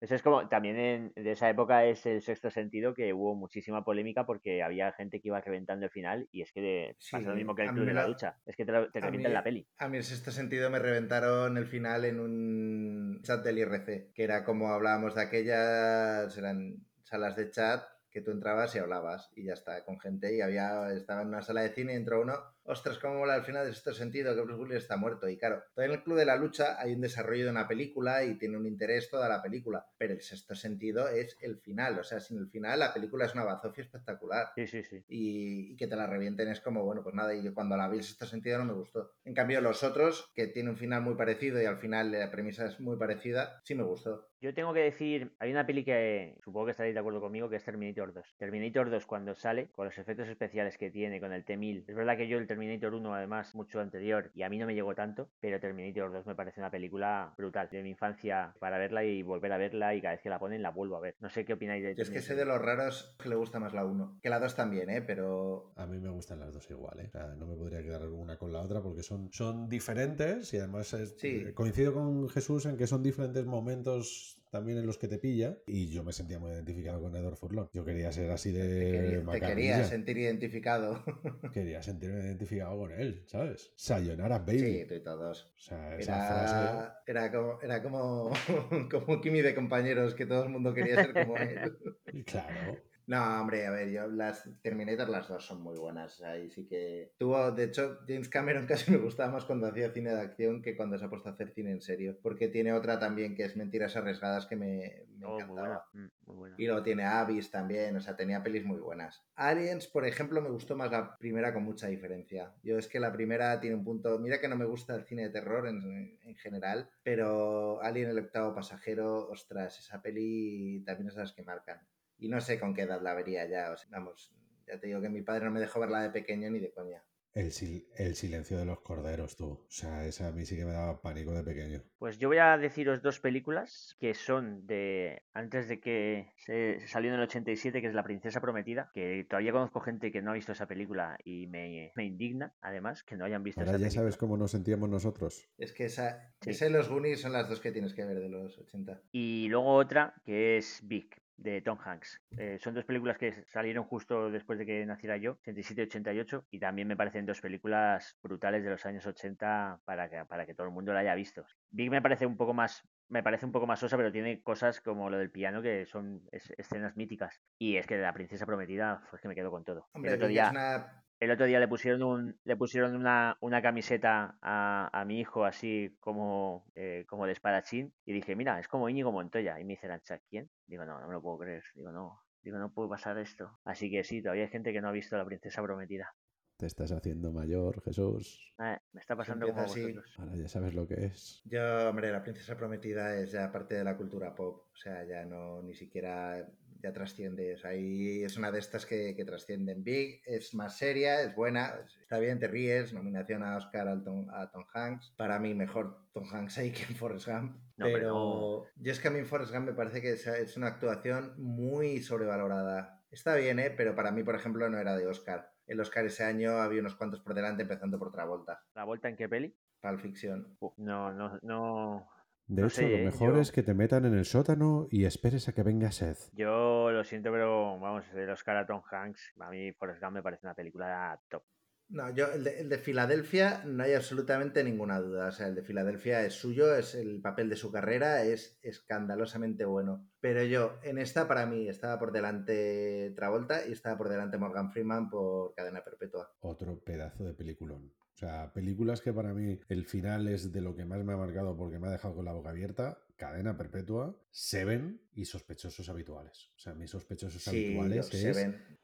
Eso 0.00 0.14
es 0.14 0.22
como, 0.22 0.48
también 0.48 0.76
en, 0.78 1.12
de 1.14 1.32
esa 1.32 1.48
época 1.50 1.84
es 1.84 2.04
el 2.06 2.22
sexto 2.22 2.50
sentido 2.50 2.94
que 2.94 3.12
hubo 3.12 3.34
muchísima 3.34 3.84
polémica 3.84 4.26
porque 4.26 4.62
había 4.62 4.92
gente 4.92 5.20
que 5.20 5.28
iba 5.28 5.40
reventando 5.40 5.84
el 5.86 5.90
final 5.90 6.28
y 6.32 6.42
es 6.42 6.52
que 6.52 6.60
de, 6.60 6.96
Sí, 6.98 7.16
pasa 7.16 7.30
lo 7.30 7.36
mismo 7.36 7.54
que 7.54 7.62
el 7.62 7.72
club 7.72 7.86
de 7.86 7.94
la 7.94 8.02
la- 8.02 8.08
lucha, 8.08 8.36
es 8.46 8.56
que 8.56 8.64
te, 8.64 8.72
lo- 8.72 8.90
te 8.90 8.98
a 8.98 9.02
revientan 9.02 9.30
mí- 9.30 9.34
la 9.34 9.42
peli. 9.44 9.66
A 9.78 9.88
mí 9.88 9.96
en 9.98 10.02
sexto 10.04 10.30
sentido 10.30 10.70
me 10.70 10.78
reventaron 10.78 11.56
el 11.56 11.66
final 11.66 12.04
en 12.04 12.20
un 12.20 13.20
chat 13.22 13.42
del 13.44 13.58
IRC, 13.58 14.12
que 14.14 14.24
era 14.24 14.44
como 14.44 14.72
hablábamos 14.72 15.14
de 15.14 15.22
aquellas, 15.22 16.36
eran 16.36 16.76
salas 17.04 17.36
de 17.36 17.50
chat 17.50 17.82
que 18.10 18.22
tú 18.22 18.30
entrabas 18.30 18.74
y 18.74 18.78
hablabas 18.78 19.30
y 19.36 19.44
ya 19.44 19.52
está, 19.52 19.84
con 19.84 20.00
gente 20.00 20.34
y 20.34 20.40
había, 20.40 20.90
estaba 20.92 21.22
en 21.22 21.28
una 21.28 21.42
sala 21.42 21.60
de 21.62 21.68
cine 21.70 21.92
y 21.92 21.96
entró 21.96 22.22
uno, 22.22 22.34
ostras, 22.68 22.98
cómo 22.98 23.18
mola 23.20 23.34
al 23.34 23.44
final 23.44 23.66
de 23.66 23.72
sexto 23.72 23.92
sentido 23.94 24.34
que 24.34 24.42
Bruce 24.42 24.60
Willis 24.62 24.76
está 24.78 24.96
muerto 24.96 25.28
y 25.28 25.36
claro, 25.38 25.62
todavía 25.74 25.94
en 25.94 25.98
el 26.00 26.04
Club 26.04 26.18
de 26.18 26.26
la 26.26 26.36
Lucha 26.36 26.80
hay 26.80 26.92
un 26.94 27.00
desarrollo 27.00 27.44
de 27.44 27.50
una 27.50 27.66
película 27.66 28.24
y 28.24 28.38
tiene 28.38 28.56
un 28.56 28.66
interés 28.66 29.10
toda 29.10 29.28
la 29.28 29.42
película, 29.42 29.86
pero 29.96 30.12
el 30.14 30.20
sexto 30.20 30.54
sentido 30.54 31.08
es 31.08 31.36
el 31.40 31.58
final, 31.58 31.98
o 31.98 32.04
sea, 32.04 32.20
sin 32.20 32.38
el 32.38 32.48
final 32.48 32.78
la 32.78 32.92
película 32.94 33.24
es 33.24 33.34
una 33.34 33.44
bazofia 33.44 33.82
espectacular 33.82 34.48
Sí, 34.54 34.66
sí, 34.66 34.82
sí. 34.84 35.04
y, 35.08 35.72
y 35.72 35.76
que 35.76 35.86
te 35.86 35.96
la 35.96 36.06
revienten 36.06 36.48
es 36.48 36.60
como, 36.60 36.84
bueno, 36.84 37.02
pues 37.02 37.14
nada, 37.14 37.34
y 37.34 37.42
yo 37.42 37.54
cuando 37.54 37.76
la 37.76 37.88
vi 37.88 37.98
en 37.98 38.02
sexto 38.04 38.26
sentido 38.26 38.58
no 38.58 38.64
me 38.64 38.72
gustó. 38.74 39.12
En 39.24 39.34
cambio, 39.34 39.60
los 39.60 39.82
otros, 39.82 40.30
que 40.34 40.46
tienen 40.48 40.70
un 40.72 40.76
final 40.78 41.02
muy 41.02 41.14
parecido 41.14 41.60
y 41.60 41.64
al 41.66 41.78
final 41.78 42.12
la 42.12 42.30
premisa 42.30 42.66
es 42.66 42.78
muy 42.80 42.96
parecida, 42.96 43.60
sí 43.64 43.74
me 43.74 43.82
gustó. 43.82 44.28
Yo 44.40 44.54
tengo 44.54 44.72
que 44.72 44.80
decir, 44.80 45.34
hay 45.40 45.50
una 45.50 45.66
peli 45.66 45.84
que 45.84 46.38
supongo 46.44 46.66
que 46.66 46.70
estaréis 46.70 46.94
de 46.94 47.00
acuerdo 47.00 47.20
conmigo, 47.20 47.48
que 47.48 47.56
es 47.56 47.64
Terminator 47.64 48.12
2. 48.12 48.36
Terminator 48.38 48.88
2 48.88 49.04
cuando 49.06 49.34
sale, 49.34 49.68
con 49.72 49.86
los 49.86 49.98
efectos 49.98 50.28
especiales 50.28 50.78
que 50.78 50.92
tiene, 50.92 51.18
con 51.18 51.32
el 51.32 51.44
T-1000. 51.44 51.84
Es 51.88 51.96
verdad 51.96 52.16
que 52.16 52.28
yo 52.28 52.38
el 52.38 52.46
Terminator 52.58 52.92
1 52.94 53.14
además 53.14 53.54
mucho 53.54 53.80
anterior 53.80 54.32
y 54.34 54.42
a 54.42 54.48
mí 54.48 54.58
no 54.58 54.66
me 54.66 54.74
llegó 54.74 54.92
tanto, 54.92 55.28
pero 55.40 55.60
Terminator 55.60 56.12
2 56.12 56.26
me 56.26 56.34
parece 56.34 56.60
una 56.60 56.70
película 56.72 57.32
brutal. 57.38 57.68
De 57.70 57.82
mi 57.84 57.90
infancia 57.90 58.52
para 58.58 58.78
verla 58.78 59.04
y 59.04 59.22
volver 59.22 59.52
a 59.52 59.58
verla 59.58 59.94
y 59.94 60.00
cada 60.00 60.14
vez 60.14 60.22
que 60.22 60.28
la 60.28 60.40
ponen 60.40 60.60
la 60.62 60.70
vuelvo 60.70 60.96
a 60.96 61.00
ver. 61.00 61.14
No 61.20 61.30
sé 61.30 61.44
qué 61.44 61.52
opináis 61.52 61.84
de 61.84 61.94
Yo 61.94 62.02
es 62.02 62.10
que 62.10 62.20
sé 62.20 62.34
de 62.34 62.44
los 62.44 62.60
raros 62.60 63.14
que 63.22 63.28
le 63.28 63.36
gusta 63.36 63.60
más 63.60 63.72
la 63.74 63.84
1, 63.84 64.18
que 64.20 64.28
la 64.28 64.40
2 64.40 64.56
también, 64.56 64.90
¿eh? 64.90 65.02
Pero 65.02 65.70
A 65.76 65.86
mí 65.86 65.98
me 66.00 66.08
gustan 66.10 66.40
las 66.40 66.52
dos 66.52 66.68
igual, 66.70 66.98
¿eh? 66.98 67.04
O 67.06 67.10
sea, 67.10 67.28
no 67.36 67.46
me 67.46 67.54
podría 67.54 67.80
quedar 67.82 68.08
una 68.08 68.36
con 68.36 68.52
la 68.52 68.60
otra 68.60 68.80
porque 68.82 69.04
son, 69.04 69.32
son 69.32 69.68
diferentes 69.68 70.52
y 70.52 70.58
además 70.58 70.92
es- 70.94 71.14
Sí. 71.18 71.44
eh, 71.46 71.52
coincido 71.54 71.94
con 71.94 72.28
Jesús 72.28 72.66
en 72.66 72.76
que 72.76 72.88
son 72.88 73.02
diferentes 73.04 73.46
momentos 73.46 74.36
también 74.50 74.78
en 74.78 74.86
los 74.86 74.98
que 74.98 75.08
te 75.08 75.18
pilla 75.18 75.56
y 75.66 75.88
yo 75.88 76.02
me 76.04 76.12
sentía 76.12 76.38
muy 76.38 76.50
identificado 76.50 77.00
con 77.00 77.14
Edward 77.14 77.36
Furlong. 77.36 77.68
Yo 77.72 77.84
quería 77.84 78.10
ser 78.12 78.30
así 78.30 78.52
te, 78.52 78.58
de 78.58 78.90
quería- 78.92 79.30
te 79.32 79.40
querías 79.40 79.88
sentir 79.88 80.18
identificado. 80.18 81.02
Quería 81.52 81.82
sentirme 81.82 82.20
identificado 82.20 82.78
con 82.78 82.92
él, 82.92 83.22
¿sabes? 83.26 83.72
Sayonara, 83.76 84.38
baby. 84.38 84.58
sí, 84.60 84.84
tú 84.88 84.94
y 84.94 85.00
todos. 85.02 85.52
O 85.56 85.60
sea, 85.60 85.96
esa 85.98 86.14
frase... 86.26 86.54
Era, 86.56 87.02
era 87.06 87.32
como, 87.32 87.60
era 87.62 87.82
como, 87.82 88.32
como 88.90 89.20
Kimi 89.20 89.40
de 89.42 89.54
compañeros, 89.54 90.14
que 90.14 90.26
todo 90.26 90.42
el 90.44 90.48
mundo 90.50 90.72
quería 90.74 90.96
ser 90.96 91.12
como 91.14 91.36
él. 91.36 91.76
Claro. 92.26 92.76
No, 93.08 93.40
hombre, 93.40 93.66
a 93.66 93.70
ver, 93.70 93.88
yo 93.90 94.06
las 94.06 94.46
Terminator 94.60 95.08
las 95.08 95.28
dos 95.28 95.42
son 95.46 95.62
muy 95.62 95.78
buenas. 95.78 96.20
Ahí 96.20 96.50
sí 96.50 96.66
que. 96.66 97.14
Tuvo, 97.16 97.50
de 97.52 97.64
hecho, 97.64 98.00
James 98.06 98.28
Cameron 98.28 98.66
casi 98.68 98.90
me 98.90 98.98
gustaba 98.98 99.32
más 99.32 99.46
cuando 99.46 99.66
hacía 99.66 99.90
cine 99.92 100.10
de 100.10 100.20
acción 100.20 100.60
que 100.60 100.76
cuando 100.76 100.98
se 100.98 101.06
ha 101.06 101.08
puesto 101.08 101.30
a 101.30 101.32
hacer 101.32 101.48
cine 101.54 101.70
en 101.70 101.80
serio. 101.80 102.18
Porque 102.22 102.48
tiene 102.48 102.74
otra 102.74 102.98
también 102.98 103.34
que 103.34 103.44
es 103.46 103.56
Mentiras 103.56 103.96
Arriesgadas 103.96 104.46
que 104.46 104.56
me, 104.56 105.06
me 105.16 105.24
Oh, 105.26 105.30
muy 105.30 105.40
encantaba. 105.42 105.86
buena, 105.94 106.06
mm, 106.06 106.26
muy 106.26 106.36
buena. 106.36 106.56
Y 106.58 106.66
luego 106.66 106.82
tiene 106.82 107.04
Abyss 107.04 107.50
también, 107.50 107.96
o 107.96 108.00
sea, 108.02 108.14
tenía 108.14 108.42
pelis 108.42 108.66
muy 108.66 108.78
buenas. 108.78 109.24
Aliens, 109.36 109.86
por 109.88 110.04
ejemplo, 110.06 110.42
me 110.42 110.50
gustó 110.50 110.76
más 110.76 110.90
la 110.92 111.16
primera 111.16 111.54
con 111.54 111.64
mucha 111.64 111.86
diferencia. 111.88 112.52
Yo 112.62 112.76
es 112.76 112.88
que 112.88 113.00
la 113.00 113.10
primera 113.12 113.58
tiene 113.58 113.74
un 113.76 113.84
punto. 113.84 114.18
Mira 114.18 114.38
que 114.38 114.48
no 114.48 114.56
me 114.56 114.66
gusta 114.66 114.94
el 114.94 115.06
cine 115.06 115.22
de 115.22 115.30
terror 115.30 115.66
en, 115.66 116.18
en 116.22 116.34
general, 116.36 116.90
pero 117.02 117.80
Alien, 117.82 118.10
el 118.10 118.18
octavo 118.18 118.54
pasajero, 118.54 119.28
ostras, 119.30 119.78
esa 119.78 120.02
peli 120.02 120.82
también 120.84 121.08
es 121.08 121.16
las 121.16 121.32
que 121.32 121.42
marcan. 121.42 121.80
Y 122.18 122.28
no 122.28 122.40
sé 122.40 122.58
con 122.58 122.74
qué 122.74 122.82
edad 122.82 123.00
la 123.02 123.14
vería 123.14 123.46
ya. 123.48 123.70
O 123.72 123.76
sea, 123.76 123.88
vamos, 123.90 124.32
ya 124.66 124.78
te 124.78 124.86
digo 124.88 125.00
que 125.00 125.08
mi 125.08 125.22
padre 125.22 125.44
no 125.46 125.50
me 125.52 125.60
dejó 125.60 125.80
verla 125.80 126.02
de 126.02 126.10
pequeño 126.10 126.50
ni 126.50 126.58
de 126.60 126.72
coña. 126.72 127.02
El, 127.34 127.52
sil- 127.54 127.86
el 127.96 128.16
silencio 128.16 128.58
de 128.58 128.64
los 128.64 128.80
corderos, 128.80 129.36
tú. 129.36 129.46
O 129.52 129.66
sea, 129.70 130.04
esa 130.06 130.28
a 130.28 130.32
mí 130.32 130.44
sí 130.44 130.56
que 130.56 130.64
me 130.64 130.72
daba 130.72 131.00
pánico 131.00 131.32
de 131.32 131.44
pequeño. 131.44 131.82
Pues 131.98 132.18
yo 132.18 132.26
voy 132.28 132.38
a 132.38 132.56
deciros 132.56 133.00
dos 133.02 133.20
películas 133.20 133.96
que 134.00 134.14
son 134.14 134.66
de 134.66 135.22
antes 135.34 135.68
de 135.68 135.78
que 135.78 136.32
se 136.38 136.80
salió 136.88 137.10
en 137.10 137.16
el 137.16 137.22
87, 137.26 137.80
que 137.80 137.86
es 137.86 137.94
La 137.94 138.02
Princesa 138.02 138.40
Prometida, 138.40 138.90
que 138.92 139.24
todavía 139.28 139.52
conozco 139.52 139.78
gente 139.80 140.10
que 140.10 140.20
no 140.22 140.32
ha 140.32 140.34
visto 140.34 140.50
esa 140.52 140.66
película 140.66 141.16
y 141.22 141.46
me, 141.46 141.92
me 141.94 142.06
indigna, 142.06 142.54
además, 142.60 143.04
que 143.04 143.14
no 143.16 143.26
hayan 143.26 143.44
visto 143.44 143.60
Ahora 143.60 143.72
esa 143.72 143.78
ya 143.78 143.84
película. 143.84 144.00
sabes 144.00 144.16
cómo 144.16 144.36
nos 144.36 144.50
sentíamos 144.50 144.88
nosotros. 144.88 145.46
Es 145.58 145.72
que 145.72 145.84
esa, 145.84 146.32
Sí. 146.40 146.50
esa 146.50 146.66
y 146.66 146.70
los 146.70 146.88
Goonies 146.88 147.20
son 147.20 147.34
las 147.34 147.48
dos 147.48 147.60
que 147.60 147.70
tienes 147.70 147.94
que 147.94 148.04
ver 148.04 148.18
de 148.18 148.30
los 148.30 148.58
80. 148.58 149.00
Y 149.12 149.46
luego 149.48 149.74
otra 149.74 150.14
que 150.24 150.56
es 150.56 150.80
Big, 150.82 151.10
de 151.38 151.62
Tom 151.62 151.78
Hanks. 151.82 152.20
Eh, 152.36 152.58
son 152.60 152.74
dos 152.74 152.84
películas 152.84 153.16
que 153.16 153.44
salieron 153.46 153.84
justo 153.84 154.30
después 154.30 154.58
de 154.58 154.66
que 154.66 154.84
naciera 154.84 155.16
yo, 155.16 155.32
87 155.40 155.82
y 155.82 155.84
88, 155.84 156.46
y 156.50 156.58
también 156.58 156.88
me 156.88 156.96
parecen 156.96 157.24
dos 157.26 157.40
películas 157.40 158.18
brutales 158.22 158.64
de 158.64 158.70
los 158.70 158.84
años 158.84 159.06
80 159.06 159.80
para 159.84 160.10
que, 160.10 160.24
para 160.26 160.44
que 160.44 160.54
todo 160.54 160.66
el 160.66 160.72
mundo 160.72 160.92
la 160.92 161.00
haya 161.00 161.14
visto. 161.14 161.46
Big 161.70 161.90
me 161.90 162.02
parece 162.02 162.26
un 162.26 162.36
poco 162.36 162.52
más 162.52 162.82
me 163.10 163.22
parece 163.22 163.46
un 163.46 163.52
poco 163.52 163.66
más 163.66 163.80
sosa, 163.80 163.96
pero 163.96 164.12
tiene 164.12 164.42
cosas 164.42 164.82
como 164.82 165.08
lo 165.08 165.16
del 165.16 165.30
piano 165.30 165.62
que 165.62 165.86
son 165.86 166.20
es- 166.30 166.52
escenas 166.58 166.94
míticas. 166.94 167.40
Y 167.58 167.76
es 167.78 167.86
que 167.86 167.96
de 167.96 168.02
la 168.02 168.12
princesa 168.12 168.44
prometida, 168.44 169.02
pues 169.08 169.22
que 169.22 169.28
me 169.28 169.34
quedo 169.34 169.50
con 169.50 169.64
todo. 169.64 169.88
Hombre, 169.92 170.10
el 170.10 170.16
otro 170.16 170.26
Big 170.28 170.34
día, 170.34 170.44
es 170.44 170.50
una 170.50 171.04
el 171.20 171.30
otro 171.30 171.46
día 171.46 171.60
le 171.60 171.68
pusieron 171.68 172.02
un, 172.02 172.40
le 172.44 172.56
pusieron 172.56 172.94
una, 172.96 173.36
una 173.40 173.62
camiseta 173.62 174.38
a, 174.40 174.88
a 174.92 175.04
mi 175.04 175.20
hijo 175.20 175.44
así 175.44 175.96
como, 176.00 176.70
eh, 176.74 177.04
como 177.08 177.26
de 177.26 177.32
espadachín 177.32 177.94
y 178.04 178.12
dije, 178.12 178.36
mira, 178.36 178.58
es 178.60 178.68
como 178.68 178.88
Íñigo 178.88 179.12
Montoya. 179.12 179.58
Y 179.60 179.64
me 179.64 179.74
dice 179.74 179.86
Arancha, 179.86 180.20
¿quién? 180.30 180.50
Digo, 180.66 180.84
no, 180.84 181.00
no 181.00 181.06
me 181.08 181.14
lo 181.14 181.22
puedo 181.22 181.38
creer. 181.38 181.64
Digo, 181.74 181.90
no. 181.92 182.20
Digo, 182.42 182.58
no 182.58 182.72
puede 182.72 182.88
pasar 182.88 183.18
esto. 183.18 183.58
Así 183.64 183.90
que 183.90 184.04
sí, 184.04 184.22
todavía 184.22 184.44
hay 184.44 184.50
gente 184.50 184.72
que 184.72 184.80
no 184.80 184.88
ha 184.88 184.92
visto 184.92 185.16
La 185.16 185.24
Princesa 185.24 185.62
Prometida. 185.62 186.14
Te 186.58 186.66
estás 186.66 186.90
haciendo 186.90 187.30
mayor, 187.32 187.80
Jesús. 187.82 188.52
Eh, 188.58 188.76
me 188.92 189.00
está 189.00 189.14
pasando 189.14 189.46
como 189.46 189.60
a 189.60 189.66
vosotros. 189.66 190.12
Ahora 190.18 190.34
ya 190.34 190.48
sabes 190.48 190.74
lo 190.74 190.88
que 190.88 191.04
es. 191.06 191.40
Yo, 191.44 191.88
hombre, 191.88 192.10
la 192.10 192.20
princesa 192.20 192.56
prometida 192.56 193.16
es 193.16 193.30
ya 193.30 193.52
parte 193.52 193.76
de 193.76 193.84
la 193.84 193.96
cultura 193.96 194.34
pop. 194.34 194.64
O 194.72 194.76
sea, 194.76 195.04
ya 195.04 195.24
no 195.24 195.62
ni 195.62 195.74
siquiera 195.74 196.48
ya 196.82 196.92
trasciende. 196.92 197.54
O 197.54 197.58
sea, 197.58 197.76
y 197.76 198.24
es 198.24 198.36
una 198.36 198.50
de 198.50 198.58
estas 198.58 198.86
que, 198.86 199.14
que 199.14 199.24
trascienden. 199.24 199.84
Big 199.84 200.20
es 200.26 200.52
más 200.52 200.76
seria, 200.76 201.22
es 201.22 201.32
buena, 201.36 201.76
está 202.02 202.18
bien, 202.18 202.40
te 202.40 202.48
ríes. 202.48 202.92
Nominación 202.92 203.44
a 203.44 203.56
Oscar 203.56 203.86
al 203.86 204.02
Tom- 204.02 204.28
a 204.30 204.50
Tom 204.50 204.64
Hanks. 204.74 205.14
Para 205.16 205.38
mí, 205.38 205.54
mejor 205.54 206.08
Tom 206.12 206.24
Hanks 206.28 206.58
ahí 206.58 206.72
que 206.72 206.82
en 206.82 206.96
Forrest 206.96 207.28
Gump. 207.28 207.52
No, 207.76 207.86
pero 207.86 207.94
pero- 207.94 208.64
yo 208.82 208.90
es 208.90 208.98
que 208.98 209.06
a 209.06 209.10
mí 209.12 209.22
Forrest 209.22 209.52
Gump 209.54 209.66
me 209.66 209.74
parece 209.74 210.02
que 210.02 210.10
es 210.14 210.56
una 210.56 210.66
actuación 210.66 211.34
muy 211.38 212.02
sobrevalorada. 212.02 213.04
Está 213.12 213.36
bien, 213.36 213.60
¿eh? 213.60 213.70
pero 213.70 213.94
para 213.94 214.10
mí, 214.10 214.24
por 214.24 214.34
ejemplo, 214.34 214.68
no 214.68 214.76
era 214.76 214.96
de 214.96 215.06
Oscar. 215.06 215.52
El 215.68 215.80
Oscar 215.80 216.04
ese 216.06 216.24
año 216.24 216.52
había 216.58 216.80
unos 216.80 216.96
cuantos 216.96 217.20
por 217.20 217.34
delante, 217.34 217.62
empezando 217.62 217.98
por 217.98 218.10
Travolta. 218.10 218.60
¿La 218.74 218.84
vuelta 218.84 219.08
en 219.08 219.16
qué 219.16 219.28
peli? 219.28 219.54
Pulp 219.80 220.00
Fiction. 220.00 220.56
No, 220.78 221.12
no, 221.12 221.38
no. 221.42 222.08
De 222.46 222.62
No 222.62 222.66
hecho, 222.68 222.76
sé, 222.76 222.88
lo 222.88 222.96
¿eh? 222.96 223.04
mejor 223.04 223.34
Yo- 223.34 223.40
es 223.42 223.52
que 223.52 223.62
te 223.62 223.74
metan 223.74 224.06
en 224.06 224.14
el 224.14 224.24
sótano 224.24 224.88
y 224.90 225.04
esperes 225.04 225.48
a 225.48 225.52
que 225.52 225.62
venga 225.62 225.92
Seth. 225.92 226.30
Yo 226.32 226.90
lo 226.90 227.04
siento, 227.04 227.30
pero 227.30 227.78
vamos, 227.78 228.04
el 228.14 228.30
Oscar 228.30 228.56
a 228.56 228.66
Tom 228.66 228.82
Hanks, 228.90 229.34
a 229.38 229.50
mí 229.50 229.70
Forrest 229.74 230.02
Gump 230.02 230.14
me 230.14 230.22
parece 230.22 230.46
una 230.46 230.54
película 230.54 231.20
top. 231.28 231.42
No, 231.90 232.10
yo, 232.14 232.26
el 232.32 232.44
de, 232.44 232.60
el 232.60 232.68
de 232.68 232.78
Filadelfia 232.78 233.62
no 233.64 233.82
hay 233.82 233.94
absolutamente 233.94 234.62
ninguna 234.62 235.00
duda. 235.00 235.28
O 235.28 235.32
sea, 235.32 235.46
el 235.46 235.54
de 235.54 235.62
Filadelfia 235.62 236.24
es 236.24 236.34
suyo, 236.34 236.74
es 236.74 236.94
el 236.94 237.20
papel 237.22 237.48
de 237.48 237.56
su 237.56 237.72
carrera, 237.72 238.24
es 238.24 238.58
escandalosamente 238.62 239.64
bueno. 239.64 240.06
Pero 240.20 240.42
yo, 240.44 240.78
en 240.82 240.98
esta, 240.98 241.26
para 241.26 241.46
mí, 241.46 241.66
estaba 241.66 241.98
por 241.98 242.12
delante 242.12 243.12
Travolta 243.16 243.66
y 243.66 243.72
estaba 243.72 243.96
por 243.96 244.10
delante 244.10 244.36
Morgan 244.36 244.70
Freeman 244.70 245.08
por 245.08 245.54
cadena 245.54 245.82
perpetua. 245.82 246.30
Otro 246.40 246.78
pedazo 246.78 247.24
de 247.24 247.32
peliculón. 247.32 247.90
O 248.14 248.18
sea, 248.18 248.52
películas 248.52 249.00
que 249.00 249.12
para 249.12 249.32
mí 249.32 249.58
el 249.68 249.86
final 249.86 250.28
es 250.28 250.52
de 250.52 250.60
lo 250.60 250.74
que 250.74 250.84
más 250.84 251.02
me 251.04 251.14
ha 251.14 251.16
marcado 251.16 251.56
porque 251.56 251.78
me 251.78 251.86
ha 251.86 251.92
dejado 251.92 252.16
con 252.16 252.24
la 252.24 252.32
boca 252.32 252.50
abierta. 252.50 252.98
Cadena 253.18 253.56
perpetua, 253.56 254.16
Seven 254.30 255.02
y 255.12 255.24
sospechosos 255.24 255.88
habituales. 255.88 256.50
O 256.56 256.58
sea, 256.60 256.74
mis 256.74 256.90
sospechosos 256.90 257.42
Sí, 257.42 257.48
habituales 257.48 258.14
es 258.14 258.36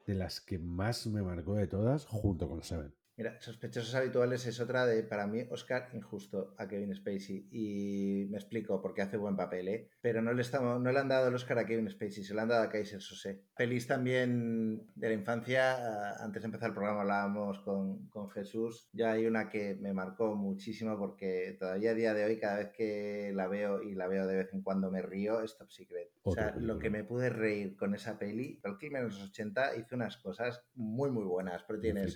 de 0.05 0.13
las 0.13 0.41
que 0.41 0.59
más 0.59 1.07
me 1.07 1.23
marcó 1.23 1.55
de 1.55 1.67
todas 1.67 2.05
junto 2.05 2.47
con 2.49 2.61
Seven. 2.61 2.93
Mira, 3.17 3.39
Sospechosos 3.39 3.95
Habituales 3.95 4.45
es 4.45 4.59
otra 4.59 4.85
de, 4.85 5.01
para 5.03 5.25
mí, 5.25 5.45
Oscar 5.49 5.89
injusto 5.93 6.53
a 6.57 6.67
Kevin 6.67 6.93
Spacey. 6.93 7.47
Y 7.49 8.25
me 8.29 8.37
explico, 8.37 8.81
porque 8.81 9.01
hace 9.01 9.15
buen 9.15 9.37
papel, 9.37 9.69
¿eh? 9.69 9.89
Pero 10.01 10.21
no 10.21 10.33
le, 10.33 10.41
estamos, 10.41 10.81
no 10.81 10.91
le 10.91 10.99
han 10.99 11.07
dado 11.07 11.29
el 11.29 11.35
Oscar 11.35 11.59
a 11.59 11.65
Kevin 11.65 11.89
Spacey, 11.89 12.25
se 12.25 12.33
lo 12.33 12.41
han 12.41 12.49
dado 12.49 12.63
a 12.63 12.69
Kaiser 12.69 13.01
Sose. 13.01 13.45
Pelis 13.55 13.87
también 13.87 14.91
de 14.95 15.07
la 15.07 15.13
infancia, 15.13 15.75
ah, 15.75 16.15
antes 16.19 16.41
de 16.41 16.47
empezar 16.47 16.69
el 16.69 16.75
programa 16.75 17.01
hablábamos 17.01 17.61
con, 17.61 18.09
con 18.09 18.29
Jesús. 18.31 18.89
Ya 18.91 19.13
hay 19.13 19.27
una 19.27 19.47
que 19.49 19.75
me 19.75 19.93
marcó 19.93 20.35
muchísimo 20.35 20.97
porque 20.97 21.55
todavía 21.57 21.91
a 21.91 21.93
día 21.93 22.13
de 22.13 22.25
hoy, 22.25 22.37
cada 22.37 22.57
vez 22.57 22.71
que 22.71 23.31
la 23.33 23.47
veo 23.47 23.81
y 23.81 23.95
la 23.95 24.07
veo 24.07 24.27
de 24.27 24.35
vez 24.35 24.53
en 24.53 24.61
cuando 24.61 24.91
me 24.91 25.01
río, 25.01 25.41
es 25.41 25.57
Top 25.57 25.71
Secret. 25.71 26.11
O 26.23 26.31
Otra 26.31 26.51
sea, 26.51 26.61
lo 26.61 26.77
que 26.79 26.89
me 26.89 27.05
pude 27.05 27.29
reír 27.29 27.77
con 27.77 27.95
esa 27.95 28.19
peli, 28.19 28.59
el 28.61 28.77
Kilmer 28.77 29.03
en 29.03 29.07
los 29.07 29.21
80 29.21 29.77
hizo 29.77 29.95
unas 29.95 30.17
cosas 30.17 30.65
muy, 30.75 31.11
muy 31.11 31.23
buenas, 31.23 31.63
pero 31.65 31.79
tienes... 31.79 32.13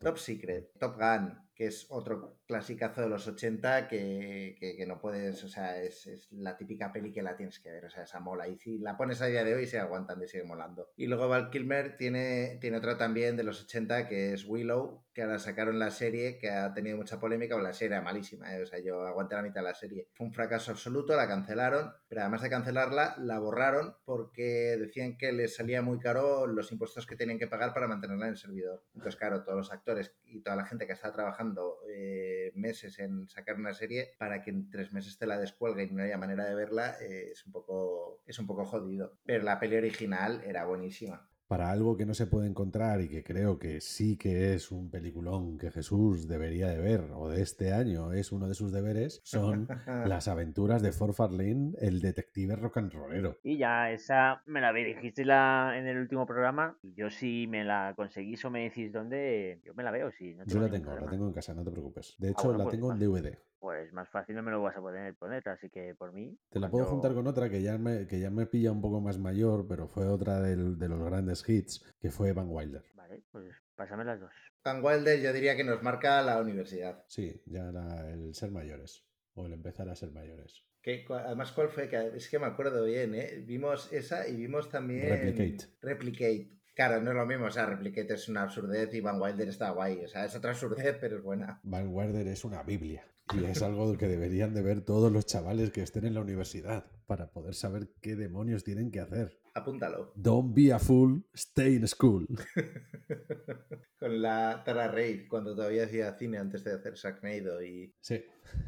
Top 0.00 0.16
Secret, 0.16 0.39
Top 0.78 0.96
Gun, 0.96 1.50
que 1.54 1.66
es 1.66 1.86
otro 1.90 2.39
clasicazo 2.50 3.00
de 3.00 3.08
los 3.08 3.26
80 3.26 3.86
que, 3.88 4.56
que- 4.58 4.86
no 4.86 5.00
puedes, 5.00 5.42
o 5.44 5.48
sea, 5.48 5.80
es, 5.80 6.06
es 6.08 6.32
la 6.32 6.56
típica 6.56 6.92
peli 6.92 7.12
que 7.12 7.22
la 7.22 7.36
tienes 7.36 7.60
que 7.60 7.70
ver, 7.70 7.84
o 7.84 7.90
sea, 7.90 8.02
esa 8.02 8.18
mola. 8.18 8.48
Y 8.48 8.56
si 8.58 8.78
la 8.78 8.96
pones 8.96 9.22
a 9.22 9.26
día 9.26 9.44
de 9.44 9.54
hoy, 9.54 9.66
se 9.66 9.78
aguantan 9.78 10.20
y 10.22 10.26
sigue 10.26 10.42
molando. 10.44 10.90
Y 10.96 11.06
luego 11.06 11.28
Val 11.28 11.48
Kilmer 11.50 11.96
tiene, 11.96 12.58
tiene 12.60 12.78
otra 12.78 12.98
también 12.98 13.36
de 13.36 13.44
los 13.44 13.62
80 13.62 14.08
que 14.08 14.32
es 14.32 14.44
Willow, 14.46 15.04
que 15.14 15.22
ahora 15.22 15.38
sacaron 15.38 15.78
la 15.78 15.90
serie, 15.90 16.38
que 16.38 16.50
ha 16.50 16.72
tenido 16.74 16.96
mucha 16.96 17.20
polémica, 17.20 17.54
o 17.56 17.60
la 17.60 17.72
serie 17.72 17.94
era 17.96 18.02
malísima, 18.04 18.54
¿eh? 18.56 18.62
o 18.62 18.66
sea, 18.66 18.78
yo 18.80 19.06
aguanté 19.06 19.34
la 19.36 19.42
mitad 19.42 19.60
de 19.60 19.68
la 19.68 19.74
serie. 19.74 20.08
Fue 20.14 20.26
un 20.26 20.32
fracaso 20.32 20.72
absoluto, 20.72 21.14
la 21.16 21.28
cancelaron, 21.28 21.92
pero 22.08 22.22
además 22.22 22.42
de 22.42 22.50
cancelarla, 22.50 23.14
la 23.18 23.38
borraron 23.38 23.94
porque 24.04 24.76
decían 24.78 25.16
que 25.16 25.30
les 25.32 25.54
salía 25.54 25.82
muy 25.82 25.98
caro 25.98 26.46
los 26.46 26.72
impuestos 26.72 27.06
que 27.06 27.16
tenían 27.16 27.38
que 27.38 27.46
pagar 27.46 27.72
para 27.72 27.86
mantenerla 27.86 28.26
en 28.26 28.32
el 28.32 28.36
servidor. 28.38 28.82
Entonces, 28.94 29.16
claro, 29.16 29.44
todos 29.44 29.56
los 29.58 29.72
actores 29.72 30.14
y 30.24 30.40
toda 30.42 30.56
la 30.56 30.64
gente 30.64 30.86
que 30.86 30.92
está 30.94 31.12
trabajando 31.12 31.78
eh, 31.92 32.39
meses 32.54 32.98
en 32.98 33.28
sacar 33.28 33.56
una 33.56 33.74
serie, 33.74 34.14
para 34.18 34.42
que 34.42 34.50
en 34.50 34.70
tres 34.70 34.92
meses 34.92 35.18
te 35.18 35.26
la 35.26 35.38
descuelguen 35.38 35.90
y 35.90 35.94
no 35.94 36.02
haya 36.02 36.18
manera 36.18 36.44
de 36.44 36.54
verla, 36.54 36.96
eh, 37.00 37.30
es, 37.32 37.44
un 37.46 37.52
poco, 37.52 38.22
es 38.26 38.38
un 38.38 38.46
poco 38.46 38.64
jodido. 38.64 39.18
Pero 39.24 39.44
la 39.44 39.58
peli 39.58 39.76
original 39.76 40.42
era 40.44 40.64
buenísima. 40.64 41.29
Para 41.50 41.72
algo 41.72 41.96
que 41.96 42.06
no 42.06 42.14
se 42.14 42.28
puede 42.28 42.46
encontrar 42.46 43.00
y 43.00 43.08
que 43.08 43.24
creo 43.24 43.58
que 43.58 43.80
sí 43.80 44.16
que 44.16 44.54
es 44.54 44.70
un 44.70 44.88
peliculón 44.88 45.58
que 45.58 45.72
Jesús 45.72 46.28
debería 46.28 46.68
de 46.68 46.78
ver, 46.78 47.10
o 47.12 47.28
de 47.28 47.42
este 47.42 47.72
año 47.72 48.12
es 48.12 48.30
uno 48.30 48.46
de 48.46 48.54
sus 48.54 48.70
deberes, 48.70 49.20
son 49.24 49.66
las 50.14 50.28
aventuras 50.28 50.80
de 50.80 50.92
Ford 50.92 51.12
Farlane, 51.12 51.72
el 51.80 52.00
detective 52.00 52.54
rock 52.54 52.76
and 52.76 52.92
rollero. 52.92 53.36
Y 53.42 53.58
ya, 53.58 53.90
esa 53.90 54.44
me 54.46 54.60
la 54.60 54.72
dijiste 54.72 55.24
la, 55.24 55.72
en 55.76 55.88
el 55.88 55.98
último 55.98 56.24
programa. 56.24 56.78
Y 56.82 56.94
yo 56.94 57.10
si 57.10 57.48
me 57.48 57.64
la 57.64 57.94
conseguís 57.96 58.44
o 58.44 58.50
me 58.50 58.62
decís 58.62 58.92
dónde, 58.92 59.60
yo 59.64 59.74
me 59.74 59.82
la 59.82 59.90
veo. 59.90 60.12
Si 60.12 60.32
no 60.36 60.44
Yo 60.46 60.60
la 60.60 60.70
tengo, 60.70 60.94
la 60.94 61.10
tengo 61.10 61.26
en 61.26 61.32
casa, 61.32 61.52
no 61.52 61.64
te 61.64 61.72
preocupes. 61.72 62.14
De 62.20 62.30
hecho, 62.30 62.44
bueno, 62.44 62.58
la 62.58 62.64
pues 62.66 62.76
tengo 62.76 62.92
en. 62.92 62.98
DVD. 63.00 63.36
Pues 63.58 63.92
más 63.92 64.08
fácil 64.08 64.36
no 64.36 64.42
me 64.42 64.50
lo 64.50 64.62
vas 64.62 64.74
a 64.74 64.80
poder 64.80 65.14
poner, 65.16 65.46
así 65.50 65.68
que 65.68 65.94
por 65.94 66.14
mí. 66.14 66.34
Te 66.48 66.58
la 66.58 66.70
cuando- 66.70 66.70
puedo 66.70 66.86
juntar 66.86 67.12
con 67.12 67.26
otra 67.26 67.50
que 67.50 67.60
ya 67.60 67.76
me, 67.76 68.06
que 68.06 68.18
ya 68.18 68.30
me 68.30 68.46
pilla 68.46 68.72
un 68.72 68.80
poco 68.80 69.02
más 69.02 69.18
mayor, 69.18 69.66
pero 69.68 69.86
fue 69.86 70.06
otra 70.08 70.40
del- 70.40 70.78
de 70.78 70.88
los 70.88 70.98
grandes 71.04 71.39
hits, 71.48 71.84
que 72.00 72.10
fue 72.10 72.32
Van 72.32 72.48
Wilder. 72.48 72.84
Vale, 72.94 73.22
pues 73.30 73.54
pásame 73.74 74.04
las 74.04 74.20
dos. 74.20 74.30
Van 74.64 74.84
Wilder 74.84 75.20
yo 75.20 75.32
diría 75.32 75.56
que 75.56 75.64
nos 75.64 75.82
marca 75.82 76.20
la 76.22 76.40
universidad. 76.40 77.04
Sí, 77.08 77.42
ya 77.46 77.68
era 77.68 78.10
el 78.10 78.34
ser 78.34 78.50
mayores, 78.50 79.04
o 79.34 79.46
el 79.46 79.52
empezar 79.52 79.88
a 79.88 79.96
ser 79.96 80.10
mayores. 80.12 80.64
Que, 80.82 81.04
además, 81.08 81.52
¿cuál 81.52 81.68
fue? 81.68 81.90
Es 82.14 82.28
que 82.28 82.38
me 82.38 82.46
acuerdo 82.46 82.84
bien, 82.84 83.14
¿eh? 83.14 83.42
Vimos 83.46 83.92
esa 83.92 84.26
y 84.26 84.36
vimos 84.36 84.70
también... 84.70 85.08
Replicate. 85.10 85.74
Replicate. 85.82 86.60
Claro, 86.74 87.02
no 87.02 87.10
es 87.10 87.16
lo 87.16 87.26
mismo, 87.26 87.46
o 87.46 87.50
sea, 87.50 87.66
Replicate 87.66 88.14
es 88.14 88.28
una 88.28 88.42
absurdez 88.42 88.94
y 88.94 89.00
Van 89.00 89.20
Wilder 89.20 89.48
está 89.48 89.70
guay, 89.70 90.04
o 90.04 90.08
sea, 90.08 90.24
es 90.24 90.34
otra 90.34 90.52
absurdez, 90.52 90.96
pero 90.98 91.18
es 91.18 91.22
buena. 91.22 91.60
Van 91.62 91.88
Wilder 91.88 92.26
es 92.28 92.44
una 92.44 92.62
biblia. 92.62 93.04
Y 93.34 93.44
es 93.44 93.60
algo 93.62 93.96
que 93.98 94.08
deberían 94.08 94.54
de 94.54 94.62
ver 94.62 94.80
todos 94.80 95.12
los 95.12 95.26
chavales 95.26 95.70
que 95.70 95.82
estén 95.82 96.06
en 96.06 96.14
la 96.14 96.20
universidad 96.20 96.86
para 97.06 97.30
poder 97.30 97.54
saber 97.54 97.90
qué 98.00 98.16
demonios 98.16 98.64
tienen 98.64 98.90
que 98.90 99.00
hacer. 99.00 99.38
Apúntalo. 99.54 100.12
Don't 100.14 100.54
be 100.54 100.72
a 100.72 100.78
fool, 100.78 101.22
stay 101.34 101.74
in 101.76 101.86
school. 101.88 102.26
Con 103.98 104.22
la 104.22 104.62
Tara 104.64 104.88
Reid, 104.88 105.28
cuando 105.28 105.54
todavía 105.54 105.84
hacía 105.84 106.12
cine 106.16 106.38
antes 106.38 106.64
de 106.64 106.72
hacer 106.72 106.94
Sharknado 106.94 107.62
y... 107.62 107.92
Sí, 108.00 108.24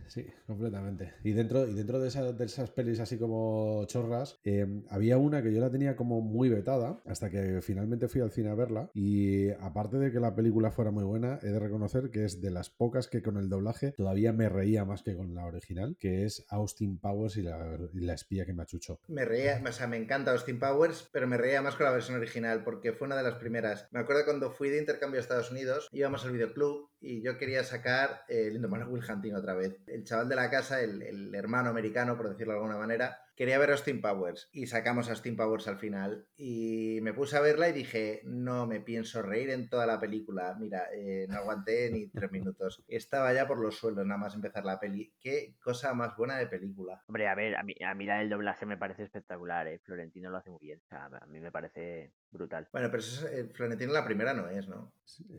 sí, 0.07 0.27
completamente. 0.47 1.15
Y 1.25 1.33
dentro, 1.33 1.67
y 1.67 1.73
dentro 1.73 1.99
de, 2.01 2.09
esa- 2.09 2.33
de 2.33 2.45
esas 2.45 2.71
pelis 2.71 3.01
así 3.01 3.17
como 3.19 3.83
chorras, 3.87 4.39
eh, 4.45 4.67
había 4.91 5.17
una 5.17 5.43
que 5.43 5.51
yo 5.55 5.61
la 5.61 5.71
tenía 5.71 5.97
como 5.97 6.21
muy 6.21 6.51
vetada 6.51 7.01
hasta 7.07 7.31
que 7.31 7.63
finalmente 7.63 8.09
fui 8.09 8.21
al 8.21 8.31
cine 8.31 8.51
a 8.51 8.55
verla. 8.55 8.91
Y 8.93 9.49
aparte 9.53 9.97
de 9.99 10.13
que 10.13 10.21
la 10.21 10.35
película 10.35 10.71
fuera 10.71 10.91
muy 10.91 11.05
buena, 11.05 11.39
he 11.43 11.49
de 11.49 11.59
reconocer 11.59 12.11
que 12.11 12.27
es 12.27 12.43
de 12.43 12.51
las 12.51 12.69
pocas 12.69 13.09
que 13.09 13.23
con 13.23 13.39
el 13.39 13.49
doblaje 13.49 13.93
todavía 13.93 14.35
me 14.35 14.51
reía 14.51 14.85
más 14.85 15.03
que 15.03 15.17
con 15.17 15.35
la 15.35 15.47
original, 15.47 15.97
que 15.99 16.27
es 16.27 16.45
Austin 16.51 16.99
Powers 16.99 17.39
y 17.39 17.43
la, 17.43 17.79
y 17.95 18.01
la 18.01 18.13
espía 18.13 18.45
que 18.45 18.53
me 18.53 18.65
achuchó. 18.65 19.01
Me 19.09 19.25
reía, 19.25 19.63
o 19.67 19.73
sea, 19.73 19.87
me 19.87 19.97
encanta 19.97 20.33
Austin 20.33 20.59
Powers, 20.59 20.72
pero 21.13 21.27
me 21.27 21.37
reía 21.37 21.63
más 21.63 21.77
con 21.77 21.87
la 21.87 21.93
versión 21.93 22.17
original 22.17 22.63
porque 22.65 22.93
fue 22.93 23.07
una 23.07 23.17
de 23.17 23.23
las 23.23 23.35
primeras. 23.35 23.89
Me 23.91 24.01
acuerdo 24.01 24.25
cuando 24.25 24.51
fui 24.51 24.71
de 24.71 24.79
intercambio 24.79 25.19
a 25.19 25.23
Estados 25.23 25.51
Unidos, 25.51 25.89
íbamos 25.93 26.25
al 26.25 26.33
videoclub 26.33 26.91
y 27.01 27.23
yo 27.23 27.39
quería 27.39 27.65
sacar 27.65 28.25
eh, 28.29 28.47
el 28.49 28.57
Indomable 28.57 28.87
Will 28.87 29.05
Hunting 29.09 29.35
otra 29.35 29.55
vez. 29.55 29.77
El 29.87 30.05
chaval 30.05 30.29
de 30.29 30.37
la 30.37 30.51
casa, 30.51 30.81
el, 30.81 31.03
el 31.03 31.35
hermano 31.35 31.71
americano, 31.71 32.17
por 32.17 32.29
decirlo 32.29 32.53
de 32.53 32.59
alguna 32.59 32.79
manera, 32.79 33.19
quería 33.43 33.59
ver 33.59 33.73
Austin 33.73 34.01
Powers 34.01 34.49
y 34.53 34.69
sacamos 34.69 35.09
a 35.09 35.11
Austin 35.11 35.35
Powers 35.35 35.67
al 35.67 35.77
final. 35.77 36.29
Y 36.37 37.01
me 37.03 37.13
puse 37.13 37.37
a 37.37 37.41
verla 37.41 37.69
y 37.69 37.73
dije, 37.73 38.21
no 38.23 38.69
me 38.69 38.79
pienso 38.79 39.21
reír 39.21 39.51
en 39.51 39.69
toda 39.69 39.85
la 39.85 39.99
película. 39.99 40.55
Mira, 40.61 40.85
eh, 40.95 41.27
no 41.29 41.39
aguanté 41.39 41.91
ni 41.91 42.07
tres 42.07 42.31
minutos. 42.31 42.85
Estaba 42.87 43.33
ya 43.33 43.49
por 43.49 43.59
los 43.59 43.77
suelos 43.77 44.07
nada 44.07 44.21
más 44.21 44.37
empezar 44.37 44.65
la 44.65 44.79
peli. 44.79 45.13
Qué 45.19 45.57
cosa 45.61 45.93
más 45.93 46.17
buena 46.17 46.39
de 46.39 46.47
película. 46.47 47.03
Hombre, 47.09 47.27
a 47.27 47.35
ver, 47.35 47.57
a 47.57 47.65
mí, 47.65 47.75
a 47.81 48.25
doblaje 48.29 48.65
me 48.65 48.77
parece 48.77 49.03
espectacular, 49.03 49.67
¿eh? 49.67 49.81
Florentino 49.81 50.31
lo 50.31 50.37
hace 50.37 50.51
muy 50.51 50.61
bien. 50.61 50.81
O 50.85 50.87
sea, 50.87 51.07
a 51.07 51.27
mí 51.27 51.41
me 51.41 51.51
parece 51.51 52.13
brutal. 52.33 52.69
Bueno, 52.73 52.89
pero 52.91 53.01
eso 53.01 53.27
es, 53.29 53.33
eh, 53.33 53.51
Florentino 53.55 53.93
la 53.93 54.05
primera 54.05 54.35
no 54.35 54.49
es, 54.49 54.67
¿no? 54.69 54.93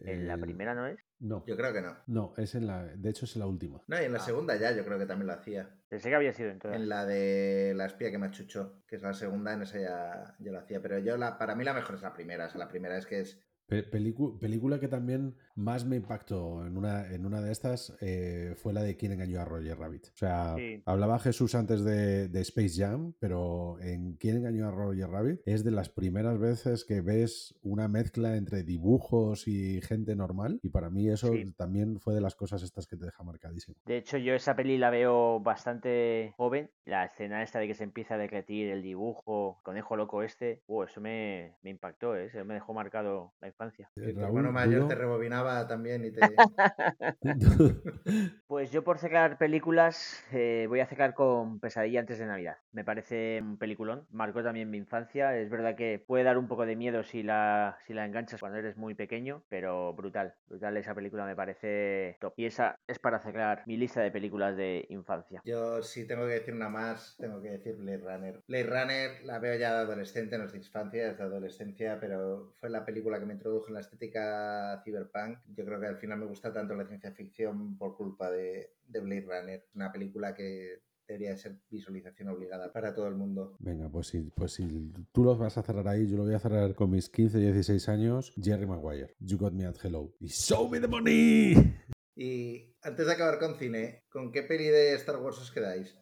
¿En 0.05 0.27
la 0.27 0.35
El- 0.35 0.39
primera 0.41 0.73
no 0.75 0.87
es? 0.87 0.99
No, 1.19 1.43
Yo 1.45 1.55
creo 1.57 1.73
que 1.73 1.81
no. 1.81 1.97
no, 2.07 2.33
es 2.37 2.53
en 2.55 2.67
la. 2.67 2.83
De 2.85 3.09
hecho, 3.09 3.25
es 3.25 3.35
en 3.35 3.39
la 3.41 3.47
última. 3.47 3.81
No, 3.87 4.01
y 4.01 4.05
en 4.05 4.11
la 4.13 4.19
Ah. 4.19 4.21
segunda 4.25 4.55
ya 4.55 4.71
yo 4.75 4.85
creo 4.85 4.97
que 4.99 5.05
también 5.05 5.27
lo 5.27 5.33
hacía. 5.33 5.69
Pensé 5.89 6.09
que 6.09 6.15
había 6.15 6.33
sido 6.33 6.49
en 6.49 6.59
todas. 6.59 6.75
En 6.77 6.87
la 6.89 7.05
de 7.05 7.73
la 7.75 7.85
espía 7.85 8.11
que 8.11 8.17
me 8.17 8.27
achuchó, 8.27 8.83
que 8.87 8.95
es 8.97 9.01
la 9.01 9.13
segunda, 9.13 9.53
en 9.53 9.61
esa 9.63 9.79
ya, 9.79 10.35
ya 10.39 10.51
lo 10.51 10.59
hacía. 10.59 10.81
Pero 10.81 10.99
yo 10.99 11.17
la, 11.17 11.37
para 11.37 11.55
mí 11.55 11.63
la 11.63 11.73
mejor 11.73 11.95
es 11.95 12.01
la 12.01 12.13
primera. 12.13 12.45
O 12.45 12.49
sea, 12.49 12.59
la 12.59 12.67
primera 12.69 12.97
es 12.97 13.05
que 13.05 13.21
es 13.21 13.41
Pe- 13.65 13.83
película 13.83 14.79
que 14.79 14.89
también 14.89 15.37
más 15.55 15.85
me 15.85 15.95
impactó 15.97 16.65
en 16.65 16.77
una, 16.77 17.11
en 17.13 17.25
una 17.25 17.41
de 17.41 17.51
estas 17.51 17.95
eh, 18.01 18.55
fue 18.57 18.73
la 18.73 18.81
de 18.81 18.95
quién 18.97 19.11
engañó 19.11 19.39
a 19.41 19.45
Roger 19.45 19.77
Rabbit. 19.77 20.07
O 20.07 20.17
sea, 20.17 20.55
Sí. 20.57 20.81
hablaba 20.85 21.19
Jesús 21.19 21.55
antes 21.55 21.83
de, 21.83 22.27
de 22.29 22.41
Space 22.41 22.75
Jam, 22.81 23.13
pero 23.19 23.79
en 23.81 24.13
quién 24.17 24.37
engañó 24.37 24.67
a 24.67 24.71
Roger 24.71 25.09
Rabbit 25.09 25.41
es 25.45 25.63
de 25.63 25.71
las 25.71 25.89
primeras 25.89 26.39
veces 26.39 26.85
que 26.85 27.01
ves 27.01 27.55
una 27.61 27.87
mezcla 27.87 28.35
entre 28.35 28.63
dibujos 28.63 29.47
y 29.47 29.81
gente 29.81 30.15
normal. 30.15 30.59
Y 30.63 30.69
para 30.69 30.89
mí 30.89 31.09
eso 31.09 31.31
Sí. 31.33 31.51
también 31.57 31.99
fue 31.99 32.13
de 32.13 32.21
las 32.21 32.35
cosas 32.35 32.63
estas 32.63 32.87
que 32.87 32.97
te 32.97 33.05
deja 33.05 33.23
marcadísimo. 33.23 33.77
De 33.85 33.97
hecho, 33.97 34.17
yo 34.17 34.33
esa 34.33 34.55
peli 34.55 34.77
la 34.77 34.89
veo 34.89 35.39
bastante 35.39 36.33
joven. 36.37 36.69
La 36.85 37.05
escena 37.05 37.43
esta 37.43 37.59
de 37.59 37.67
que 37.67 37.75
se 37.75 37.83
empieza 37.83 38.15
a 38.15 38.17
derretir 38.17 38.69
el 38.69 38.81
dibujo, 38.81 39.59
conejo 39.63 39.95
loco 39.95 40.23
este, 40.23 40.61
uh, 40.67 40.83
eso 40.83 40.99
me, 41.01 41.55
me 41.61 41.69
impactó, 41.69 42.15
¿eh? 42.15 42.25
Eso 42.25 42.43
me 42.45 42.53
dejó 42.55 42.73
marcado 42.73 43.33
la 43.41 43.47
infancia. 43.47 43.89
Hermano 43.95 44.51
mayor 44.51 44.87
te 44.87 44.95
rebobinaba 44.95 45.42
también 45.67 46.05
y 46.05 46.11
te... 46.11 46.21
Pues 48.47 48.71
yo 48.71 48.83
por 48.83 48.99
sacar 48.99 49.37
películas 49.37 50.23
eh, 50.31 50.65
voy 50.69 50.79
a 50.79 50.85
sacar 50.85 51.15
con 51.15 51.59
Pesadilla 51.59 51.99
antes 51.99 52.19
de 52.19 52.27
Navidad. 52.27 52.57
Me 52.71 52.83
parece 52.83 53.39
un 53.41 53.57
peliculón, 53.57 54.05
marcó 54.11 54.43
también 54.43 54.69
mi 54.69 54.77
infancia. 54.77 55.35
Es 55.37 55.49
verdad 55.49 55.75
que 55.75 56.03
puede 56.05 56.23
dar 56.23 56.37
un 56.37 56.47
poco 56.47 56.65
de 56.65 56.75
miedo 56.75 57.03
si 57.03 57.23
la, 57.23 57.77
si 57.87 57.93
la 57.93 58.05
enganchas 58.05 58.39
cuando 58.39 58.59
eres 58.59 58.77
muy 58.77 58.93
pequeño, 58.93 59.43
pero 59.49 59.93
brutal, 59.93 60.35
brutal 60.47 60.77
esa 60.77 60.93
película 60.93 61.25
me 61.25 61.35
parece 61.35 62.17
top. 62.19 62.33
Y 62.37 62.45
esa 62.45 62.75
es 62.87 62.99
para 62.99 63.19
sacar 63.19 63.63
mi 63.65 63.77
lista 63.77 64.01
de 64.01 64.11
películas 64.11 64.55
de 64.55 64.85
infancia. 64.89 65.41
Yo 65.45 65.81
si 65.81 66.05
tengo 66.05 66.27
que 66.27 66.33
decir 66.33 66.53
una 66.53 66.69
más, 66.69 67.15
tengo 67.17 67.41
que 67.41 67.49
decir 67.49 67.75
Blade 67.75 67.97
Runner. 67.97 68.39
Blade 68.47 68.63
Runner 68.63 69.23
la 69.23 69.39
veo 69.39 69.57
ya 69.57 69.73
de 69.73 69.79
adolescente, 69.79 70.37
no 70.37 70.45
es 70.45 70.51
de 70.51 70.59
infancia, 70.59 71.07
es 71.07 71.17
de 71.17 71.23
adolescencia, 71.23 71.97
pero 71.99 72.51
fue 72.59 72.69
la 72.69 72.85
película 72.85 73.19
que 73.19 73.25
me 73.25 73.33
introdujo 73.33 73.69
en 73.69 73.75
la 73.75 73.79
estética 73.79 74.81
cyberpunk. 74.83 75.32
Yo 75.55 75.65
creo 75.65 75.79
que 75.79 75.87
al 75.87 75.97
final 75.97 76.19
me 76.19 76.25
gusta 76.25 76.51
tanto 76.53 76.75
la 76.75 76.85
ciencia 76.85 77.11
ficción 77.11 77.77
por 77.77 77.95
culpa 77.95 78.29
de, 78.31 78.73
de 78.87 78.99
Blade 78.99 79.21
Runner. 79.27 79.65
Una 79.75 79.91
película 79.91 80.33
que 80.33 80.81
debería 81.07 81.35
ser 81.37 81.57
visualización 81.69 82.29
obligada 82.29 82.71
para 82.71 82.93
todo 82.95 83.07
el 83.07 83.15
mundo. 83.15 83.57
Venga, 83.59 83.89
pues 83.89 84.07
si, 84.07 84.21
pues 84.35 84.53
si 84.53 84.91
tú 85.11 85.23
los 85.23 85.37
vas 85.37 85.57
a 85.57 85.63
cerrar 85.63 85.87
ahí, 85.87 86.09
yo 86.09 86.15
lo 86.17 86.23
voy 86.23 86.33
a 86.33 86.39
cerrar 86.39 86.73
con 86.75 86.89
mis 86.91 87.09
15, 87.09 87.37
16 87.39 87.89
años. 87.89 88.33
Jerry 88.41 88.65
Maguire, 88.65 89.13
You 89.19 89.37
Got 89.37 89.53
Me 89.53 89.65
at 89.65 89.75
Hello. 89.83 90.15
Y 90.19 90.27
Show 90.27 90.69
Me 90.69 90.79
the 90.79 90.87
Money. 90.87 91.55
Y 92.15 92.75
antes 92.83 93.05
de 93.07 93.11
acabar 93.11 93.39
con 93.39 93.55
cine, 93.57 94.03
¿con 94.09 94.31
qué 94.31 94.43
peli 94.43 94.65
de 94.67 94.93
Star 94.93 95.17
Wars 95.17 95.39
os 95.39 95.51
quedáis? 95.51 95.97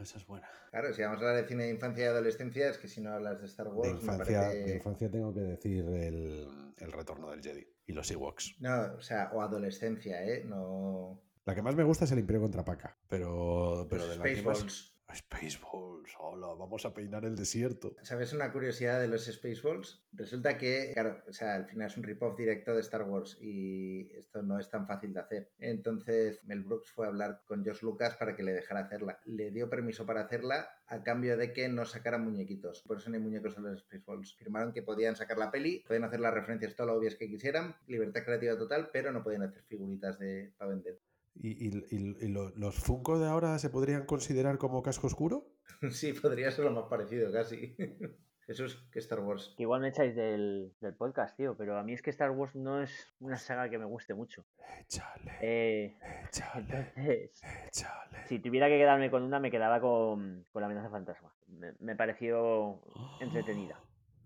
Esa 0.00 0.18
es 0.18 0.26
buena. 0.26 0.48
Claro, 0.70 0.92
si 0.92 1.02
vamos 1.02 1.22
a 1.22 1.26
hablar 1.28 1.42
de 1.42 1.48
cine 1.48 1.64
de 1.64 1.70
infancia 1.70 2.04
y 2.04 2.06
adolescencia, 2.08 2.68
es 2.70 2.78
que 2.78 2.88
si 2.88 3.00
no 3.00 3.12
hablas 3.12 3.40
de 3.40 3.46
Star 3.46 3.68
Wars, 3.68 3.88
De 3.88 3.94
me 3.94 4.00
infancia, 4.00 4.40
parece- 4.42 4.64
de 4.64 4.74
infancia 4.76 5.10
tengo 5.10 5.32
que 5.32 5.40
decir 5.40 5.84
el, 5.86 6.48
el 6.76 6.92
retorno 6.92 7.30
del 7.30 7.40
Jedi 7.42 7.66
y 7.88 7.92
los 7.92 8.08
Ewoks. 8.10 8.54
No, 8.60 8.94
o 8.96 9.00
sea, 9.00 9.30
o 9.32 9.42
adolescencia, 9.42 10.22
¿eh? 10.24 10.44
No... 10.44 11.20
La 11.46 11.54
que 11.54 11.62
más 11.62 11.74
me 11.74 11.82
gusta 11.82 12.04
es 12.04 12.12
el 12.12 12.18
Imperio 12.20 12.42
contra 12.42 12.64
Paca, 12.64 12.96
pero, 13.08 13.86
pero 13.90 14.04
Pues 14.04 14.10
de 14.10 14.16
la 14.18 14.24
que 14.24 14.42
más- 14.42 14.94
Spaceballs. 15.14 16.14
Hola, 16.18 16.48
vamos 16.58 16.84
a 16.84 16.92
peinar 16.92 17.24
el 17.24 17.34
desierto. 17.34 17.96
¿Sabes 18.02 18.32
una 18.32 18.52
curiosidad 18.52 19.00
de 19.00 19.08
los 19.08 19.24
Spaceballs? 19.24 20.02
Resulta 20.12 20.58
que, 20.58 20.90
claro, 20.92 21.22
o 21.26 21.32
sea, 21.32 21.54
al 21.54 21.66
final 21.66 21.86
es 21.86 21.96
un 21.96 22.02
rip-off 22.02 22.36
directo 22.36 22.74
de 22.74 22.80
Star 22.80 23.02
Wars 23.02 23.38
y 23.40 24.10
esto 24.16 24.42
no 24.42 24.58
es 24.58 24.68
tan 24.68 24.86
fácil 24.86 25.14
de 25.14 25.20
hacer. 25.20 25.50
Entonces, 25.58 26.44
Mel 26.44 26.62
Brooks 26.62 26.90
fue 26.90 27.06
a 27.06 27.08
hablar 27.08 27.42
con 27.46 27.64
Josh 27.64 27.82
Lucas 27.82 28.16
para 28.16 28.36
que 28.36 28.42
le 28.42 28.52
dejara 28.52 28.80
hacerla. 28.80 29.20
Le 29.24 29.50
dio 29.50 29.70
permiso 29.70 30.04
para 30.04 30.22
hacerla 30.22 30.70
a 30.86 31.02
cambio 31.02 31.36
de 31.36 31.52
que 31.52 31.68
no 31.68 31.84
sacaran 31.84 32.24
muñequitos. 32.24 32.82
Por 32.86 32.98
eso 32.98 33.10
no 33.10 33.16
hay 33.16 33.22
muñecos 33.22 33.56
en 33.56 33.64
los 33.64 33.80
Spaceballs. 33.80 34.34
Firmaron 34.36 34.72
que 34.72 34.82
podían 34.82 35.16
sacar 35.16 35.38
la 35.38 35.50
peli, 35.50 35.84
podían 35.86 36.04
hacer 36.04 36.20
las 36.20 36.34
referencias 36.34 36.74
todo 36.74 36.88
lo 36.88 36.94
obvias 36.94 37.16
que 37.16 37.28
quisieran, 37.28 37.76
libertad 37.86 38.24
creativa 38.24 38.56
total, 38.56 38.90
pero 38.92 39.12
no 39.12 39.22
podían 39.22 39.42
hacer 39.42 39.62
figuritas 39.62 40.18
de 40.18 40.52
para 40.58 40.70
vender. 40.70 40.98
¿Y, 41.40 41.68
y- 41.68 41.86
y- 41.90 42.16
y 42.24 42.28
lo- 42.28 42.50
los 42.56 42.74
Funko 42.76 43.18
de 43.18 43.28
ahora 43.28 43.58
se 43.58 43.70
podrían 43.70 44.04
considerar 44.06 44.58
como 44.58 44.82
casco 44.82 45.06
oscuro? 45.06 45.46
sí, 45.92 46.12
podría 46.12 46.50
ser 46.50 46.64
lo 46.64 46.72
más 46.72 46.84
parecido 46.90 47.32
casi. 47.32 47.76
Jesús, 48.48 48.88
que 48.90 48.98
Star 49.00 49.20
Wars. 49.20 49.54
Igual 49.58 49.82
me 49.82 49.88
echáis 49.88 50.16
del, 50.16 50.72
del 50.80 50.94
podcast, 50.94 51.36
tío, 51.36 51.54
pero 51.54 51.76
a 51.78 51.82
mí 51.82 51.92
es 51.92 52.00
que 52.00 52.08
Star 52.08 52.30
Wars 52.30 52.54
no 52.54 52.82
es 52.82 52.90
una 53.20 53.36
saga 53.36 53.68
que 53.68 53.76
me 53.78 53.84
guste 53.84 54.14
mucho. 54.14 54.46
Échale, 54.80 55.32
Eh, 55.42 55.98
échale, 56.26 56.60
entonces, 56.62 57.42
échale. 57.66 58.26
si 58.26 58.38
tuviera 58.38 58.68
que 58.68 58.78
quedarme 58.78 59.10
con 59.10 59.22
una, 59.22 59.38
me 59.38 59.50
quedaba 59.50 59.82
con, 59.82 60.46
con 60.50 60.62
la 60.62 60.66
amenaza 60.66 60.88
fantasma. 60.88 61.30
Me, 61.48 61.74
me 61.80 61.94
pareció 61.94 62.80
entretenida, 63.20 63.78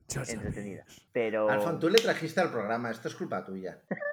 sabéis. 0.07 0.35
entretenida. 0.35 0.85
Pero 1.12 1.48
Alfon, 1.51 1.81
tú 1.81 1.90
le 1.90 1.98
trajiste 1.98 2.40
al 2.40 2.53
programa, 2.53 2.92
esto 2.92 3.09
es 3.09 3.16
culpa 3.16 3.44
tuya. 3.44 3.83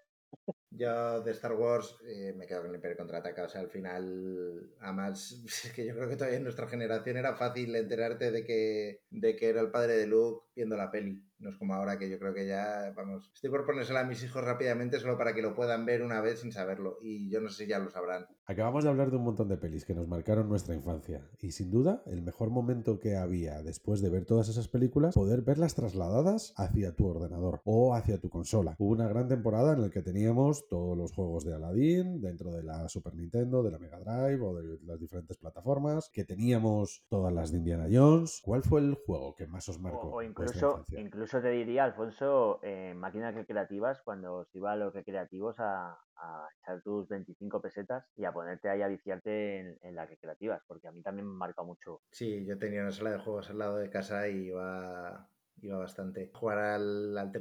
Yo 0.80 1.20
de 1.20 1.32
Star 1.32 1.54
Wars 1.54 1.98
eh, 2.08 2.34
me 2.38 2.48
quedo 2.48 2.62
con 2.62 2.70
el 2.70 2.76
Imperio 2.78 2.96
Contraataca, 2.96 3.44
o 3.44 3.50
sea, 3.50 3.60
al 3.60 3.70
final, 3.70 4.72
además, 4.80 5.44
es 5.66 5.74
que 5.74 5.86
yo 5.86 5.94
creo 5.94 6.08
que 6.08 6.16
todavía 6.16 6.38
en 6.38 6.46
nuestra 6.46 6.70
generación 6.70 7.18
era 7.18 7.36
fácil 7.36 7.76
enterarte 7.76 8.32
de 8.32 8.46
que, 8.46 9.02
de 9.10 9.36
que 9.36 9.50
era 9.50 9.60
el 9.60 9.72
padre 9.72 9.98
de 9.98 10.08
Luke 10.08 10.46
viendo 10.56 10.78
la 10.78 10.90
peli. 10.90 11.22
No 11.40 11.50
es 11.50 11.56
como 11.56 11.74
ahora 11.74 11.98
que 11.98 12.10
yo 12.10 12.20
creo 12.20 12.34
que 12.34 12.46
ya, 12.46 12.94
vamos, 12.96 13.32
estoy 13.34 13.50
por 13.50 13.66
ponérsela 13.66 14.02
a 14.02 14.04
mis 14.04 14.22
hijos 14.24 14.44
rápidamente 14.44 15.00
solo 15.00 15.18
para 15.18 15.34
que 15.34 15.42
lo 15.42 15.56
puedan 15.56 15.86
ver 15.86 16.02
una 16.02 16.20
vez 16.20 16.42
sin 16.42 16.52
saberlo. 16.52 16.98
Y 17.02 17.30
yo 17.30 17.40
no 17.40 17.50
sé 17.50 17.64
si 17.64 17.70
ya 17.70 17.80
lo 17.80 17.90
sabrán. 17.90 18.28
Acabamos 18.46 18.84
de 18.84 18.90
hablar 18.90 19.10
de 19.10 19.18
un 19.18 19.24
montón 19.24 19.48
de 19.48 19.58
pelis 19.58 19.86
que 19.86 19.94
nos 19.94 20.08
marcaron 20.08 20.50
nuestra 20.50 20.76
infancia. 20.76 21.30
Y 21.40 21.52
sin 21.52 21.72
duda, 21.72 22.04
el 22.08 22.22
mejor 22.22 22.50
momento 22.50 23.00
que 23.00 23.16
había 23.16 23.62
después 23.62 24.02
de 24.02 24.10
ver 24.10 24.26
todas 24.26 24.50
esas 24.50 24.68
películas, 24.68 25.16
poder 25.16 25.42
verlas 25.42 25.76
trasladadas 25.76 26.54
hacia 26.58 26.96
tu 26.96 27.08
ordenador 27.08 27.62
o 27.64 27.96
hacia 27.96 28.20
tu 28.20 28.30
consola. 28.30 28.76
Hubo 28.78 28.92
una 28.92 29.08
gran 29.08 29.28
temporada 29.28 29.74
en 29.74 29.82
la 29.82 29.90
que 29.90 30.02
teníamos 30.02 30.68
todos 30.68 30.98
los 30.98 31.14
juegos 31.14 31.46
de 31.46 31.54
Aladdin 31.54 32.20
dentro 32.22 32.52
de 32.52 32.64
la 32.64 32.90
Super 32.90 33.16
Nintendo, 33.16 33.64
de 33.64 33.72
la 33.72 33.80
Mega 33.80 34.00
Drive 34.00 34.42
o 34.42 34.56
de 34.56 34.80
las 34.84 35.00
diferentes 35.00 35.38
plataformas, 35.38 36.10
que 36.12 36.26
teníamos 36.26 37.06
todas 37.08 37.34
las 37.34 37.52
de 37.52 37.60
Indiana 37.60 37.88
Jones. 37.90 38.42
¿Cuál 38.44 38.64
fue 38.64 38.82
el 38.82 38.96
juego 38.96 39.36
que 39.36 39.48
más 39.48 39.70
os 39.70 39.80
marcó? 39.80 40.10
o, 40.10 40.22
incluso? 40.22 40.84
Incluso 41.30 41.44
te 41.44 41.52
diría, 41.52 41.84
Alfonso, 41.84 42.60
eh, 42.64 42.96
máquinas 42.96 43.36
recreativas, 43.36 44.02
cuando 44.02 44.46
se 44.46 44.58
iba 44.58 44.72
a 44.72 44.76
los 44.76 44.92
recreativos 44.92 45.60
a, 45.60 45.92
a 46.16 46.48
echar 46.58 46.82
tus 46.82 47.08
25 47.08 47.62
pesetas 47.62 48.04
y 48.16 48.26
a 48.26 48.32
ponerte 48.32 48.68
ahí 48.68 48.82
a 48.82 48.88
viciarte 48.88 49.60
en, 49.60 49.78
en 49.84 49.96
las 49.96 50.10
recreativas, 50.10 50.64
porque 50.68 50.88
a 50.88 50.92
mí 50.92 51.04
también 51.04 51.28
me 51.28 51.38
marca 51.38 51.62
mucho. 51.62 52.02
Sí, 52.12 52.44
yo 52.48 52.58
tenía 52.58 52.82
una 52.82 52.92
sala 52.92 53.12
de 53.12 53.20
juegos 53.20 53.48
al 53.52 53.60
lado 53.60 53.78
de 53.78 53.92
casa 53.92 54.28
y 54.28 54.48
iba, 54.48 55.30
iba 55.62 55.78
bastante. 55.78 56.32
Jugar 56.34 56.58
al, 56.60 57.18
al 57.18 57.32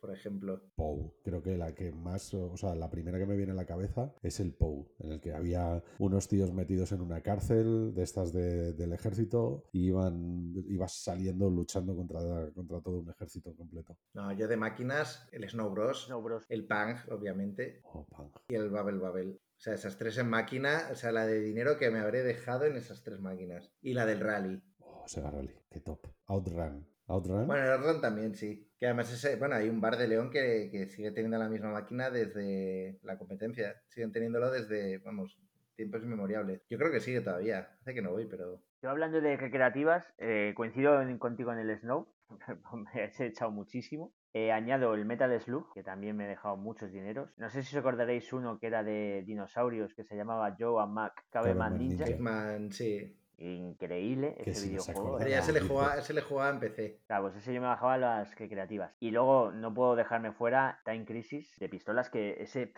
por 0.00 0.12
ejemplo. 0.12 0.62
Pou. 0.74 1.14
Creo 1.22 1.42
que 1.42 1.56
la 1.56 1.74
que 1.74 1.92
más, 1.92 2.32
o 2.34 2.56
sea, 2.56 2.74
la 2.74 2.90
primera 2.90 3.18
que 3.18 3.26
me 3.26 3.36
viene 3.36 3.52
a 3.52 3.56
la 3.56 3.66
cabeza 3.66 4.14
es 4.22 4.40
el 4.40 4.52
Pou, 4.54 4.92
en 4.98 5.12
el 5.12 5.20
que 5.20 5.32
había 5.32 5.82
unos 5.98 6.28
tíos 6.28 6.52
metidos 6.52 6.92
en 6.92 7.00
una 7.00 7.20
cárcel 7.22 7.94
de 7.94 8.02
estas 8.02 8.32
de- 8.32 8.72
del 8.72 8.92
ejército 8.92 9.64
y 9.72 9.86
iban, 9.88 10.52
ibas 10.68 10.92
saliendo 10.92 11.48
luchando 11.50 11.94
contra, 11.96 12.50
contra 12.52 12.80
todo 12.80 13.00
un 13.00 13.10
ejército 13.10 13.54
completo. 13.54 13.96
No, 14.14 14.32
yo 14.32 14.48
de 14.48 14.56
máquinas, 14.56 15.26
el 15.32 15.48
Snow 15.48 15.70
Bros, 15.70 16.08
No, 16.08 16.22
bros. 16.22 16.44
el 16.48 16.66
Pang, 16.66 16.96
obviamente, 17.10 17.80
Oh, 17.84 18.04
pang. 18.06 18.30
y 18.48 18.54
el 18.54 18.70
Babel 18.70 18.98
Babel. 18.98 19.40
O 19.56 19.58
sea, 19.60 19.74
esas 19.74 19.96
tres 19.96 20.18
en 20.18 20.28
máquina, 20.28 20.88
o 20.92 20.94
sea, 20.94 21.12
la 21.12 21.24
de 21.26 21.40
dinero 21.40 21.78
que 21.78 21.90
me 21.90 21.98
habré 21.98 22.22
dejado 22.22 22.64
en 22.66 22.76
esas 22.76 23.02
tres 23.02 23.20
máquinas. 23.20 23.72
Y 23.80 23.94
la 23.94 24.04
del 24.04 24.20
rally. 24.20 24.62
Oh, 24.80 25.04
Sega 25.06 25.30
Rally, 25.30 25.54
qué 25.70 25.80
top. 25.80 26.06
Outrun. 26.26 26.86
Outrun. 27.08 27.46
Bueno, 27.46 27.64
el 27.64 27.70
Outrun 27.72 28.00
también, 28.00 28.34
sí. 28.34 28.68
Que 28.78 28.86
además 28.86 29.12
ese, 29.12 29.36
bueno, 29.36 29.54
hay 29.56 29.68
un 29.68 29.80
bar 29.80 29.96
de 29.96 30.08
León 30.08 30.30
que, 30.30 30.68
que 30.70 30.86
sigue 30.88 31.10
teniendo 31.12 31.38
la 31.38 31.48
misma 31.48 31.72
máquina 31.72 32.10
desde 32.10 32.98
la 33.02 33.16
competencia. 33.18 33.74
Siguen 33.88 34.12
teniéndolo 34.12 34.50
desde, 34.50 34.98
vamos, 34.98 35.38
tiempos 35.76 36.02
inmemoriales. 36.02 36.62
Yo 36.68 36.78
creo 36.78 36.90
que 36.90 37.00
sigue 37.00 37.20
todavía. 37.20 37.68
Hace 37.80 37.94
que 37.94 38.02
no 38.02 38.10
voy, 38.12 38.26
pero... 38.26 38.60
Yo 38.82 38.90
hablando 38.90 39.20
de 39.20 39.36
recreativas, 39.36 40.06
eh, 40.18 40.52
coincido 40.56 41.00
en- 41.00 41.18
contigo 41.18 41.52
en 41.52 41.58
el 41.60 41.78
Snow, 41.78 42.08
me 42.74 43.04
he 43.04 43.26
echado 43.26 43.50
muchísimo. 43.50 44.12
Eh, 44.34 44.52
añado 44.52 44.92
el 44.92 45.06
Metal 45.06 45.40
Slug, 45.40 45.72
que 45.72 45.82
también 45.82 46.14
me 46.14 46.26
he 46.26 46.28
dejado 46.28 46.58
muchos 46.58 46.92
dineros. 46.92 47.30
No 47.38 47.48
sé 47.48 47.62
si 47.62 47.74
os 47.74 47.80
acordaréis 47.80 48.30
uno 48.34 48.58
que 48.58 48.66
era 48.66 48.82
de 48.84 49.22
dinosaurios, 49.26 49.94
que 49.94 50.04
se 50.04 50.14
llamaba 50.14 50.54
Joe 50.58 50.82
and 50.82 50.92
Mac 50.92 51.24
Caveman 51.30 51.78
Ninja. 51.78 52.04
Hitman, 52.06 52.70
sí. 52.70 53.16
Increíble 53.38 54.34
Que 54.42 54.50
ese 54.50 54.68
videojuego. 54.68 55.18
Pero 55.18 55.30
ya 55.30 55.42
se 55.42 55.52
le, 55.52 55.60
jugaba, 55.60 56.00
se 56.00 56.14
le 56.14 56.22
jugaba 56.22 56.50
en 56.50 56.60
PC. 56.60 57.00
Claro, 57.06 57.24
pues 57.24 57.36
ese 57.36 57.52
yo 57.52 57.60
me 57.60 57.66
bajaba 57.66 57.98
las 57.98 58.34
recreativas. 58.34 58.92
Y 58.98 59.10
luego 59.10 59.52
no 59.52 59.74
puedo 59.74 59.94
dejarme 59.94 60.32
fuera 60.32 60.80
Time 60.84 61.04
Crisis 61.04 61.58
de 61.58 61.68
pistolas, 61.68 62.08
que 62.08 62.42
ese 62.42 62.72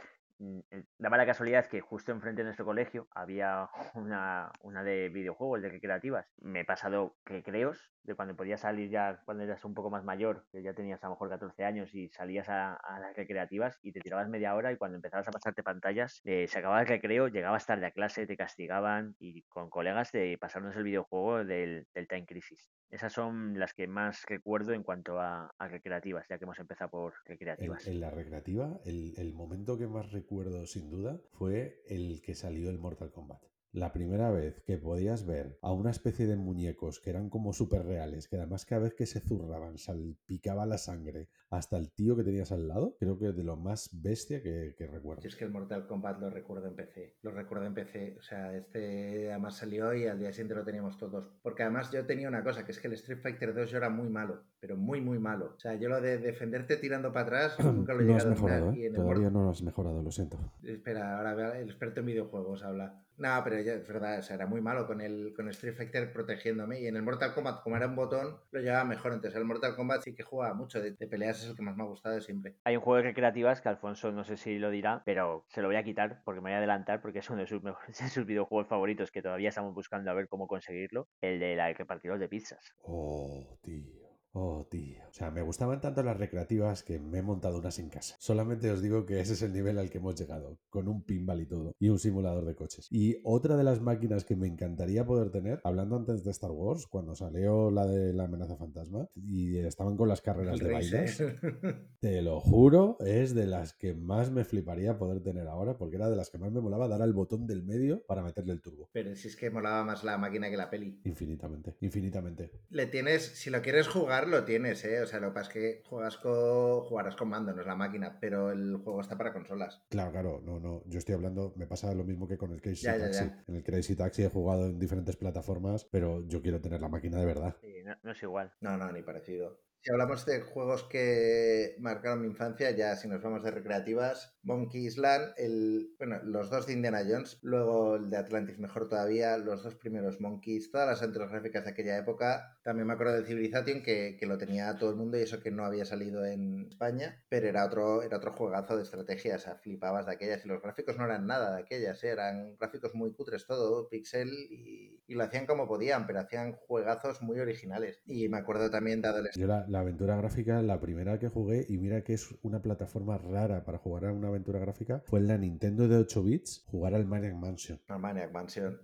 daba 0.99 1.17
la 1.17 1.27
casualidad 1.27 1.67
que 1.67 1.81
justo 1.81 2.13
enfrente 2.13 2.41
de 2.41 2.45
nuestro 2.45 2.65
colegio 2.65 3.09
había 3.11 3.69
una, 3.95 4.51
una 4.63 4.83
de 4.83 5.09
videojuegos, 5.09 5.63
de 5.63 5.69
recreativas. 5.69 6.27
Me 6.39 6.61
he 6.61 6.65
pasado 6.65 7.17
recreos 7.25 7.91
de 8.03 8.15
cuando 8.15 8.37
podías 8.37 8.61
salir 8.61 8.91
ya, 8.91 9.21
cuando 9.25 9.45
eras 9.45 9.65
un 9.65 9.75
poco 9.75 9.91
más 9.91 10.05
mayor, 10.05 10.47
que 10.51 10.63
ya 10.63 10.75
tenías 10.75 11.03
a 11.03 11.09
lo 11.09 11.15
mejor 11.15 11.29
14 11.29 11.65
años 11.65 11.95
y 11.95 12.09
salías 12.09 12.49
a, 12.49 12.79
las 13.01 13.17
recreativas 13.17 13.79
y 13.83 13.93
te 13.93 14.01
tirabas 14.01 14.29
media 14.29 14.55
hora 14.55 14.73
y 14.73 14.77
cuando 14.77 14.97
empezabas 14.97 15.29
a 15.29 15.33
pasarte 15.33 15.63
pantallas, 15.63 16.21
eh, 16.25 16.47
se 16.49 16.59
acababa 16.59 16.81
el 16.81 16.87
recreo, 16.87 17.29
llegabas 17.29 17.67
tarde 17.67 17.87
a 17.87 17.91
clase, 17.91 18.27
te 18.27 18.37
castigaban 18.37 19.15
y 19.19 19.43
con 19.43 19.71
colegas 19.71 20.13
de 20.13 20.39
pasarnos 20.41 20.77
el 20.77 20.85
videojuego 20.85 21.45
del, 21.45 21.87
del 21.95 22.09
Time 22.09 22.27
Crisis. 22.27 22.71
Esas 22.91 23.13
son 23.13 23.59
las 23.59 23.75
que 23.75 23.87
más 23.87 24.25
recuerdo 24.27 24.73
en 24.73 24.83
cuanto 24.83 25.21
a, 25.21 25.55
recreativas, 25.59 26.27
ya 26.29 26.39
que 26.39 26.45
hemos 26.45 26.59
empezado 26.59 26.91
por 26.91 27.15
recreativas. 27.27 27.87
En, 27.87 28.01
la 28.01 28.11
recreativa, 28.11 28.81
el, 28.85 29.15
el, 29.19 29.35
momento 29.35 29.77
que 29.77 29.87
más 29.87 30.11
recuerdo 30.11 30.67
sin 30.67 30.89
duda 30.89 31.21
fue 31.33 31.83
el 31.87 32.23
que 32.23 32.35
salió 32.35 32.71
el 32.71 32.79
Mortal 32.79 33.11
Kombat. 33.11 33.43
La 33.73 33.93
primera 33.93 34.31
vez 34.31 34.63
que 34.63 34.79
podías 34.79 35.27
ver 35.27 35.59
a 35.61 35.73
una 35.73 35.91
especie 35.91 36.27
de 36.27 36.37
muñecos 36.37 37.01
que 37.01 37.11
eran 37.11 37.29
como 37.29 37.53
súper 37.53 37.85
reales, 37.85 38.27
que 38.27 38.37
además 38.37 38.65
cada 38.65 38.83
vez 38.83 38.95
que 38.95 39.05
se 39.05 39.21
zurraban 39.21 39.77
salpicaba 39.77 40.65
la 40.65 40.79
sangre, 40.79 41.29
hasta 41.51 41.77
el 41.77 41.93
tío 41.93 42.17
que 42.17 42.25
tenías 42.25 42.51
al 42.51 42.67
lado, 42.67 42.97
creo 42.99 43.19
que 43.19 43.29
es 43.29 43.37
de 43.37 43.45
lo 43.45 43.57
más 43.57 43.91
bestia 43.93 44.43
que, 44.43 44.75
recuerdo. 44.91 45.23
es 45.23 45.37
que 45.37 45.45
el 45.45 45.51
Mortal 45.51 45.87
Kombat 45.87 46.19
lo 46.19 46.31
recuerdo 46.31 46.69
en 46.69 46.77
PC, 46.77 47.17
lo 47.23 47.31
recuerdo 47.31 47.67
en 47.67 47.75
PC, 47.75 48.17
o 48.19 48.23
sea, 48.23 48.57
este 48.57 49.31
además 49.31 49.57
salió 49.57 49.95
y 49.95 50.07
al 50.07 50.19
día 50.19 50.33
siguiente 50.33 50.55
lo 50.55 50.65
teníamos 50.65 50.97
todos. 50.97 51.31
Porque 51.43 51.63
además 51.63 51.91
yo 51.91 52.07
tenía 52.07 52.29
una 52.29 52.43
cosa, 52.43 52.65
que 52.65 52.73
es 52.73 52.79
que 52.79 52.89
el 52.89 52.95
Street 52.95 53.21
Fighter 53.21 53.55
2 53.55 53.71
yo 53.71 53.77
era 53.77 53.91
muy 53.91 54.09
malo, 54.09 54.45
pero 54.61 54.77
muy, 54.77 55.01
muy 55.01 55.19
malo. 55.19 55.55
O 55.57 55.61
sea, 55.61 55.75
yo 55.75 55.89
lo 55.89 56.01
de 56.01 56.19
defenderte 56.19 56.77
tirando 56.79 57.13
para 57.13 57.27
atrás 57.27 57.59
nunca 57.65 57.93
lo 57.93 58.01
he 58.01 58.05
no 58.05 58.13
llegado 58.13 58.33
has 58.33 58.41
mejorado, 58.41 58.73
¿eh? 58.73 58.93
Todavía 58.95 59.31
no 59.31 59.43
lo 59.43 59.51
has 59.51 59.63
mejorado, 59.63 60.03
lo 60.03 60.11
siento. 60.11 60.39
Espera, 60.63 61.19
ahora 61.19 61.59
el 61.59 61.69
experto 61.69 62.01
en 62.01 62.07
videojuegos 62.07 62.63
habla. 62.63 63.05
No, 63.19 63.41
pero 63.43 63.61
ya, 63.61 63.75
es 63.75 63.87
verdad, 63.87 64.21
o 64.21 64.23
sea, 64.23 64.37
era 64.37 64.47
muy 64.47 64.61
malo 64.61 64.87
con 64.87 65.01
el, 65.01 65.33
con 65.35 65.49
Street 65.49 65.75
Fighter 65.75 66.13
protegiéndome. 66.13 66.81
Y 66.81 66.87
en 66.87 66.97
el 66.97 67.03
Mortal 67.03 67.35
Kombat, 67.35 67.63
como 67.63 67.77
era 67.77 67.87
un 67.87 67.97
botón, 67.97 68.39
lo 68.53 68.61
llevaba 68.61 68.85
mejor. 68.85 69.13
Entonces, 69.13 69.37
el 69.37 69.45
Mortal 69.45 69.75
Kombat 69.75 70.03
sí 70.03 70.15
que 70.15 70.23
jugaba 70.23 70.55
mucho. 70.55 70.81
De, 70.81 70.93
peleas 70.93 71.43
es 71.43 71.51
el 71.51 71.57
que 71.57 71.63
más 71.63 71.77
me 71.77 71.83
ha 71.83 71.87
gustado 71.87 72.15
de 72.15 72.21
siempre. 72.21 72.57
Hay 72.65 72.77
un 72.77 72.83
juego 72.83 72.99
de 72.99 73.03
recreativas 73.03 73.61
que 73.61 73.69
Alfonso 73.69 74.13
no 74.13 74.25
sé 74.25 74.37
si 74.37 74.59
lo 74.59 74.71
dirá, 74.71 75.03
pero 75.05 75.45
se 75.49 75.63
lo 75.63 75.69
voy 75.69 75.77
a 75.77 75.83
quitar 75.83 76.23
porque 76.25 76.41
me 76.41 76.51
voy 76.51 76.55
a 76.55 76.59
adelantar 76.59 77.01
porque 77.01 77.19
es 77.19 77.31
uno 77.31 77.41
de 77.41 77.47
sus, 77.47 77.63
mejores, 77.63 77.99
de 77.99 78.09
sus 78.09 78.25
videojuegos 78.25 78.69
favoritos 78.69 79.11
que 79.11 79.23
todavía 79.23 79.49
estamos 79.49 79.75
buscando 79.75 80.11
a 80.11 80.15
ver 80.15 80.29
cómo 80.29 80.47
conseguirlo. 80.47 81.09
El 81.21 81.41
de 81.41 81.57
la 81.57 81.73
repartidor 81.73 82.19
de 82.19 82.29
pizzas. 82.29 82.73
Oh, 82.83 83.59
tío. 83.63 84.08
Oh, 84.33 84.67
tío. 84.71 85.03
O 85.09 85.13
sea, 85.13 85.31
me 85.31 85.43
gustaban 85.43 85.81
tanto 85.81 86.03
las 86.03 86.17
recreativas 86.17 86.83
que 86.83 86.99
me 86.99 87.19
he 87.19 87.23
montado 87.23 87.59
unas 87.59 87.79
en 87.79 87.89
casa. 87.89 88.17
Solamente 88.19 88.71
os 88.71 88.83
digo 88.83 89.07
que 89.07 89.21
ese 89.21 89.33
es 89.33 89.43
el 89.43 89.53
nivel 89.53 89.79
al 89.79 89.91
que 89.91 89.99
hemos 89.99 90.15
llegado, 90.15 90.59
con 90.69 90.89
un 90.89 91.03
pinball 91.03 91.41
y 91.41 91.47
todo, 91.47 91.75
y 91.79 91.89
un 91.89 91.99
simulador 91.99 92.45
de 92.45 92.55
coches. 92.55 92.87
Y 92.91 93.21
otra 93.25 93.57
de 93.57 93.65
las 93.65 93.81
máquinas 93.81 94.25
que 94.25 94.37
me 94.37 94.47
encantaría 94.47 95.07
poder 95.07 95.31
tener, 95.31 95.61
hablando 95.65 95.97
antes 95.97 96.25
de 96.25 96.31
Star 96.31 96.51
Wars, 96.51 96.87
cuando 96.87 97.15
salió 97.15 97.71
la 97.71 97.87
de 97.87 98.13
la 98.13 98.25
amenaza 98.25 98.57
fantasma, 98.57 99.09
y 99.15 99.59
estaban 99.59 99.97
con 99.97 100.09
las 100.09 100.21
carreras 100.21 100.59
de 100.59 100.73
bailes, 100.73 101.23
te 102.01 102.23
lo 102.23 102.41
juro, 102.41 102.97
es 103.01 103.35
de 103.35 103.47
las 103.47 103.73
que 103.73 103.95
más 103.95 104.31
me 104.31 104.45
fliparía 104.45 104.99
poder 104.99 105.23
tener 105.23 105.49
ahora, 105.49 105.79
porque 105.79 105.97
era 105.97 106.11
de 106.11 106.17
las 106.17 106.31
que 106.31 106.39
más 106.39 106.53
me 106.53 106.61
molaba 106.61 106.87
dar 106.87 107.03
al 107.03 107.13
botón 107.13 107.47
del 107.47 107.63
medio 107.65 108.03
para 108.07 108.23
meterle 108.23 108.53
el 108.53 108.61
turbo. 108.61 108.91
Pero 108.93 109.15
si 109.17 109.29
es 109.29 109.37
que 109.37 109.51
molaba 109.51 109.85
más 109.85 110.05
la 110.05 110.19
máquina 110.19 110.51
que 110.51 110.57
la 110.57 110.71
peli. 110.71 111.01
Infinitamente, 111.05 111.77
infinitamente. 111.81 112.53
Le 112.71 112.87
tienes, 112.87 113.23
si 113.23 113.51
lo 113.51 113.63
quieres 113.63 113.89
jugar, 113.89 114.28
lo 114.29 114.45
tienes, 114.45 114.85
¿eh? 114.85 115.01
O 115.01 115.07
sea, 115.07 115.21
lo 115.21 115.29
que 115.29 115.35
pasa 115.35 115.49
es 115.49 115.55
que 115.55 115.83
juegas 115.85 116.17
con, 116.19 116.81
jugarás 116.83 117.17
con 117.17 117.29
mando, 117.29 117.53
no 117.53 117.61
es 117.61 117.67
la 117.67 117.75
máquina, 117.75 118.19
pero 118.21 118.51
el 118.51 118.77
juego 118.77 119.01
está 119.01 119.17
para 119.17 119.33
consolas. 119.33 119.83
Claro, 119.89 120.13
claro, 120.13 120.41
no, 120.45 120.61
no. 120.61 120.83
Yo 120.87 120.99
estoy 120.99 121.15
hablando, 121.15 121.53
me 121.57 121.67
pasa 121.67 121.95
lo 121.95 122.05
mismo 122.05 122.29
que 122.29 122.39
con 122.39 122.53
el 122.53 122.61
Crazy 122.61 122.87
Taxi. 122.87 123.31
En 123.47 123.57
el 123.57 123.65
Crazy 123.65 123.97
Taxi 123.97 124.23
he 124.25 124.29
jugado 124.29 124.67
en 124.67 124.79
diferentes 124.79 125.17
plataformas, 125.17 125.85
pero 125.85 126.27
yo 126.27 126.43
quiero 126.43 126.61
tener 126.61 126.81
la 126.81 126.89
máquina 126.89 127.19
de 127.19 127.27
verdad. 127.27 127.57
Sí, 127.61 127.83
no 128.03 128.13
es 128.13 128.23
igual. 128.23 128.53
No, 128.61 128.77
no, 128.77 128.91
ni 128.93 129.03
parecido. 129.03 129.61
Si 129.81 129.93
hablamos 129.93 130.27
de 130.27 130.41
juegos 130.41 130.83
que 130.85 131.77
marcaron 131.79 132.21
mi 132.21 132.27
infancia, 132.27 132.73
ya 132.73 132.97
si 132.97 133.07
nos 133.07 133.23
vamos 133.23 133.45
de 133.45 133.53
recreativas, 133.53 134.37
Monkey 134.49 134.87
Island, 134.87 135.35
el, 135.37 135.95
bueno, 135.99 136.21
los 136.25 136.49
dos 136.49 136.67
de 136.67 136.73
Indiana 136.73 137.03
Jones, 137.07 137.39
luego 137.43 137.97
el 137.97 138.09
de 138.09 138.17
Atlantis, 138.17 138.59
mejor 138.59 138.89
todavía, 138.89 139.37
los 139.37 139.63
dos 139.63 139.75
primeros 139.75 140.21
Monkeys, 140.21 140.71
todas 140.71 140.89
las 140.89 141.03
aventuras 141.03 141.31
gráficas 141.31 141.65
de 141.65 141.71
aquella 141.71 141.99
época. 141.99 142.59
También 142.63 142.87
me 142.87 142.95
acuerdo 142.95 143.13
de 143.13 143.27
Civilization, 143.27 143.83
que, 143.83 144.17
que, 144.19 144.27
lo 144.27 144.39
tenía 144.39 144.77
todo 144.79 144.91
el 144.91 144.97
mundo 144.97 145.19
y 145.19 145.23
eso 145.23 145.41
que 145.41 145.51
no 145.51 145.65
había 145.65 145.85
salido 145.85 146.25
en 146.25 146.67
España, 146.67 147.23
pero 147.29 147.47
era 147.47 147.65
otro, 147.65 148.03
era 148.03 148.17
otro 148.17 148.33
juegazo 148.33 148.77
de 148.77 148.85
estrategia, 148.85 149.37
o 149.37 149.39
sea, 149.39 149.57
flipabas 149.57 150.07
de 150.07 150.13
aquellas 150.13 150.45
y 150.45 150.49
los 150.49 150.63
gráficos 150.63 150.97
no 150.97 151.05
eran 151.05 151.27
nada 151.27 151.55
de 151.55 151.63
aquellas, 151.63 152.03
¿eh? 152.03 152.09
eran 152.09 152.57
gráficos 152.57 152.95
muy 152.95 153.13
cutres 153.13 153.47
todo, 153.47 153.89
pixel 153.89 154.31
y, 154.51 155.03
y, 155.07 155.15
lo 155.15 155.25
hacían 155.25 155.47
como 155.47 155.69
podían, 155.69 156.07
pero 156.07 156.21
hacían 156.21 156.53
juegazos 156.53 157.21
muy 157.21 157.39
originales. 157.39 158.01
Y 158.07 158.29
me 158.29 158.39
acuerdo 158.39 158.71
también 158.71 159.03
de 159.03 159.09
adolescente 159.09 159.47
la 159.69 159.81
aventura 159.81 160.17
gráfica, 160.17 160.63
la 160.63 160.81
primera 160.81 161.19
que 161.19 161.29
jugué, 161.29 161.67
y 161.69 161.77
mira 161.77 162.03
que 162.03 162.15
es 162.15 162.35
una 162.43 162.63
plataforma 162.63 163.19
rara 163.19 163.65
para 163.65 163.79
jugar 163.79 164.07
a 164.07 164.13
una 164.13 164.29
aventura 164.29 164.38
gráfica, 164.45 165.03
fue 165.07 165.21
en 165.21 165.29
la 165.29 165.39
Nintendo 165.39 165.89
de 165.89 165.97
8 165.97 166.23
bits 166.23 166.65
jugar 166.67 166.95
al 166.95 167.07
Maniac 167.07 167.35
Mansion. 167.35 167.81
Al 167.89 168.01
Maniac 168.01 168.33
Mansion 168.33 168.79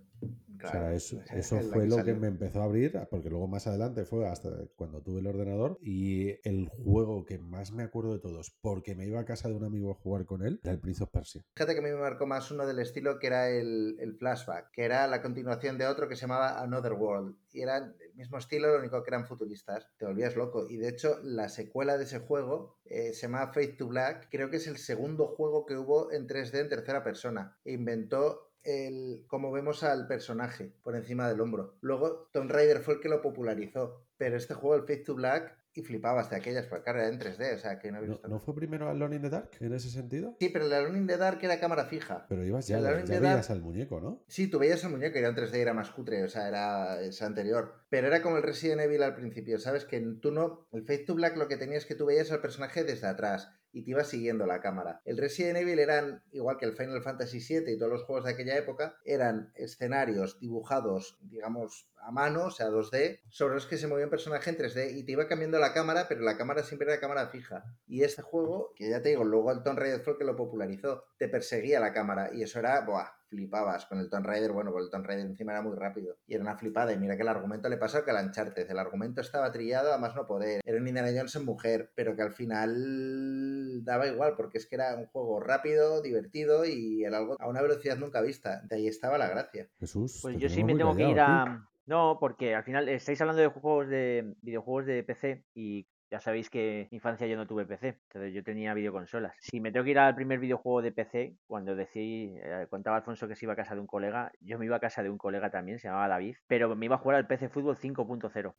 o 0.63 0.67
sea, 0.67 0.93
eso, 0.93 1.21
eso 1.33 1.59
fue 1.61 1.87
lo 1.87 2.03
que 2.03 2.13
me 2.13 2.27
empezó 2.27 2.61
a 2.61 2.65
abrir, 2.65 2.99
porque 3.09 3.29
luego 3.29 3.47
más 3.47 3.67
adelante 3.67 4.05
fue 4.05 4.27
hasta 4.27 4.49
cuando 4.75 5.01
tuve 5.01 5.19
el 5.19 5.27
ordenador 5.27 5.77
y 5.81 6.39
el 6.47 6.69
juego 6.69 7.25
que 7.25 7.37
más 7.37 7.71
me 7.71 7.83
acuerdo 7.83 8.13
de 8.13 8.19
todos, 8.19 8.55
porque 8.61 8.95
me 8.95 9.05
iba 9.05 9.19
a 9.19 9.25
casa 9.25 9.49
de 9.49 9.55
un 9.55 9.63
amigo 9.63 9.91
a 9.91 9.95
jugar 9.95 10.25
con 10.25 10.45
él, 10.45 10.59
era 10.63 10.73
el 10.73 10.79
Prince 10.79 11.03
of 11.03 11.09
Persia. 11.09 11.43
Fíjate 11.55 11.73
que 11.73 11.79
a 11.79 11.83
mí 11.83 11.89
me 11.89 11.99
marcó 11.99 12.25
más 12.25 12.49
uno 12.51 12.65
del 12.65 12.79
estilo 12.79 13.19
que 13.19 13.27
era 13.27 13.49
el, 13.49 13.97
el 13.99 14.15
Flashback, 14.15 14.71
que 14.71 14.83
era 14.83 15.07
la 15.07 15.21
continuación 15.21 15.77
de 15.77 15.87
otro 15.87 16.07
que 16.07 16.15
se 16.15 16.21
llamaba 16.21 16.61
Another 16.61 16.93
World. 16.93 17.35
Y 17.51 17.61
era 17.61 17.77
el 17.77 18.13
mismo 18.15 18.37
estilo, 18.37 18.67
lo 18.67 18.79
único 18.79 19.01
que 19.01 19.09
eran 19.09 19.25
futuristas. 19.25 19.87
Te 19.97 20.05
volvías 20.05 20.35
loco. 20.35 20.67
Y 20.69 20.77
de 20.77 20.89
hecho, 20.89 21.19
la 21.23 21.47
secuela 21.47 21.97
de 21.97 22.03
ese 22.03 22.19
juego 22.19 22.79
eh, 22.83 23.13
se 23.13 23.27
llama 23.27 23.51
Faith 23.53 23.77
to 23.77 23.87
Black. 23.87 24.27
Creo 24.29 24.49
que 24.49 24.57
es 24.57 24.67
el 24.67 24.77
segundo 24.77 25.27
juego 25.27 25.65
que 25.65 25.77
hubo 25.77 26.11
en 26.11 26.27
3D 26.27 26.59
en 26.59 26.69
tercera 26.69 27.03
persona. 27.03 27.57
E 27.63 27.71
inventó 27.71 28.51
el, 28.65 29.23
como 29.27 29.51
vemos 29.51 29.83
al 29.83 30.07
personaje 30.07 30.73
por 30.83 30.95
encima 30.95 31.29
del 31.29 31.41
hombro. 31.41 31.77
Luego 31.81 32.29
Tomb 32.33 32.51
Raider 32.51 32.79
fue 32.79 32.95
el 32.95 32.99
que 32.99 33.09
lo 33.09 33.21
popularizó, 33.21 34.05
pero 34.17 34.35
este 34.35 34.53
juego, 34.53 34.75
el 34.75 34.81
Face 34.81 35.03
to 35.05 35.15
Black, 35.15 35.55
y 35.77 35.81
flipabas 35.81 36.29
de 36.29 36.37
aquellas, 36.37 36.67
porque 36.67 36.89
era 36.89 37.07
en 37.09 37.19
3D, 37.19 37.55
o 37.55 37.57
sea, 37.57 37.77
que 37.79 37.91
no 37.91 37.99
he 37.99 38.07
visto. 38.07 38.25
¿No, 38.29 38.39
fue 38.39 38.55
primero 38.55 38.89
Alone 38.89 39.17
in 39.17 39.21
the 39.23 39.29
Dark 39.29 39.51
en 39.59 39.73
ese 39.73 39.89
sentido? 39.89 40.37
Sí, 40.39 40.47
pero 40.47 40.65
el 40.65 40.73
Alone 40.73 40.97
in 40.99 41.05
the 41.07 41.17
Dark 41.17 41.39
era 41.43 41.59
cámara 41.59 41.83
fija. 41.85 42.25
Pero 42.29 42.45
ibas 42.45 42.65
ya, 42.67 42.79
ya 42.79 43.19
veías 43.19 43.49
al 43.49 43.61
muñeco, 43.61 43.99
¿no? 43.99 44.23
Sí, 44.27 44.47
tú 44.47 44.57
veías 44.57 44.85
al 44.85 44.91
muñeco, 44.91 45.17
era 45.17 45.27
en 45.27 45.35
3D, 45.35 45.55
era 45.55 45.73
más 45.73 45.91
cutre, 45.91 46.23
o 46.23 46.29
sea, 46.29 46.47
era 46.47 47.01
ese 47.01 47.25
anterior. 47.25 47.73
Pero 47.89 48.07
era 48.07 48.21
como 48.21 48.37
el 48.37 48.43
Resident 48.43 48.81
Evil 48.81 49.03
al 49.03 49.15
principio, 49.15 49.59
¿sabes? 49.59 49.83
Que 49.83 49.99
tú 49.99 50.31
no. 50.31 50.65
El 50.71 50.83
Face 50.83 51.03
to 51.03 51.13
Black 51.13 51.35
lo 51.35 51.49
que 51.49 51.57
tenías 51.57 51.83
es 51.83 51.85
que 51.85 51.95
tú 51.95 52.05
veías 52.05 52.31
al 52.31 52.39
personaje 52.39 52.85
desde 52.85 53.07
atrás 53.07 53.51
y 53.75 53.83
te 53.83 53.91
iba 53.91 54.05
siguiendo 54.05 54.45
la 54.45 54.61
cámara. 54.61 55.01
El 55.03 55.17
Resident 55.17 55.57
Evil 55.57 55.79
eran, 55.79 56.23
igual 56.31 56.55
que 56.57 56.63
el 56.65 56.77
Final 56.77 57.03
Fantasy 57.03 57.39
VII 57.39 57.73
y 57.73 57.77
todos 57.77 57.91
los 57.91 58.03
juegos 58.03 58.23
de 58.23 58.31
aquella 58.31 58.57
época, 58.57 58.97
eran 59.03 59.51
escenarios 59.53 60.39
dibujados, 60.39 61.17
digamos, 61.19 61.89
a 61.97 62.09
mano, 62.09 62.45
o 62.45 62.51
sea, 62.51 62.69
2D, 62.69 63.19
sobre 63.27 63.55
los 63.55 63.65
que 63.65 63.77
se 63.77 63.87
movía 63.87 64.05
un 64.05 64.11
personaje 64.11 64.49
en 64.49 64.57
3D 64.57 64.95
y 64.95 65.03
te 65.03 65.11
iba 65.11 65.27
cambiando 65.27 65.59
la 65.59 65.73
cámara, 65.73 66.05
pero 66.07 66.21
la 66.21 66.37
cámara 66.37 66.63
siempre 66.63 66.87
era 66.87 67.01
cámara 67.01 67.27
fija. 67.27 67.65
Y 67.85 68.03
este 68.03 68.21
juego, 68.21 68.71
que 68.77 68.89
ya 68.89 69.01
te 69.01 69.09
digo, 69.09 69.25
luego 69.25 69.51
el 69.51 69.61
Tomb 69.61 69.79
Raider 69.79 69.99
fue 69.99 70.17
que 70.17 70.23
lo 70.23 70.37
popularizó, 70.37 71.03
te 71.17 71.27
perseguía 71.27 71.81
la 71.81 71.91
cámara 71.91 72.29
y 72.33 72.43
eso 72.43 72.59
era, 72.59 72.79
buah, 72.79 73.09
flipabas. 73.29 73.85
Con 73.85 73.99
el 73.99 74.09
Tomb 74.09 74.25
Raider, 74.25 74.51
bueno, 74.51 74.71
con 74.71 74.83
el 74.83 74.89
Tomb 74.89 75.05
Raider 75.05 75.25
encima 75.25 75.51
era 75.51 75.61
muy 75.61 75.75
rápido. 75.75 76.17
Y 76.27 76.35
era 76.35 76.43
una 76.43 76.57
flipada. 76.57 76.93
Y 76.93 76.97
mira 76.97 77.15
que 77.15 77.23
el 77.23 77.27
argumento 77.27 77.69
le 77.69 77.77
pasó 77.77 78.03
que 78.03 78.11
al 78.11 78.25
Uncharted. 78.25 78.69
El 78.69 78.79
argumento 78.79 79.21
estaba 79.21 79.51
trillado 79.51 79.93
a 79.93 79.97
más 79.97 80.15
no 80.15 80.27
poder. 80.27 80.61
Era 80.65 80.79
un 80.79 80.87
Indiana 80.87 81.09
Jones 81.15 81.35
en 81.35 81.45
mujer, 81.45 81.91
pero 81.95 82.15
que 82.15 82.21
al 82.21 82.33
final 82.33 83.83
daba 83.83 84.07
igual, 84.07 84.35
porque 84.35 84.57
es 84.57 84.67
que 84.67 84.75
era 84.75 84.95
un 84.95 85.07
juego 85.07 85.39
rápido, 85.39 86.01
divertido 86.01 86.65
y 86.65 87.03
era 87.03 87.17
algo 87.17 87.35
a 87.39 87.47
una 87.47 87.61
velocidad 87.61 87.97
nunca 87.97 88.21
vista. 88.21 88.61
De 88.63 88.77
ahí 88.77 88.87
estaba 88.87 89.17
la 89.17 89.29
gracia. 89.29 89.67
Jesús. 89.79 90.19
Pues 90.21 90.37
yo 90.37 90.49
sí 90.49 90.63
me 90.63 90.75
tengo 90.75 90.95
que 90.95 91.09
ir 91.09 91.19
a. 91.19 91.67
No, 91.85 92.17
porque 92.19 92.55
al 92.55 92.63
final 92.63 92.89
estáis 92.89 93.21
hablando 93.21 93.43
de 93.43 93.47
juegos 93.47 93.87
de 93.87 94.33
videojuegos 94.41 94.87
de 94.87 95.03
PC 95.03 95.45
y 95.53 95.87
ya 96.15 96.21
sabéis 96.21 96.49
que 96.49 96.83
en 96.83 96.87
infancia 96.91 97.27
yo 97.27 97.35
no 97.35 97.45
tuve 97.45 97.65
PC, 97.65 97.99
entonces 98.07 98.33
yo 98.33 98.41
tenía 98.41 98.73
videoconsolas. 98.73 99.35
Si 99.39 99.59
me 99.59 99.73
tengo 99.73 99.83
que 99.83 99.91
ir 99.91 99.99
al 99.99 100.15
primer 100.15 100.39
videojuego 100.39 100.81
de 100.81 100.93
PC, 100.93 101.35
cuando 101.45 101.75
decí, 101.75 102.33
eh, 102.37 102.67
contaba 102.69 102.95
Alfonso 102.95 103.27
que 103.27 103.35
se 103.35 103.45
iba 103.45 103.51
a 103.51 103.57
casa 103.57 103.75
de 103.75 103.81
un 103.81 103.87
colega, 103.87 104.31
yo 104.39 104.57
me 104.57 104.63
iba 104.63 104.77
a 104.77 104.79
casa 104.79 105.03
de 105.03 105.09
un 105.09 105.17
colega 105.17 105.51
también, 105.51 105.77
se 105.77 105.89
llamaba 105.89 106.07
David, 106.07 106.37
pero 106.47 106.73
me 106.73 106.85
iba 106.85 106.95
a 106.95 106.99
jugar 106.99 107.17
al 107.17 107.27
PC 107.27 107.49
Fútbol 107.49 107.75
5.0. 107.75 108.53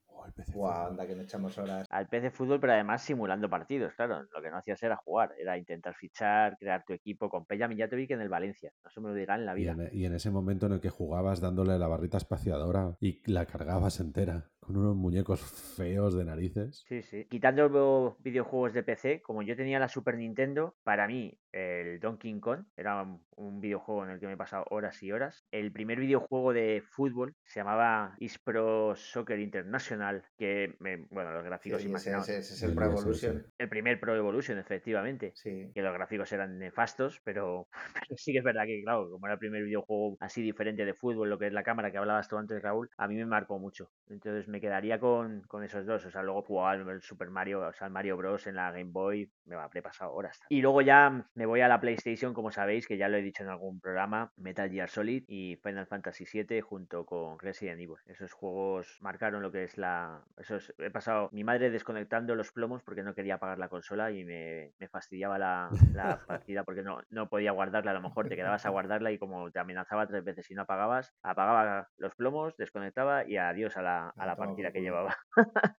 Oh, 0.55 0.69
anda 0.69 1.07
que 1.07 1.15
no 1.15 1.23
echamos 1.23 1.57
horas. 1.57 1.87
Al 1.89 2.09
PC 2.09 2.31
Fútbol, 2.31 2.61
pero 2.61 2.75
además 2.75 3.03
simulando 3.03 3.49
partidos, 3.49 3.95
claro. 3.95 4.25
Lo 4.35 4.43
que 4.43 4.51
no 4.51 4.59
hacías 4.59 4.83
era 4.83 4.97
jugar, 4.97 5.33
era 5.39 5.57
intentar 5.57 5.95
fichar, 5.95 6.59
crear 6.59 6.85
tu 6.85 6.93
equipo 6.93 7.31
con 7.31 7.47
Peña 7.47 7.69
Mijatovic 7.69 8.11
en 8.11 8.21
el 8.21 8.29
Valencia. 8.29 8.71
No 8.85 8.91
se 8.91 9.01
me 9.01 9.09
lo 9.09 9.15
dirá 9.15 9.37
en 9.37 9.47
la 9.47 9.55
vida. 9.55 9.75
Y 9.93 10.05
en, 10.05 10.13
ese 10.13 10.31
momento 10.31 10.67
en 10.67 10.73
el 10.73 10.81
que 10.81 10.91
jugabas 10.91 11.41
dándole 11.41 11.79
la 11.79 11.89
barrita 11.89 12.19
espaciadora 12.19 12.97
y 13.01 13.23
la 13.31 13.47
cargabas 13.47 14.01
entera 14.01 14.51
con 14.67 14.77
unos 14.77 14.97
muñecos 14.97 15.41
feos 15.41 16.17
de 16.17 16.25
narices. 16.25 16.85
Sí, 16.89 17.03
sí. 17.03 17.25
Quitando 17.31 17.69
los 17.69 18.21
videojuegos 18.23 18.73
de 18.75 18.83
PC, 18.83 19.23
como 19.23 19.43
yo 19.43 19.55
tenía 19.57 19.79
la 19.79 19.89
Super 19.89 20.17
Nintendo, 20.17 20.75
para 20.83 21.07
mí 21.07 21.39
el 21.53 22.01
Donkey 22.01 22.39
Kong 22.41 22.64
era 22.77 23.03
un- 23.03 23.25
videojuego 23.61 24.05
en 24.05 24.11
el 24.11 24.21
que 24.21 24.27
me 24.27 24.33
he 24.33 24.37
pasado 24.37 24.64
horas 24.71 25.03
y 25.03 25.12
horas. 25.12 25.45
El 25.51 25.71
primer 25.73 25.99
videojuego 26.01 26.53
de 26.55 26.83
fútbol 26.87 27.35
se 27.45 27.61
llamaba 27.61 28.14
East 28.19 28.39
Pro 28.45 28.95
Soccer 28.97 29.39
International, 29.39 30.23
que, 30.39 30.75
me- 30.81 31.07
bueno, 31.11 31.33
los 31.33 31.43
Sí, 31.43 31.47
gráficos 31.49 31.81
ese, 31.81 31.89
imaginaos. 31.89 32.29
ese- 32.29 32.39
ese 32.41 32.55
es 32.55 32.62
el 32.62 32.75
Pro. 32.75 32.87
Evolution. 32.87 33.47
El 33.59 33.69
primer 33.69 34.01
Pro 34.01 34.14
Evolution, 34.17 34.59
efectivamente. 34.59 35.33
Sí. 35.35 35.71
Que 35.75 35.83
los 35.83 35.93
gráficos 35.93 36.33
eran 36.33 36.59
nefastos, 36.59 37.21
pero, 37.25 37.69
pero 38.09 38.17
sí 38.17 38.33
que 38.33 38.39
es 38.39 38.45
verdad 38.45 38.64
que, 38.67 38.83
claro, 38.83 39.11
como 39.11 39.27
era 39.27 39.35
el 39.35 39.39
primer 39.39 39.62
videojuego 39.64 40.17
así 40.21 40.43
diferente 40.43 40.85
de 40.85 40.95
fútbol, 40.95 41.29
lo 41.31 41.39
que 41.39 41.47
es 41.49 41.53
la 41.53 41.62
cámara 41.62 41.91
que 41.93 41.99
hablabas 41.99 42.29
tú 42.29 42.37
antes, 42.39 42.62
Raúl, 42.62 42.91
a 42.97 43.07
mí 43.09 43.17
me 43.17 43.27
marcó 43.27 43.59
mucho. 43.59 43.91
Entonces 44.09 44.49
me 44.49 44.56
quedaría 44.61 44.99
con, 44.99 45.43
con 45.43 45.63
esos 45.63 45.87
dos. 45.87 46.05
O 46.05 46.11
sea, 46.11 46.23
luego 46.23 46.43
jugaba 46.43 46.75
el 46.75 47.03
Super 47.03 47.31
Mario, 47.31 47.61
o 47.61 47.73
sea, 47.73 47.87
el 47.87 47.93
Mario 47.93 48.17
Bros. 48.17 48.47
en 48.47 48.57
la 48.57 48.71
Game 48.71 48.91
Boy, 48.91 49.31
me 49.45 49.57
habré 49.57 49.83
pasado 49.83 50.13
horas. 50.13 50.41
Y 50.49 50.61
luego 50.61 50.83
ya 50.83 51.29
me 51.35 51.47
voy 51.47 51.61
a 51.61 51.69
la 51.69 51.81
PlayStation, 51.81 52.35
como 52.35 52.51
sabéis, 52.51 52.87
que 52.87 52.97
ya 52.97 53.09
lo 53.09 53.17
he 53.17 53.23
dicho 53.23 53.43
en 53.43 53.51
algún 53.51 53.81
programa, 53.81 54.33
Metal 54.37 54.71
Gear 54.71 54.89
Solid 54.89 55.25
y 55.29 55.57
Final 55.63 55.87
Fantasy 55.87 56.25
VII 56.33 56.61
junto 56.61 57.05
con 57.05 57.39
Resident 57.39 57.81
Evil. 57.81 57.97
Esos 58.07 58.33
juegos 58.33 58.99
marcaron 59.01 59.43
lo 59.43 59.53
que 59.53 59.65
es 59.65 59.79
la... 59.79 60.23
Esos, 60.37 60.75
he 60.79 60.91
pasado 60.91 61.29
mi 61.33 61.45
madre 61.45 61.71
desconectando 61.71 62.35
los 62.35 62.53
plomos 62.53 62.83
porque 62.83 63.03
no 63.03 63.15
quería 63.15 63.35
apagar 63.35 63.59
la 63.59 63.69
consola 63.69 64.11
y 64.11 64.25
me, 64.25 64.73
me 64.79 64.89
fastidiaba 64.89 65.39
la, 65.39 65.69
la 65.93 66.21
partida 66.27 66.65
porque 66.65 66.83
no, 66.83 67.01
no 67.11 67.29
podía 67.29 67.53
guardarla. 67.53 67.93
A 67.93 67.95
lo 67.95 68.03
mejor 68.03 68.29
te 68.29 68.37
quedabas 68.37 68.67
a 68.67 68.71
guardarla 68.71 69.13
y 69.13 69.19
como 69.19 69.51
te 69.51 69.59
amenazaba 69.59 70.07
tres 70.07 70.25
veces 70.25 70.47
si 70.47 70.55
no 70.55 70.63
apagabas, 70.63 71.15
apagaba 71.23 71.89
los 71.97 72.15
plomos, 72.15 72.57
desconectaba 72.57 73.27
y 73.27 73.37
adiós 73.37 73.77
a 73.77 73.83
la, 73.83 74.09
a 74.17 74.27
la 74.27 74.37
partida 74.47 74.73
que 74.73 74.81
llevaba. 74.83 75.17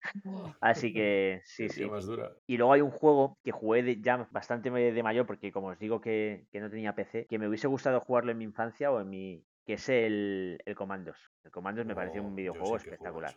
Así 0.62 0.94
que 0.94 1.42
sí, 1.46 1.70
sí. 1.70 1.86
más 1.86 2.06
dura. 2.06 2.32
Y 2.48 2.58
luego 2.58 2.74
hay 2.74 2.82
un 2.82 2.92
juego 2.92 3.38
que 3.44 3.52
jugué 3.52 3.84
de- 3.84 4.02
ya 4.02 4.28
bastante 4.32 4.70
de 4.70 5.04
mayor, 5.04 5.26
porque 5.26 5.52
como 5.52 5.68
os 5.68 5.80
digo 5.80 6.00
que, 6.02 6.48
que 6.52 6.60
no 6.60 6.70
tenía 6.70 6.96
PC, 6.96 7.26
que 7.28 7.38
me 7.40 7.48
hubiese 7.48 7.68
gustado 7.68 8.00
jugarlo 8.00 8.32
en 8.32 8.38
mi 8.38 8.44
infancia 8.46 8.92
o 8.92 9.02
en 9.02 9.10
mi. 9.10 9.44
que 9.66 9.74
es 9.74 9.90
el, 9.90 10.62
el 10.66 10.76
Comandos. 10.76 11.18
El 11.44 11.52
Comandos 11.52 11.86
me 11.86 11.94
pareció 11.96 12.24
un 12.24 12.36
videojuego 12.36 12.78
espectacular. 12.78 13.34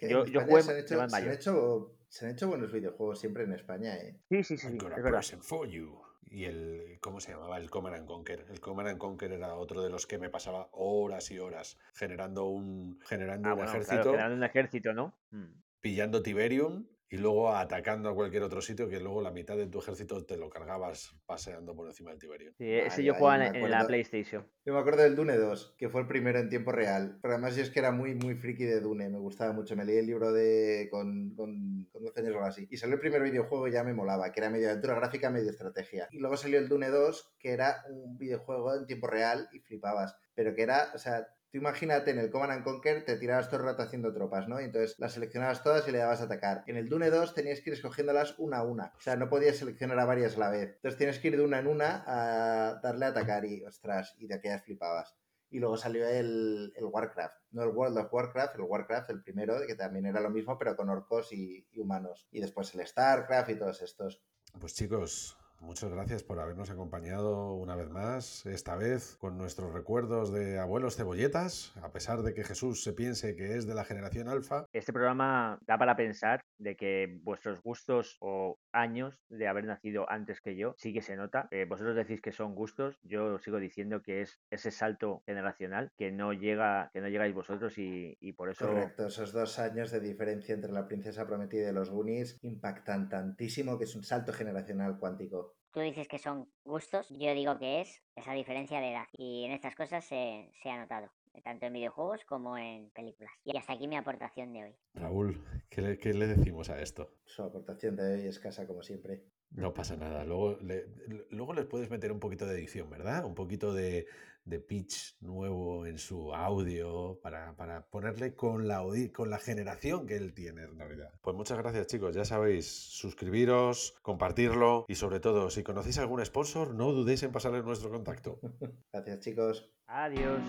Yo- 0.00 0.24
yo 0.26 0.40
jugué 0.42 0.62
se 0.62 0.72
han, 0.72 0.78
hecho, 0.78 1.08
se, 1.08 1.16
han 1.16 1.32
hecho, 1.32 1.94
se 2.08 2.26
han 2.26 2.32
hecho 2.32 2.48
buenos 2.48 2.72
videojuegos 2.72 3.18
siempre 3.20 3.44
en 3.44 3.52
España, 3.52 3.96
¿eh? 3.96 4.16
Sí, 4.28 4.42
sí, 4.42 4.56
sí, 4.56 4.70
sí, 4.70 4.78
es 4.96 5.02
verdad. 5.02 5.22
for 5.42 5.68
you. 5.68 6.00
Y 6.30 6.44
el, 6.44 6.98
¿cómo 7.00 7.20
se 7.20 7.32
llamaba? 7.32 7.56
El 7.58 7.70
Command 7.70 7.96
and 7.96 8.06
Conquer. 8.06 8.46
El 8.50 8.60
Command 8.60 8.88
and 8.88 8.98
Conquer 8.98 9.32
era 9.32 9.54
otro 9.54 9.82
de 9.82 9.90
los 9.90 10.06
que 10.06 10.18
me 10.18 10.28
pasaba 10.28 10.68
horas 10.72 11.30
y 11.30 11.38
horas 11.38 11.78
generando 11.94 12.44
un, 12.46 12.98
generando 13.06 13.48
Ah, 13.48 13.52
un 13.52 13.56
bueno, 13.58 13.70
ejército, 13.70 13.94
claro, 13.96 14.10
generando 14.10 14.36
un 14.36 14.44
ejército, 14.44 14.92
¿no? 14.92 15.14
Mm. 15.30 15.46
pillando 15.80 16.22
Tiberium 16.22 16.86
y 17.10 17.16
luego 17.16 17.54
atacando 17.54 18.10
a 18.10 18.14
cualquier 18.14 18.42
otro 18.42 18.60
sitio 18.60 18.88
que 18.88 19.00
luego 19.00 19.22
la 19.22 19.30
mitad 19.30 19.56
de 19.56 19.66
tu 19.66 19.78
ejército 19.78 20.24
te 20.26 20.36
lo 20.36 20.50
cargabas 20.50 21.16
paseando 21.26 21.74
por 21.74 21.86
encima 21.86 22.10
del 22.10 22.18
Tiberium. 22.18 22.54
Sí, 22.58 22.70
ese 22.70 23.00
Ahí- 23.00 23.06
yo 23.06 23.14
jugaba 23.14 23.46
en, 23.46 23.56
en 23.56 23.70
la. 23.70 23.86
PlayStation. 23.86 24.46
Yo 24.66 24.74
me 24.74 24.80
acuerdo 24.80 25.02
del 25.02 25.16
Dune 25.16 25.36
2, 25.38 25.76
que 25.78 25.88
fue 25.88 26.02
el 26.02 26.06
primero 26.06 26.38
en 26.38 26.50
tiempo 26.50 26.70
real. 26.72 27.18
Pero 27.22 27.32
además 27.34 27.56
yo 27.56 27.62
es 27.62 27.70
que 27.70 27.78
era 27.78 27.90
muy, 27.90 28.14
muy 28.14 28.34
friki 28.34 28.64
de 28.64 28.80
Dune, 28.80 29.08
me 29.08 29.18
gustaba 29.18 29.52
mucho. 29.54 29.74
Me 29.74 29.86
leí 29.86 29.96
el 29.96 30.06
libro 30.06 30.30
de 30.32 30.88
con, 30.90 31.34
con, 31.34 31.86
con 31.90 32.02
12 32.04 32.20
años 32.20 32.32
o 32.34 32.36
algo 32.36 32.48
así. 32.48 32.66
Y 32.70 32.76
salió 32.76 32.96
el 32.96 33.00
primer 33.00 33.22
videojuego 33.22 33.66
y 33.66 33.72
ya 33.72 33.82
me 33.84 33.94
molaba, 33.94 34.30
que 34.30 34.40
era 34.40 34.50
medio 34.50 34.68
aventura 34.68 34.94
gráfica, 34.96 35.30
medio 35.30 35.48
estrategia. 35.50 36.08
Y 36.10 36.18
luego 36.18 36.36
salió 36.36 36.58
el 36.58 36.68
Dune 36.68 36.90
2, 36.90 37.32
que 37.38 37.52
era 37.52 37.82
un 37.88 38.18
videojuego 38.18 38.74
en 38.74 38.86
tiempo 38.86 39.06
real 39.06 39.48
y 39.52 39.60
flipabas. 39.60 40.14
Pero 40.34 40.54
que 40.54 40.62
era, 40.62 40.90
o 40.94 40.98
sea, 40.98 41.26
tú 41.50 41.58
imagínate 41.58 42.10
en 42.10 42.18
el 42.18 42.30
Command 42.30 42.52
and 42.52 42.64
Conquer 42.64 43.04
te 43.04 43.16
tirabas 43.16 43.48
todo 43.48 43.60
el 43.60 43.66
rato 43.66 43.82
haciendo 43.82 44.12
tropas, 44.12 44.48
¿no? 44.48 44.60
Y 44.60 44.64
entonces 44.64 44.96
las 44.98 45.12
seleccionabas 45.12 45.62
todas 45.62 45.86
y 45.88 45.92
le 45.92 45.98
dabas 45.98 46.20
a 46.20 46.24
atacar. 46.24 46.64
En 46.66 46.76
el 46.76 46.88
Dune 46.88 47.10
2 47.10 47.34
tenías 47.34 47.60
que 47.60 47.70
ir 47.70 47.74
escogiéndolas 47.74 48.34
una 48.38 48.58
a 48.58 48.64
una. 48.64 48.92
O 48.96 49.00
sea, 49.00 49.16
no 49.16 49.28
podías 49.28 49.56
seleccionar 49.56 49.98
a 49.98 50.04
varias 50.04 50.36
a 50.36 50.40
la 50.40 50.50
vez. 50.50 50.74
Entonces 50.76 50.98
tienes 50.98 51.18
que 51.18 51.28
ir 51.28 51.36
de 51.36 51.44
una 51.44 51.58
en 51.58 51.66
una 51.66 52.04
a 52.06 52.80
darle 52.82 53.06
a 53.06 53.08
atacar 53.08 53.44
y, 53.44 53.64
ostras, 53.64 54.14
y 54.18 54.26
de 54.26 54.34
aquellas 54.34 54.64
flipabas. 54.64 55.14
Y 55.50 55.60
luego 55.60 55.78
salió 55.78 56.06
el, 56.06 56.74
el 56.76 56.84
Warcraft, 56.84 57.36
no 57.52 57.62
el 57.62 57.70
World 57.70 57.96
of 57.96 58.12
Warcraft, 58.12 58.56
el 58.56 58.62
Warcraft, 58.62 59.10
el 59.10 59.22
primero, 59.22 59.56
que 59.66 59.74
también 59.74 60.04
era 60.04 60.20
lo 60.20 60.28
mismo, 60.28 60.58
pero 60.58 60.76
con 60.76 60.90
orcos 60.90 61.32
y, 61.32 61.66
y 61.72 61.80
humanos. 61.80 62.28
Y 62.30 62.40
después 62.40 62.74
el 62.74 62.86
Starcraft 62.86 63.48
y 63.50 63.54
todos 63.54 63.80
estos. 63.80 64.20
Pues 64.60 64.74
chicos, 64.74 65.38
muchas 65.60 65.90
gracias 65.90 66.22
por 66.22 66.40
habernos 66.40 66.70
acompañado 66.70 67.54
una 67.54 67.76
vez 67.76 67.90
más, 67.90 68.46
esta 68.46 68.76
vez 68.76 69.16
con 69.16 69.38
nuestros 69.38 69.72
recuerdos 69.72 70.32
de 70.32 70.58
abuelos 70.58 70.96
cebolletas, 70.96 71.72
a 71.82 71.92
pesar 71.92 72.22
de 72.22 72.34
que 72.34 72.44
Jesús 72.44 72.82
se 72.82 72.92
piense 72.92 73.36
que 73.36 73.56
es 73.56 73.66
de 73.66 73.74
la 73.74 73.84
generación 73.84 74.28
alfa. 74.28 74.66
Este 74.72 74.92
programa 74.92 75.58
da 75.66 75.78
para 75.78 75.96
pensar 75.96 76.40
de 76.58 76.76
que 76.76 77.18
vuestros 77.22 77.62
gustos 77.62 78.16
o 78.20 78.58
años 78.72 79.18
de 79.28 79.48
haber 79.48 79.64
nacido 79.64 80.10
antes 80.10 80.40
que 80.40 80.56
yo 80.56 80.74
sí 80.78 80.92
que 80.92 81.02
se 81.02 81.16
nota. 81.16 81.48
Eh, 81.50 81.66
vosotros 81.68 81.96
decís 81.96 82.20
que 82.20 82.32
son 82.32 82.54
gustos, 82.54 82.98
yo 83.02 83.38
sigo 83.38 83.58
diciendo 83.58 84.02
que 84.02 84.22
es 84.22 84.38
ese 84.50 84.70
salto 84.70 85.22
generacional 85.26 85.92
que 85.96 86.12
no 86.12 86.32
llega, 86.32 86.90
que 86.92 87.00
no 87.00 87.08
llegáis 87.08 87.34
vosotros 87.34 87.78
y, 87.78 88.16
y 88.20 88.32
por 88.32 88.50
eso 88.50 88.66
Correcto, 88.66 89.06
esos 89.06 89.32
dos 89.32 89.58
años 89.58 89.90
de 89.90 90.00
diferencia 90.00 90.54
entre 90.54 90.72
la 90.72 90.86
princesa 90.86 91.26
prometida 91.26 91.70
y 91.70 91.72
los 91.72 91.90
Goonies 91.90 92.38
impactan 92.42 93.08
tantísimo 93.08 93.78
que 93.78 93.84
es 93.84 93.94
un 93.94 94.02
salto 94.02 94.32
generacional 94.32 94.98
cuántico. 94.98 95.47
Tú 95.72 95.80
dices 95.80 96.08
que 96.08 96.18
son 96.18 96.48
gustos, 96.64 97.08
yo 97.10 97.34
digo 97.34 97.58
que 97.58 97.82
es 97.82 98.02
esa 98.16 98.32
diferencia 98.32 98.80
de 98.80 98.92
edad. 98.92 99.04
Y 99.12 99.44
en 99.44 99.52
estas 99.52 99.76
cosas 99.76 100.04
se, 100.04 100.50
se 100.62 100.70
ha 100.70 100.78
notado, 100.78 101.10
tanto 101.44 101.66
en 101.66 101.72
videojuegos 101.74 102.24
como 102.24 102.56
en 102.56 102.90
películas. 102.90 103.32
Y 103.44 103.56
hasta 103.56 103.74
aquí 103.74 103.86
mi 103.86 103.96
aportación 103.96 104.52
de 104.52 104.64
hoy. 104.64 104.76
Raúl, 104.94 105.44
¿qué 105.68 105.82
le, 105.82 105.98
qué 105.98 106.14
le 106.14 106.26
decimos 106.26 106.70
a 106.70 106.80
esto? 106.80 107.12
Su 107.26 107.42
aportación 107.42 107.96
de 107.96 108.14
hoy 108.14 108.26
escasa 108.26 108.66
como 108.66 108.82
siempre. 108.82 109.24
No 109.50 109.72
pasa 109.72 109.96
nada. 109.96 110.24
Luego, 110.24 110.58
le- 110.60 110.86
luego 111.30 111.54
les 111.54 111.66
puedes 111.66 111.90
meter 111.90 112.12
un 112.12 112.20
poquito 112.20 112.46
de 112.46 112.54
edición, 112.58 112.90
¿verdad? 112.90 113.24
Un 113.24 113.34
poquito 113.34 113.72
de, 113.72 114.06
de 114.48 114.60
pitch 114.60 115.16
nuevo 115.20 115.86
en 115.86 115.98
su 115.98 116.34
audio 116.34 117.18
para, 117.22 117.54
para 117.56 117.88
ponerle 117.88 118.34
con 118.34 118.66
la, 118.66 118.82
con 119.12 119.30
la 119.30 119.38
generación 119.38 120.06
que 120.06 120.16
él 120.16 120.34
tiene 120.34 120.62
en 120.62 120.78
realidad. 120.78 121.12
Pues 121.20 121.36
muchas 121.36 121.58
gracias, 121.58 121.86
chicos. 121.86 122.14
Ya 122.14 122.24
sabéis, 122.24 122.66
suscribiros, 122.66 123.94
compartirlo 124.02 124.84
y 124.88 124.94
sobre 124.94 125.20
todo, 125.20 125.50
si 125.50 125.62
conocéis 125.62 125.98
algún 125.98 126.24
sponsor, 126.24 126.74
no 126.74 126.92
dudéis 126.92 127.22
en 127.22 127.32
pasarle 127.32 127.62
nuestro 127.62 127.90
contacto. 127.90 128.40
Gracias, 128.92 129.20
chicos. 129.20 129.72
adiós. 129.86 130.42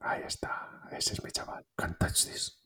Ahí 0.00 0.22
está. 0.26 0.80
Ese 0.90 1.12
es 1.14 1.22
mi 1.22 1.30
chaval. 1.30 1.64
Can't 1.76 1.98
touch 1.98 2.24
this. 2.26 2.58